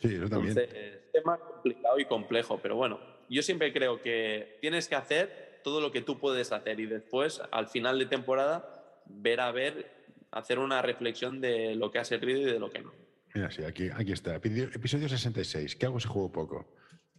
Sí, 0.00 0.14
eso 0.14 0.28
también. 0.28 0.58
es 0.58 1.12
tema 1.12 1.38
complicado 1.38 1.98
y 1.98 2.06
complejo, 2.06 2.58
pero 2.62 2.76
bueno, 2.76 2.98
yo 3.28 3.42
siempre 3.42 3.72
creo 3.72 4.00
que 4.00 4.58
tienes 4.60 4.88
que 4.88 4.94
hacer 4.94 5.51
todo 5.62 5.80
lo 5.80 5.92
que 5.92 6.02
tú 6.02 6.18
puedes 6.18 6.52
hacer 6.52 6.80
y 6.80 6.86
después, 6.86 7.40
al 7.50 7.68
final 7.68 7.98
de 7.98 8.06
temporada, 8.06 9.02
ver 9.06 9.40
a 9.40 9.52
ver, 9.52 9.90
hacer 10.30 10.58
una 10.58 10.82
reflexión 10.82 11.40
de 11.40 11.74
lo 11.74 11.90
que 11.90 11.98
ha 11.98 12.04
servido 12.04 12.40
y 12.40 12.44
de 12.44 12.58
lo 12.58 12.70
que 12.70 12.80
no. 12.80 12.92
Mira, 13.34 13.50
sí, 13.50 13.64
aquí, 13.64 13.88
aquí 13.94 14.12
está. 14.12 14.34
Episodio 14.36 15.08
66. 15.08 15.76
¿Qué 15.76 15.86
hago 15.86 15.98
si 15.98 16.08
juego 16.08 16.30
poco? 16.30 16.66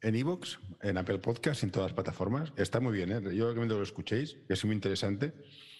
en 0.03 0.15
Evox, 0.15 0.59
en 0.81 0.97
Apple 0.97 1.19
Podcast, 1.19 1.63
en 1.63 1.71
todas 1.71 1.87
las 1.87 1.93
plataformas. 1.93 2.51
Está 2.57 2.79
muy 2.79 2.93
bien, 2.93 3.11
¿eh? 3.11 3.35
yo 3.35 3.47
recomiendo 3.47 3.75
que 3.75 3.79
lo 3.79 3.83
escuchéis, 3.83 4.37
que 4.47 4.53
es 4.53 4.65
muy 4.65 4.75
interesante. 4.75 5.33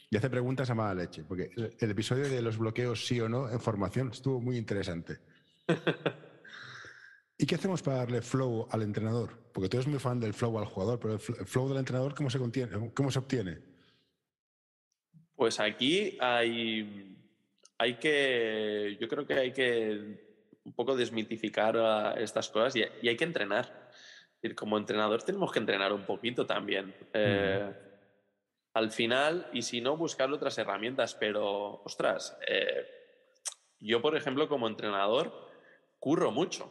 Y 0.09 0.15
hace 0.15 0.29
preguntas 0.29 0.69
a 0.69 0.75
mala 0.75 0.95
leche, 0.95 1.23
porque 1.23 1.49
el 1.55 1.91
episodio 1.91 2.29
de 2.29 2.41
los 2.41 2.57
bloqueos 2.57 3.05
sí 3.05 3.19
o 3.19 3.27
no 3.27 3.49
en 3.49 3.59
formación 3.59 4.11
estuvo 4.11 4.39
muy 4.39 4.57
interesante. 4.57 5.19
¿Y 7.37 7.45
qué 7.45 7.55
hacemos 7.55 7.81
para 7.81 7.97
darle 7.97 8.21
flow 8.21 8.67
al 8.71 8.83
entrenador? 8.83 9.37
Porque 9.51 9.69
tú 9.69 9.77
eres 9.77 9.87
muy 9.87 9.99
fan 9.99 10.19
del 10.19 10.33
flow 10.33 10.57
al 10.59 10.65
jugador, 10.65 10.99
pero 10.99 11.13
el 11.13 11.19
flow 11.19 11.67
del 11.67 11.77
entrenador, 11.77 12.13
¿cómo 12.15 12.29
se, 12.29 12.39
contiene, 12.39 12.91
cómo 12.93 13.11
se 13.11 13.19
obtiene? 13.19 13.59
Pues 15.35 15.59
aquí 15.59 16.17
hay, 16.21 17.17
hay 17.77 17.95
que, 17.95 18.97
yo 18.99 19.07
creo 19.07 19.25
que 19.25 19.33
hay 19.33 19.51
que 19.51 20.33
un 20.63 20.73
poco 20.73 20.95
desmitificar 20.95 22.17
estas 22.19 22.49
cosas 22.49 22.75
y, 22.75 22.83
y 23.01 23.09
hay 23.09 23.17
que 23.17 23.25
entrenar 23.25 23.83
como 24.53 24.77
entrenador 24.77 25.23
tenemos 25.23 25.51
que 25.51 25.59
entrenar 25.59 25.93
un 25.93 26.03
poquito 26.03 26.45
también. 26.45 26.93
Eh, 27.13 27.73
al 28.73 28.91
final, 28.91 29.47
y 29.53 29.61
si 29.61 29.79
no, 29.79 29.95
buscar 29.95 30.31
otras 30.31 30.57
herramientas, 30.57 31.15
pero, 31.15 31.81
ostras, 31.85 32.37
eh, 32.45 32.85
yo, 33.79 34.01
por 34.01 34.17
ejemplo, 34.17 34.49
como 34.49 34.67
entrenador, 34.67 35.31
curro 35.99 36.31
mucho. 36.31 36.69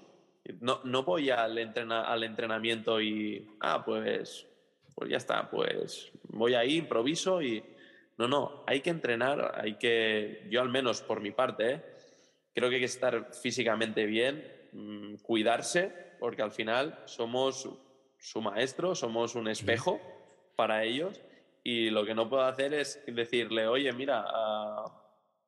No, 0.60 0.80
no 0.84 1.04
voy 1.04 1.30
al, 1.30 1.58
al 1.58 2.24
entrenamiento 2.24 3.00
y, 3.00 3.48
ah, 3.60 3.84
pues, 3.84 4.46
pues 4.94 5.10
ya 5.10 5.16
está, 5.16 5.48
pues 5.48 6.10
voy 6.24 6.54
ahí, 6.54 6.76
improviso 6.76 7.42
y... 7.42 7.62
No, 8.18 8.28
no, 8.28 8.62
hay 8.66 8.80
que 8.82 8.90
entrenar, 8.90 9.52
hay 9.56 9.76
que, 9.76 10.46
yo 10.50 10.60
al 10.60 10.68
menos 10.68 11.00
por 11.00 11.20
mi 11.20 11.30
parte, 11.30 11.82
creo 12.54 12.68
que 12.68 12.76
hay 12.76 12.80
que 12.82 12.86
estar 12.86 13.32
físicamente 13.32 14.04
bien, 14.04 14.44
mm, 14.72 15.14
cuidarse 15.22 16.12
porque 16.20 16.42
al 16.42 16.52
final 16.52 17.00
somos 17.06 17.68
su 18.18 18.40
maestro, 18.40 18.94
somos 18.94 19.34
un 19.34 19.48
espejo 19.48 20.00
para 20.54 20.84
ellos 20.84 21.20
y 21.64 21.90
lo 21.90 22.04
que 22.04 22.14
no 22.14 22.28
puedo 22.28 22.44
hacer 22.44 22.74
es 22.74 23.02
decirle, 23.06 23.66
oye, 23.66 23.92
mira, 23.92 24.24
uh, 24.24 24.90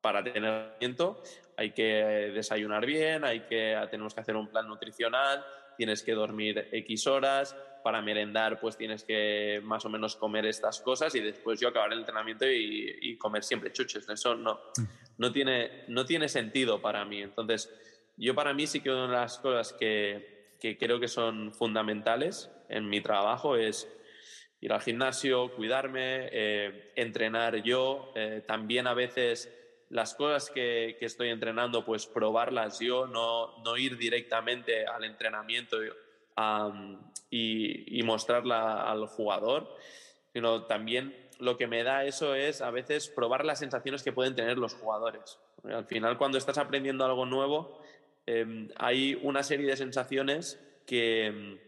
para 0.00 0.24
tener 0.24 0.44
entrenamiento 0.80 1.22
hay 1.56 1.72
que 1.72 2.32
desayunar 2.34 2.84
bien, 2.86 3.24
hay 3.24 3.40
que, 3.40 3.76
tenemos 3.90 4.14
que 4.14 4.20
hacer 4.20 4.36
un 4.36 4.48
plan 4.48 4.66
nutricional, 4.66 5.44
tienes 5.76 6.02
que 6.02 6.12
dormir 6.12 6.68
X 6.72 7.06
horas, 7.06 7.56
para 7.84 8.00
merendar 8.00 8.58
pues 8.58 8.78
tienes 8.78 9.04
que 9.04 9.60
más 9.62 9.84
o 9.84 9.90
menos 9.90 10.16
comer 10.16 10.46
estas 10.46 10.80
cosas 10.80 11.14
y 11.14 11.20
después 11.20 11.60
yo 11.60 11.68
acabar 11.68 11.92
el 11.92 11.98
entrenamiento 11.98 12.46
y, 12.48 13.16
comer 13.18 13.44
siempre 13.44 13.72
chuches. 13.72 14.08
Eso 14.08 14.34
no, 14.34 14.54
mm. 14.76 14.84
no, 15.18 15.30
tiene, 15.30 15.84
no 15.88 16.06
tiene 16.06 16.28
sentido 16.28 16.80
para 16.80 17.04
mí. 17.04 17.20
Entonces, 17.20 17.70
yo 18.16 18.34
para 18.34 18.54
mí 18.54 18.66
sí 18.66 18.80
que 18.80 18.90
una 18.90 19.06
de 19.06 19.12
las 19.12 19.38
cosas 19.38 19.74
que, 19.74 20.54
que 20.58 20.78
creo 20.78 20.98
que 20.98 21.08
son 21.08 21.52
fundamentales 21.52 22.50
en 22.70 22.88
mi 22.88 23.02
trabajo 23.02 23.56
es 23.56 23.86
ir 24.62 24.72
al 24.72 24.80
gimnasio, 24.80 25.54
cuidarme, 25.54 26.30
eh, 26.32 26.92
entrenar 26.96 27.62
yo, 27.62 28.14
eh, 28.16 28.42
también 28.46 28.86
a 28.86 28.94
veces 28.94 29.52
las 29.90 30.14
cosas 30.14 30.50
que, 30.50 30.96
estoy 31.00 31.28
entrenando, 31.28 31.84
pues 31.84 32.06
probarlas 32.06 32.80
yo, 32.80 33.06
no, 33.06 33.62
no 33.62 33.76
ir 33.76 33.96
directamente 33.96 34.86
al 34.86 35.04
entrenamiento 35.04 35.78
y, 37.30 37.98
y, 37.98 38.02
mostrarla 38.02 38.82
al 38.90 39.06
jugador, 39.06 39.68
sino 40.32 40.64
también 40.64 41.14
lo 41.38 41.56
que 41.56 41.66
me 41.66 41.82
da 41.82 42.04
eso 42.04 42.34
es 42.34 42.60
a 42.60 42.70
veces 42.70 43.08
probar 43.08 43.44
las 43.44 43.58
sensaciones 43.58 44.02
que 44.02 44.12
pueden 44.12 44.34
tener 44.34 44.58
los 44.58 44.74
jugadores. 44.74 45.38
Al 45.64 45.86
final, 45.86 46.18
cuando 46.18 46.38
estás 46.38 46.58
aprendiendo 46.58 47.04
algo 47.04 47.26
nuevo, 47.26 47.80
em, 48.26 48.68
hay 48.76 49.18
una 49.22 49.42
serie 49.42 49.66
de 49.66 49.76
sensaciones 49.76 50.60
que, 50.86 51.60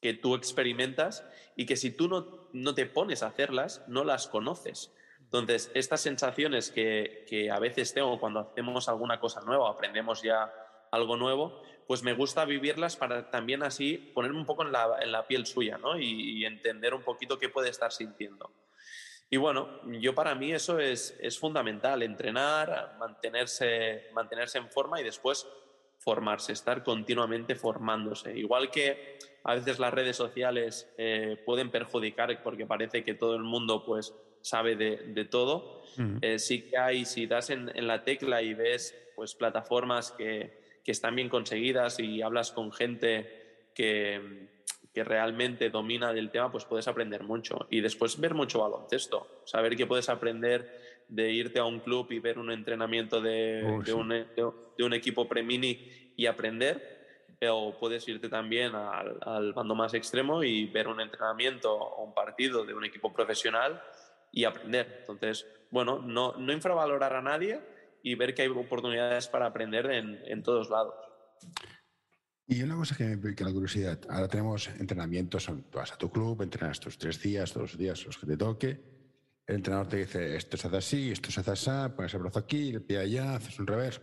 que 0.00 0.14
tú 0.14 0.34
experimentas 0.34 1.24
y 1.56 1.66
que 1.66 1.76
si 1.76 1.90
tú 1.90 2.08
no, 2.08 2.48
no 2.52 2.74
te 2.74 2.86
pones 2.86 3.22
a 3.22 3.28
hacerlas, 3.28 3.82
no 3.88 4.04
las 4.04 4.28
conoces. 4.28 4.92
Entonces, 5.38 5.70
estas 5.74 6.00
sensaciones 6.00 6.70
que, 6.70 7.50
a 7.52 7.58
veces 7.58 7.92
tengo 7.92 8.18
cuando 8.18 8.40
hacemos 8.40 8.88
alguna 8.88 9.20
cosa 9.20 9.40
nueva, 9.42 9.70
aprendemos 9.70 10.22
ya 10.22 10.52
algo 10.90 11.16
nuevo, 11.16 11.62
pues 11.86 12.02
me 12.02 12.14
gusta 12.14 12.44
vivirlas 12.44 12.96
para 12.96 13.30
también 13.30 13.62
así 13.62 13.98
ponerme 14.14 14.38
un 14.38 14.46
poco 14.46 14.62
en 14.62 14.72
la, 14.72 14.98
en 15.00 15.12
la 15.12 15.26
piel 15.26 15.46
suya 15.46 15.78
¿no? 15.78 15.98
y, 15.98 16.44
entender 16.44 16.94
un 16.94 17.02
poquito 17.02 17.38
qué 17.38 17.48
puede 17.48 17.68
estar 17.68 17.92
sintiendo. 17.92 18.50
Y 19.28 19.36
bueno, 19.36 19.80
yo 20.00 20.14
para 20.14 20.34
mí 20.34 20.52
eso 20.52 20.78
es, 20.78 21.18
es 21.20 21.38
fundamental, 21.38 22.02
entrenar, 22.02 22.96
mantenerse, 22.98 24.08
mantenerse 24.12 24.58
en 24.58 24.70
forma 24.70 25.00
y 25.00 25.04
después 25.04 25.46
formarse, 25.98 26.52
estar 26.52 26.84
continuamente 26.84 27.56
formándose. 27.56 28.38
Igual 28.38 28.70
que 28.70 29.18
a 29.42 29.54
veces 29.54 29.78
las 29.78 29.92
redes 29.92 30.16
sociales 30.16 30.92
eh, 30.96 31.42
pueden 31.44 31.70
perjudicar 31.70 32.42
porque 32.42 32.66
parece 32.66 33.04
que 33.04 33.14
todo 33.14 33.34
el 33.34 33.42
mundo 33.42 33.84
pues 33.84 34.14
sabe 34.46 34.76
de, 34.76 34.96
de 35.08 35.24
todo, 35.24 35.82
eh, 36.22 36.38
sí 36.38 36.62
que 36.62 36.78
hay, 36.78 37.04
si 37.04 37.26
das 37.26 37.50
en, 37.50 37.68
en, 37.74 37.88
la 37.88 38.04
tecla 38.04 38.42
y 38.42 38.54
ves 38.54 38.94
pues 39.16 39.34
plataformas 39.34 40.12
que, 40.12 40.78
que 40.84 40.92
están 40.92 41.16
bien 41.16 41.28
conseguidas 41.28 41.98
y 41.98 42.22
hablas 42.22 42.52
con 42.52 42.70
gente 42.70 43.66
que, 43.74 44.46
que 44.94 45.02
realmente 45.02 45.68
domina 45.68 46.12
del 46.12 46.30
tema, 46.30 46.52
pues 46.52 46.64
puedes 46.64 46.86
aprender 46.86 47.24
mucho. 47.24 47.66
Y 47.70 47.80
después 47.80 48.20
ver 48.20 48.34
mucho 48.34 48.60
baloncesto, 48.60 49.42
saber 49.44 49.74
que 49.74 49.86
puedes 49.86 50.08
aprender 50.08 51.02
de 51.08 51.32
irte 51.32 51.58
a 51.58 51.64
un 51.64 51.80
club 51.80 52.06
y 52.12 52.20
ver 52.20 52.38
un 52.38 52.52
entrenamiento 52.52 53.20
de, 53.20 53.64
oh, 53.66 53.82
de, 53.82 53.92
un, 53.94 54.08
de, 54.08 54.84
un, 54.84 54.94
equipo 54.94 55.26
premini 55.26 56.12
y 56.14 56.26
aprender, 56.26 57.34
o 57.50 57.76
puedes 57.80 58.06
irte 58.06 58.28
también 58.28 58.76
al, 58.76 59.18
al, 59.22 59.52
bando 59.54 59.74
más 59.74 59.92
extremo 59.94 60.44
y 60.44 60.66
ver 60.66 60.86
un 60.86 61.00
entrenamiento 61.00 61.74
o 61.74 62.04
un 62.04 62.14
partido 62.14 62.64
de 62.64 62.74
un 62.74 62.84
equipo 62.84 63.12
profesional 63.12 63.82
y 64.36 64.44
aprender. 64.44 64.98
Entonces, 65.00 65.46
bueno, 65.70 65.98
no, 65.98 66.36
no 66.36 66.52
infravalorar 66.52 67.14
a 67.14 67.22
nadie, 67.22 67.58
y 68.02 68.14
ver 68.14 68.34
que 68.34 68.42
hay 68.42 68.48
oportunidades 68.48 69.28
para 69.28 69.46
aprender 69.46 69.90
en, 69.90 70.20
en 70.26 70.42
todos 70.42 70.68
lados. 70.68 70.94
Y 72.46 72.62
una 72.62 72.76
cosa 72.76 72.94
que 72.94 73.04
me 73.04 73.16
pica 73.16 73.44
la 73.44 73.52
curiosidad, 73.52 73.98
ahora 74.10 74.28
tenemos 74.28 74.68
entrenamientos, 74.78 75.50
vas 75.72 75.92
a 75.92 75.98
tu 75.98 76.10
club, 76.10 76.42
entrenas 76.42 76.78
tus 76.78 76.98
tres 76.98 77.20
días, 77.20 77.52
todos 77.52 77.72
los 77.72 77.78
días 77.78 78.04
los 78.04 78.18
que 78.18 78.26
te 78.26 78.36
toque, 78.36 78.80
el 79.46 79.56
entrenador 79.56 79.88
te 79.88 79.96
dice, 79.96 80.36
esto 80.36 80.56
se 80.56 80.68
hace 80.68 80.76
así, 80.76 81.10
esto 81.10 81.30
se 81.30 81.40
hace 81.40 81.50
así, 81.50 81.94
pones 81.96 82.12
el 82.14 82.20
brazo 82.20 82.38
aquí, 82.38 82.70
el 82.70 82.82
pie 82.82 82.98
allá, 82.98 83.36
haces 83.36 83.58
un 83.58 83.66
revés. 83.66 84.00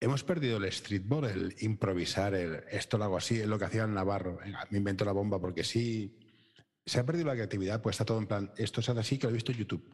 Hemos 0.00 0.22
perdido 0.22 0.58
el 0.58 0.72
streetball, 0.72 1.24
el 1.24 1.56
improvisar, 1.60 2.34
el 2.34 2.64
esto 2.70 2.96
lo 2.96 3.04
hago 3.04 3.16
así, 3.16 3.40
es 3.40 3.46
lo 3.46 3.58
que 3.58 3.64
hacía 3.64 3.84
el 3.84 3.92
Navarro, 3.92 4.38
me 4.70 4.78
invento 4.78 5.04
la 5.04 5.12
bomba 5.12 5.40
porque 5.40 5.64
sí. 5.64 6.23
Se 6.86 7.00
ha 7.00 7.06
perdido 7.06 7.28
la 7.28 7.34
creatividad, 7.34 7.80
pues 7.80 7.94
está 7.94 8.04
todo 8.04 8.18
en 8.18 8.26
plan, 8.26 8.52
esto 8.56 8.80
hace 8.80 8.92
así, 8.92 9.18
que 9.18 9.26
lo 9.26 9.30
he 9.30 9.34
visto 9.34 9.52
en 9.52 9.58
YouTube 9.58 9.84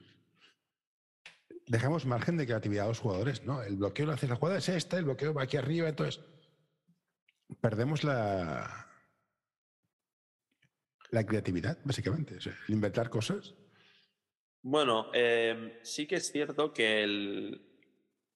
dejamos 1.70 2.04
margen 2.04 2.36
de 2.36 2.46
creatividad 2.46 2.86
a 2.86 2.88
los 2.88 2.98
jugadores, 2.98 3.44
¿no? 3.44 3.62
El 3.62 3.76
bloqueo 3.76 4.06
lo 4.06 4.12
hace 4.12 4.26
la 4.26 4.34
jugada 4.34 4.58
es 4.58 4.68
esta, 4.68 4.98
el 4.98 5.04
bloqueo 5.04 5.32
va 5.32 5.44
aquí 5.44 5.56
arriba, 5.56 5.88
entonces 5.88 6.20
perdemos 7.60 8.02
la 8.02 8.88
la 11.10 11.26
creatividad, 11.26 11.78
básicamente, 11.84 12.34
el 12.34 12.74
inventar 12.74 13.10
cosas. 13.10 13.54
Bueno, 14.62 15.10
eh, 15.14 15.80
sí 15.82 16.06
que 16.06 16.16
es 16.16 16.30
cierto 16.30 16.72
que 16.72 17.02
el, 17.02 17.69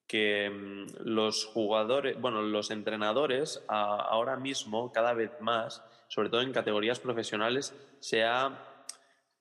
que 0.07 0.51
mm, 0.51 0.87
los 1.05 1.45
jugadores, 1.45 2.21
bueno, 2.21 2.43
los 2.43 2.71
entrenadores 2.71 3.63
a, 3.69 3.97
ahora 3.97 4.37
mismo, 4.37 4.93
cada 4.93 5.15
vez 5.15 5.33
más, 5.41 5.83
sobre 6.09 6.29
todo 6.29 6.43
en 6.43 6.53
categorías 6.53 7.01
profesionales, 7.01 7.75
se 8.01 8.25
ha 8.25 8.49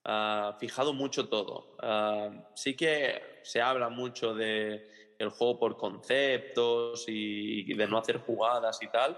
uh, 0.06 0.60
fijado 0.60 0.93
mucho 0.93 1.28
todo. 1.28 1.76
Uh, 1.82 2.41
sí 2.56 2.76
que 2.76 3.41
se 3.43 3.62
habla 3.62 3.89
mucho 3.89 4.34
de 4.34 4.91
el 5.19 5.30
juego 5.30 5.60
por 5.60 5.78
conceptos 5.78 7.06
y, 7.08 7.73
de 7.73 7.88
no 7.88 7.97
hacer 7.97 8.17
jugadas 8.17 8.80
y 8.82 8.88
tal. 8.88 9.17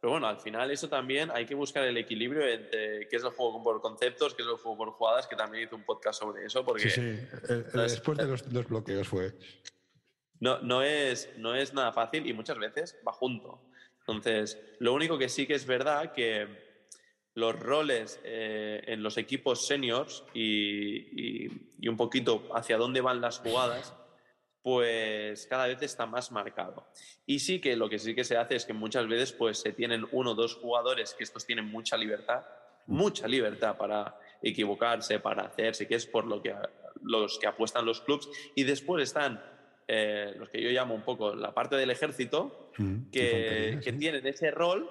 Pero 0.00 0.12
bueno, 0.12 0.26
al 0.26 0.38
final 0.38 0.70
eso 0.70 0.88
también 0.88 1.30
hay 1.32 1.46
que 1.46 1.54
buscar 1.54 1.84
el 1.84 1.96
equilibrio 1.96 2.46
entre 2.46 3.08
qué 3.08 3.16
es 3.16 3.24
el 3.24 3.30
juego 3.30 3.62
por 3.62 3.80
conceptos, 3.80 4.34
qué 4.34 4.42
es 4.42 4.48
el 4.48 4.56
juego 4.56 4.76
por 4.76 4.90
jugadas, 4.90 5.26
que 5.26 5.36
también 5.36 5.64
hice 5.64 5.74
un 5.74 5.84
podcast 5.84 6.20
sobre 6.20 6.44
eso. 6.44 6.64
Porque, 6.64 6.90
sí, 6.90 6.90
sí. 6.90 7.18
Eh, 7.48 7.64
después 7.72 8.18
de 8.18 8.26
los, 8.26 8.52
los, 8.52 8.68
bloqueos 8.68 9.08
fue. 9.08 9.32
No, 10.40 10.60
no, 10.60 10.82
es, 10.82 11.30
no 11.38 11.54
es 11.54 11.72
nada 11.72 11.92
fácil 11.92 12.26
y 12.26 12.32
muchas 12.32 12.58
veces 12.58 12.96
va 13.06 13.12
junto. 13.12 13.60
Entonces, 14.00 14.58
lo 14.78 14.92
único 14.94 15.18
que 15.18 15.28
sí 15.28 15.46
que 15.46 15.54
es 15.54 15.66
verdad 15.66 16.12
que 16.12 16.66
los 17.34 17.58
roles 17.58 18.20
eh, 18.24 18.82
en 18.86 19.02
los 19.02 19.18
equipos 19.18 19.66
seniors 19.66 20.24
y, 20.32 21.44
y, 21.78 21.88
un 21.88 21.96
poquito 21.96 22.48
hacia 22.54 22.78
dónde 22.78 23.02
van 23.02 23.20
las 23.20 23.40
jugadas, 23.40 23.94
pues 24.62 25.46
cada 25.46 25.66
vez 25.66 25.82
está 25.82 26.06
más 26.06 26.32
marcado. 26.32 26.86
Y 27.26 27.40
sí 27.40 27.60
que 27.60 27.76
lo 27.76 27.88
que 27.88 27.98
sí 27.98 28.14
que 28.14 28.24
se 28.24 28.36
hace 28.36 28.56
es 28.56 28.64
que 28.64 28.72
muchas 28.72 29.06
veces 29.06 29.32
pues 29.32 29.58
se 29.58 29.72
tienen 29.72 30.06
uno 30.12 30.32
o 30.32 30.34
dos 30.34 30.54
jugadores 30.54 31.14
que 31.14 31.24
estos 31.24 31.44
tienen 31.44 31.66
mucha 31.66 31.96
libertad, 31.96 32.44
mucha 32.86 33.28
libertad 33.28 33.76
para 33.76 34.18
equivocarse, 34.42 35.20
para 35.20 35.42
hacerse, 35.42 35.86
que 35.86 35.94
es 35.94 36.06
por 36.06 36.26
lo 36.26 36.42
que 36.42 36.54
los 37.02 37.38
que 37.38 37.46
apuestan 37.46 37.84
los 37.84 38.00
clubs, 38.00 38.28
y 38.54 38.64
después 38.64 39.02
están 39.02 39.42
eh, 39.88 40.34
los 40.36 40.48
que 40.48 40.60
yo 40.60 40.70
llamo 40.70 40.94
un 40.94 41.02
poco 41.02 41.34
la 41.34 41.54
parte 41.54 41.76
del 41.76 41.90
ejército, 41.90 42.70
mm, 42.78 43.10
que, 43.10 43.80
que 43.82 43.92
tienen 43.92 44.26
ese 44.26 44.50
rol 44.50 44.90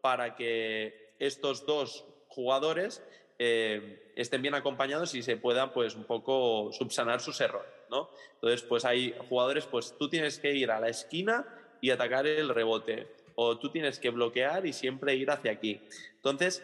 para 0.00 0.36
que 0.36 1.14
estos 1.18 1.66
dos 1.66 2.04
jugadores 2.28 3.02
eh, 3.38 4.12
estén 4.16 4.40
bien 4.40 4.54
acompañados 4.54 5.14
y 5.14 5.22
se 5.22 5.36
puedan 5.36 5.72
pues 5.72 5.94
un 5.94 6.04
poco 6.04 6.70
subsanar 6.72 7.20
sus 7.20 7.40
errores, 7.40 7.70
¿no? 7.90 8.08
Entonces, 8.34 8.62
pues 8.62 8.84
hay 8.84 9.14
jugadores, 9.28 9.66
pues 9.66 9.94
tú 9.98 10.08
tienes 10.08 10.38
que 10.38 10.54
ir 10.54 10.70
a 10.70 10.80
la 10.80 10.88
esquina 10.88 11.46
y 11.80 11.90
atacar 11.90 12.26
el 12.26 12.48
rebote, 12.48 13.08
o 13.34 13.58
tú 13.58 13.70
tienes 13.70 13.98
que 13.98 14.10
bloquear 14.10 14.64
y 14.64 14.72
siempre 14.72 15.14
ir 15.16 15.30
hacia 15.30 15.52
aquí. 15.52 15.82
Entonces, 16.14 16.62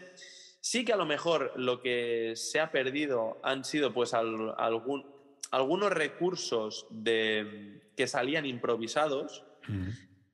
sí 0.60 0.84
que 0.84 0.94
a 0.94 0.96
lo 0.96 1.04
mejor 1.04 1.52
lo 1.56 1.80
que 1.82 2.32
se 2.36 2.58
ha 2.58 2.70
perdido 2.70 3.38
han 3.42 3.64
sido 3.64 3.92
pues 3.92 4.14
algún, 4.14 5.04
algunos 5.52 5.92
recursos 5.92 6.86
de, 6.90 7.82
que 7.96 8.08
salían 8.08 8.46
improvisados, 8.46 9.44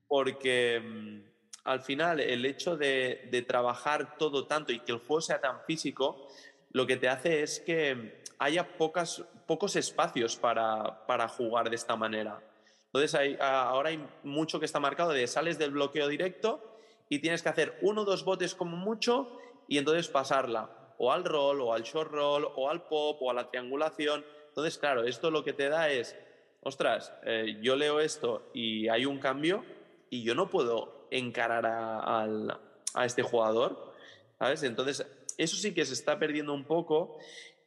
porque 0.07 0.81
mm, 0.81 1.29
al 1.65 1.83
final 1.83 2.21
el 2.21 2.47
hecho 2.47 2.77
de, 2.77 3.45
trabajar 3.47 4.17
todo 4.17 4.47
tanto 4.47 4.73
y 4.73 4.81
que 4.81 4.93
el 4.93 4.99
juego 4.99 5.21
sea 5.21 5.41
tan 5.41 5.61
físico, 5.67 6.29
lo 6.71 6.87
que 6.87 6.97
te 6.97 7.09
hace 7.09 7.43
es 7.43 7.61
que 7.61 8.23
haya 8.39 8.77
pocas, 8.79 9.25
pocos 9.47 9.75
espacios 9.77 10.37
para, 10.37 11.07
para 11.07 11.29
jugar 11.29 11.69
de 11.69 11.77
esta 11.77 11.97
manera. 11.97 12.41
Entonces 12.87 13.15
hay, 13.15 13.37
ahora 13.41 13.91
hay 13.91 14.03
mucho 14.23 14.61
que 14.61 14.67
está 14.67 14.81
marcado 14.81 15.11
de 15.11 15.27
sales 15.27 15.59
del 15.59 15.73
bloqueo 15.73 16.09
directo 16.09 16.79
y 17.09 17.19
tienes 17.19 17.43
que 17.43 17.49
hacer 17.49 17.77
uno 17.83 18.03
o 18.03 18.05
dos 18.05 18.25
botes 18.25 18.55
como 18.55 18.77
mucho 18.77 19.37
y 19.67 19.79
entonces 19.79 20.09
pasarla 20.09 20.95
o 20.99 21.13
al 21.13 21.25
roll 21.25 21.61
o 21.61 21.73
al 21.73 21.83
short 21.83 22.11
roll 22.13 22.49
o 22.55 22.71
al 22.71 22.83
pop 22.85 23.21
o 23.21 23.31
a 23.31 23.35
la 23.35 23.51
triangulación. 23.51 24.25
Entonces, 24.59 24.79
claro, 24.79 25.05
esto 25.05 25.31
lo 25.31 25.45
que 25.45 25.53
te 25.53 25.69
da 25.69 25.89
es, 25.89 26.17
ostras, 26.63 27.13
eh, 27.25 27.61
yo 27.63 27.77
leo 27.77 28.01
esto 28.01 28.51
y 28.53 28.89
hay 28.89 29.07
un 29.07 29.21
cambio 29.21 29.65
y 30.11 30.25
yo 30.25 30.35
no 30.35 30.51
puedo 30.51 31.07
encarar 31.13 31.65
al, 31.65 32.59
a 32.93 33.05
este 33.05 33.23
jugador, 33.23 33.95
¿sabes? 34.37 34.65
Entonces, 34.65 35.07
eso 35.37 35.57
sí 35.57 35.75
que 35.75 35.85
se 35.85 35.95
está 35.95 36.19
perdiendo 36.19 36.55
un 36.55 36.65
poco 36.65 37.19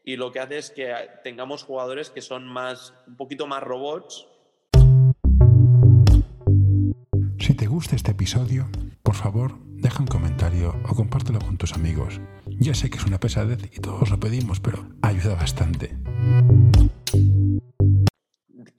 y 0.04 0.18
lo 0.18 0.34
que 0.34 0.42
hace 0.42 0.58
es 0.58 0.70
que 0.70 0.94
tengamos 1.24 1.64
jugadores 1.64 2.10
que 2.10 2.22
son 2.22 2.46
más, 2.46 2.94
un 3.08 3.16
poquito 3.16 3.48
más 3.48 3.64
robots. 3.64 4.28
Si 7.40 7.54
te 7.54 7.68
gusta 7.68 7.96
este 7.96 8.12
episodio, 8.12 8.68
por 9.02 9.16
favor, 9.16 9.58
deja 9.64 10.02
un 10.02 10.08
comentario 10.08 10.76
o 10.90 10.94
compártelo 10.94 11.40
con 11.40 11.58
tus 11.58 11.72
amigos. 11.72 12.20
Ya 12.48 12.74
sé 12.74 12.90
que 12.90 12.98
es 12.98 13.06
una 13.06 13.18
pesadez 13.18 13.64
y 13.72 13.80
todos 13.80 14.10
lo 14.10 14.20
pedimos, 14.20 14.60
pero 14.60 14.90
ayuda 15.02 15.36
bastante. 15.36 15.96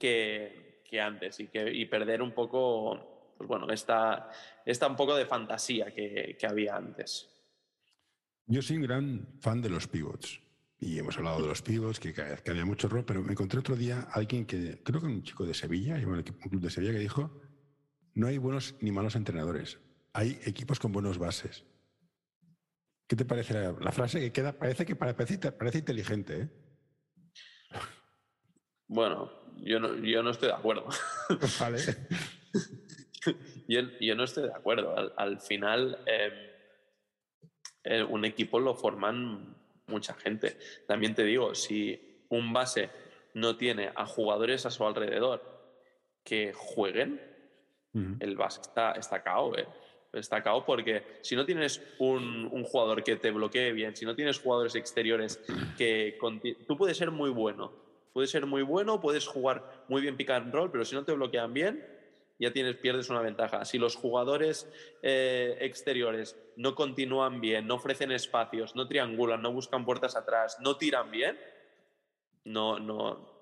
Que, 0.03 0.99
antes 1.01 1.39
y, 1.39 1.47
que, 1.47 1.87
perder 1.89 2.21
un 2.21 2.33
poco, 2.33 3.33
pues 3.37 3.47
bueno, 3.47 3.71
esta, 3.71 4.29
esta 4.65 4.87
un 4.87 4.95
poco 4.97 5.15
de 5.15 5.25
fantasía 5.25 5.93
que, 5.93 6.35
que 6.37 6.45
había 6.45 6.75
antes. 6.75 7.29
Yo 8.45 8.61
soy 8.61 8.77
un 8.77 8.83
gran 8.83 9.27
fan 9.39 9.61
de 9.61 9.69
los 9.69 9.87
pivots. 9.87 10.41
Y 10.79 10.99
hemos 10.99 11.17
hablado 11.17 11.41
de 11.41 11.47
los 11.47 11.61
pivots, 11.61 12.01
que, 12.01 12.13
que 12.13 12.51
había 12.51 12.65
mucho 12.65 12.89
rol, 12.89 13.05
pero 13.05 13.23
me 13.23 13.31
encontré 13.31 13.59
otro 13.59 13.77
día 13.77 14.09
alguien 14.11 14.45
que, 14.45 14.83
creo 14.83 14.99
que 14.99 15.07
un 15.07 15.23
chico 15.23 15.45
de 15.45 15.53
Sevilla, 15.53 15.95
un 15.95 16.21
club 16.21 16.61
de 16.61 16.69
Sevilla, 16.69 16.91
que 16.91 16.99
dijo, 16.99 17.41
no 18.13 18.27
hay 18.27 18.37
buenos 18.37 18.75
ni 18.81 18.91
malos 18.91 19.15
entrenadores, 19.15 19.79
hay 20.11 20.37
equipos 20.43 20.79
con 20.79 20.91
buenos 20.91 21.17
bases. 21.17 21.63
¿Qué 23.07 23.15
te 23.15 23.23
parece 23.23 23.53
la, 23.53 23.91
frase 23.93 24.19
que 24.19 24.31
queda? 24.33 24.51
Parece 24.51 24.85
que 24.85 24.95
parece, 24.97 25.37
parece 25.51 25.77
inteligente, 25.77 26.41
¿eh? 26.41 26.49
Bueno, 28.87 29.31
yo 29.57 29.79
no, 29.79 29.95
yo 29.95 30.23
no 30.23 30.31
estoy 30.31 30.49
de 30.49 30.55
acuerdo. 30.55 30.87
Vale. 31.59 31.79
yo, 33.67 33.81
yo, 33.99 34.15
no 34.15 34.23
estoy 34.23 34.43
de 34.43 34.53
acuerdo. 34.53 34.97
Al, 34.97 35.13
al 35.17 35.39
final, 35.39 35.99
eh, 36.05 36.53
eh, 37.83 38.03
un 38.03 38.25
equipo 38.25 38.59
lo 38.59 38.75
forman 38.75 39.55
mucha 39.87 40.13
gente. 40.13 40.57
También 40.87 41.15
te 41.15 41.23
digo, 41.23 41.53
si 41.55 42.25
un 42.29 42.53
base 42.53 42.89
no 43.33 43.57
tiene 43.57 43.91
a 43.95 44.05
jugadores 44.05 44.65
a 44.65 44.71
su 44.71 44.85
alrededor 44.85 45.41
que 46.23 46.53
jueguen, 46.53 47.21
el 48.19 48.35
base 48.35 48.61
está, 48.61 48.93
está 48.93 49.21
cao, 49.21 49.55
¿eh? 49.55 49.67
Está 50.13 50.41
cao 50.41 50.65
porque 50.65 51.19
si 51.21 51.35
no 51.35 51.45
tienes 51.45 51.79
un, 51.99 52.49
un, 52.51 52.63
jugador 52.63 53.03
que 53.03 53.17
te 53.17 53.29
bloquee 53.29 53.71
bien, 53.71 53.95
si 53.95 54.03
no 54.05 54.15
tienes 54.15 54.39
jugadores 54.39 54.73
exteriores 54.75 55.39
que... 55.77 56.17
Tú 56.67 56.75
puedes 56.75 56.97
ser 56.97 57.11
muy 57.11 57.29
bueno, 57.29 57.71
puedes 58.13 58.29
ser 58.29 58.45
muy 58.45 58.61
bueno, 58.61 59.01
puedes 59.01 59.27
jugar 59.27 59.85
muy 59.89 60.01
bien 60.01 60.15
pick 60.15 60.29
and 60.29 60.53
roll, 60.53 60.71
pero 60.71 60.85
si 60.85 60.95
no 60.95 61.03
te 61.03 61.11
bloquean 61.11 61.53
bien, 61.53 61.85
ya 62.39 62.51
tienes, 62.51 62.75
pierdes 62.77 63.09
una 63.09 63.21
ventaja. 63.21 63.65
Si 63.65 63.77
los 63.77 63.95
jugadores 63.95 64.71
eh, 65.01 65.57
exteriores 65.61 66.37
no 66.55 66.75
continúan 66.75 67.41
bien, 67.41 67.67
no 67.67 67.75
ofrecen 67.75 68.11
espacios, 68.11 68.75
no 68.75 68.87
triangulan, 68.87 69.41
no 69.41 69.51
buscan 69.51 69.85
puertas 69.85 70.15
atrás, 70.15 70.57
no 70.61 70.77
tiran 70.77 71.11
bien, 71.11 71.37
no, 72.45 72.79
no. 72.79 73.33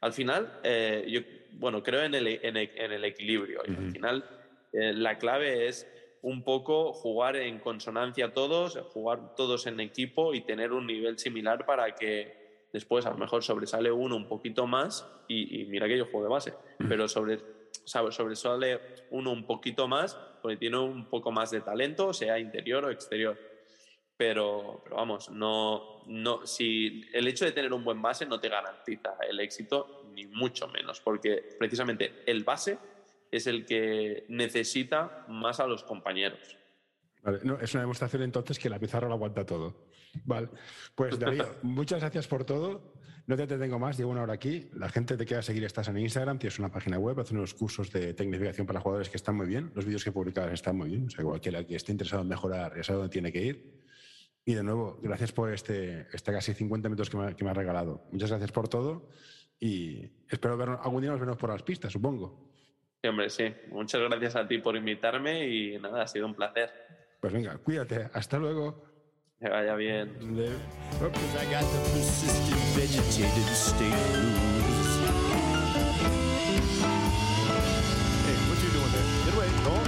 Al 0.00 0.12
final, 0.12 0.60
eh, 0.62 1.04
yo, 1.08 1.20
bueno, 1.52 1.82
creo 1.82 2.02
en 2.02 2.14
el, 2.14 2.26
en 2.26 2.56
el, 2.56 3.04
equilibrio. 3.04 3.62
Y 3.66 3.70
al 3.70 3.92
final, 3.92 4.24
eh, 4.72 4.92
la 4.92 5.18
clave 5.18 5.66
es 5.66 5.86
un 6.22 6.42
poco 6.42 6.92
jugar 6.92 7.36
en 7.36 7.58
consonancia 7.58 8.32
todos, 8.32 8.76
jugar 8.92 9.34
todos 9.34 9.66
en 9.66 9.80
equipo 9.80 10.34
y 10.34 10.40
tener 10.40 10.72
un 10.72 10.86
nivel 10.86 11.18
similar 11.18 11.64
para 11.64 11.94
que 11.94 12.47
después 12.72 13.06
a 13.06 13.10
lo 13.10 13.18
mejor 13.18 13.42
sobresale 13.42 13.90
uno 13.90 14.16
un 14.16 14.28
poquito 14.28 14.66
más 14.66 15.06
y, 15.26 15.60
y 15.62 15.64
mira 15.66 15.88
que 15.88 15.98
yo 15.98 16.04
juego 16.04 16.24
de 16.24 16.30
base, 16.30 16.54
pero 16.88 17.08
sobre 17.08 17.38
sobresale 17.84 18.80
uno 19.10 19.32
un 19.32 19.44
poquito 19.44 19.88
más 19.88 20.14
porque 20.42 20.56
tiene 20.56 20.78
un 20.78 21.06
poco 21.06 21.32
más 21.32 21.50
de 21.50 21.60
talento, 21.60 22.12
sea 22.12 22.38
interior 22.38 22.84
o 22.84 22.90
exterior. 22.90 23.38
Pero, 24.16 24.80
pero 24.82 24.96
vamos, 24.96 25.30
no, 25.30 26.02
no, 26.06 26.44
si 26.44 27.08
el 27.12 27.28
hecho 27.28 27.44
de 27.44 27.52
tener 27.52 27.72
un 27.72 27.84
buen 27.84 28.02
base 28.02 28.26
no 28.26 28.40
te 28.40 28.48
garantiza 28.48 29.16
el 29.28 29.38
éxito, 29.38 30.10
ni 30.12 30.26
mucho 30.26 30.66
menos, 30.68 31.00
porque 31.00 31.56
precisamente 31.58 32.22
el 32.26 32.42
base 32.42 32.78
es 33.30 33.46
el 33.46 33.64
que 33.64 34.24
necesita 34.28 35.24
más 35.28 35.60
a 35.60 35.66
los 35.66 35.84
compañeros. 35.84 36.56
Vale, 37.22 37.40
no, 37.44 37.60
es 37.60 37.72
una 37.74 37.82
demostración 37.82 38.22
entonces 38.22 38.58
que 38.58 38.68
la 38.68 38.78
pizarra 38.78 39.06
lo 39.06 39.14
aguanta 39.14 39.46
todo. 39.46 39.87
Vale, 40.24 40.48
pues 40.94 41.18
Darío, 41.18 41.56
muchas 41.62 42.00
gracias 42.00 42.26
por 42.26 42.44
todo. 42.44 42.94
No 43.26 43.36
te 43.36 43.46
detengo 43.46 43.78
más, 43.78 43.98
llevo 43.98 44.10
una 44.10 44.22
hora 44.22 44.32
aquí. 44.32 44.70
La 44.72 44.88
gente 44.88 45.16
te 45.16 45.26
queda 45.26 45.42
seguir, 45.42 45.62
estás 45.64 45.88
en 45.88 45.98
Instagram, 45.98 46.38
tienes 46.38 46.58
una 46.58 46.70
página 46.70 46.98
web, 46.98 47.20
haces 47.20 47.32
unos 47.32 47.52
cursos 47.52 47.92
de 47.92 48.14
tecnificación 48.14 48.66
para 48.66 48.80
jugadores 48.80 49.10
que 49.10 49.18
están 49.18 49.36
muy 49.36 49.46
bien. 49.46 49.70
Los 49.74 49.84
vídeos 49.84 50.02
que 50.02 50.12
publicas 50.12 50.50
están 50.50 50.78
muy 50.78 50.88
bien. 50.88 51.06
O 51.08 51.10
sea, 51.10 51.22
cualquiera 51.22 51.62
que 51.62 51.76
esté 51.76 51.92
interesado 51.92 52.22
en 52.22 52.28
mejorar 52.28 52.74
ya 52.74 52.82
sabe 52.82 53.00
dónde 53.00 53.12
tiene 53.12 53.30
que 53.30 53.42
ir. 53.42 53.82
Y 54.46 54.54
de 54.54 54.62
nuevo, 54.62 54.98
gracias 55.02 55.30
por 55.32 55.52
este, 55.52 56.06
este 56.10 56.32
casi 56.32 56.54
50 56.54 56.88
minutos 56.88 57.10
que 57.10 57.18
me, 57.18 57.36
que 57.36 57.44
me 57.44 57.50
has 57.50 57.56
regalado. 57.58 58.08
Muchas 58.10 58.30
gracias 58.30 58.50
por 58.50 58.66
todo 58.66 59.10
y 59.60 60.10
espero 60.30 60.56
vernos, 60.56 60.80
algún 60.82 61.02
día 61.02 61.10
nos 61.10 61.20
vernos 61.20 61.36
por 61.36 61.50
las 61.50 61.62
pistas, 61.62 61.92
supongo. 61.92 62.48
Sí, 63.02 63.08
hombre, 63.08 63.28
sí. 63.28 63.54
Muchas 63.68 64.00
gracias 64.00 64.36
a 64.36 64.48
ti 64.48 64.56
por 64.56 64.74
invitarme 64.74 65.46
y 65.46 65.78
nada, 65.78 66.02
ha 66.02 66.06
sido 66.06 66.24
un 66.24 66.34
placer. 66.34 66.70
Pues 67.20 67.30
venga, 67.30 67.58
cuídate. 67.58 68.08
Hasta 68.14 68.38
luego. 68.38 68.87
Que 69.40 69.48
vaya 69.48 69.76
bien. 69.76 70.10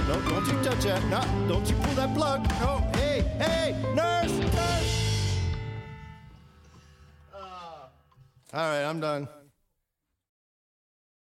No, 0.07 0.19
don't 0.29 0.45
you 0.45 0.61
touch 0.63 0.83
that. 0.83 1.03
No, 1.05 1.21
don't 1.47 1.69
you 1.69 1.75
pull 1.75 1.93
that 1.95 2.13
plug. 2.13 2.43
No, 2.59 2.83
hey, 2.95 3.21
hey, 3.39 3.75
nurse, 3.95 4.31
nurse. 4.39 5.37
Uh, 7.33 7.37
all 7.37 7.89
right, 8.53 8.83
I'm 8.83 8.99
done. 8.99 9.27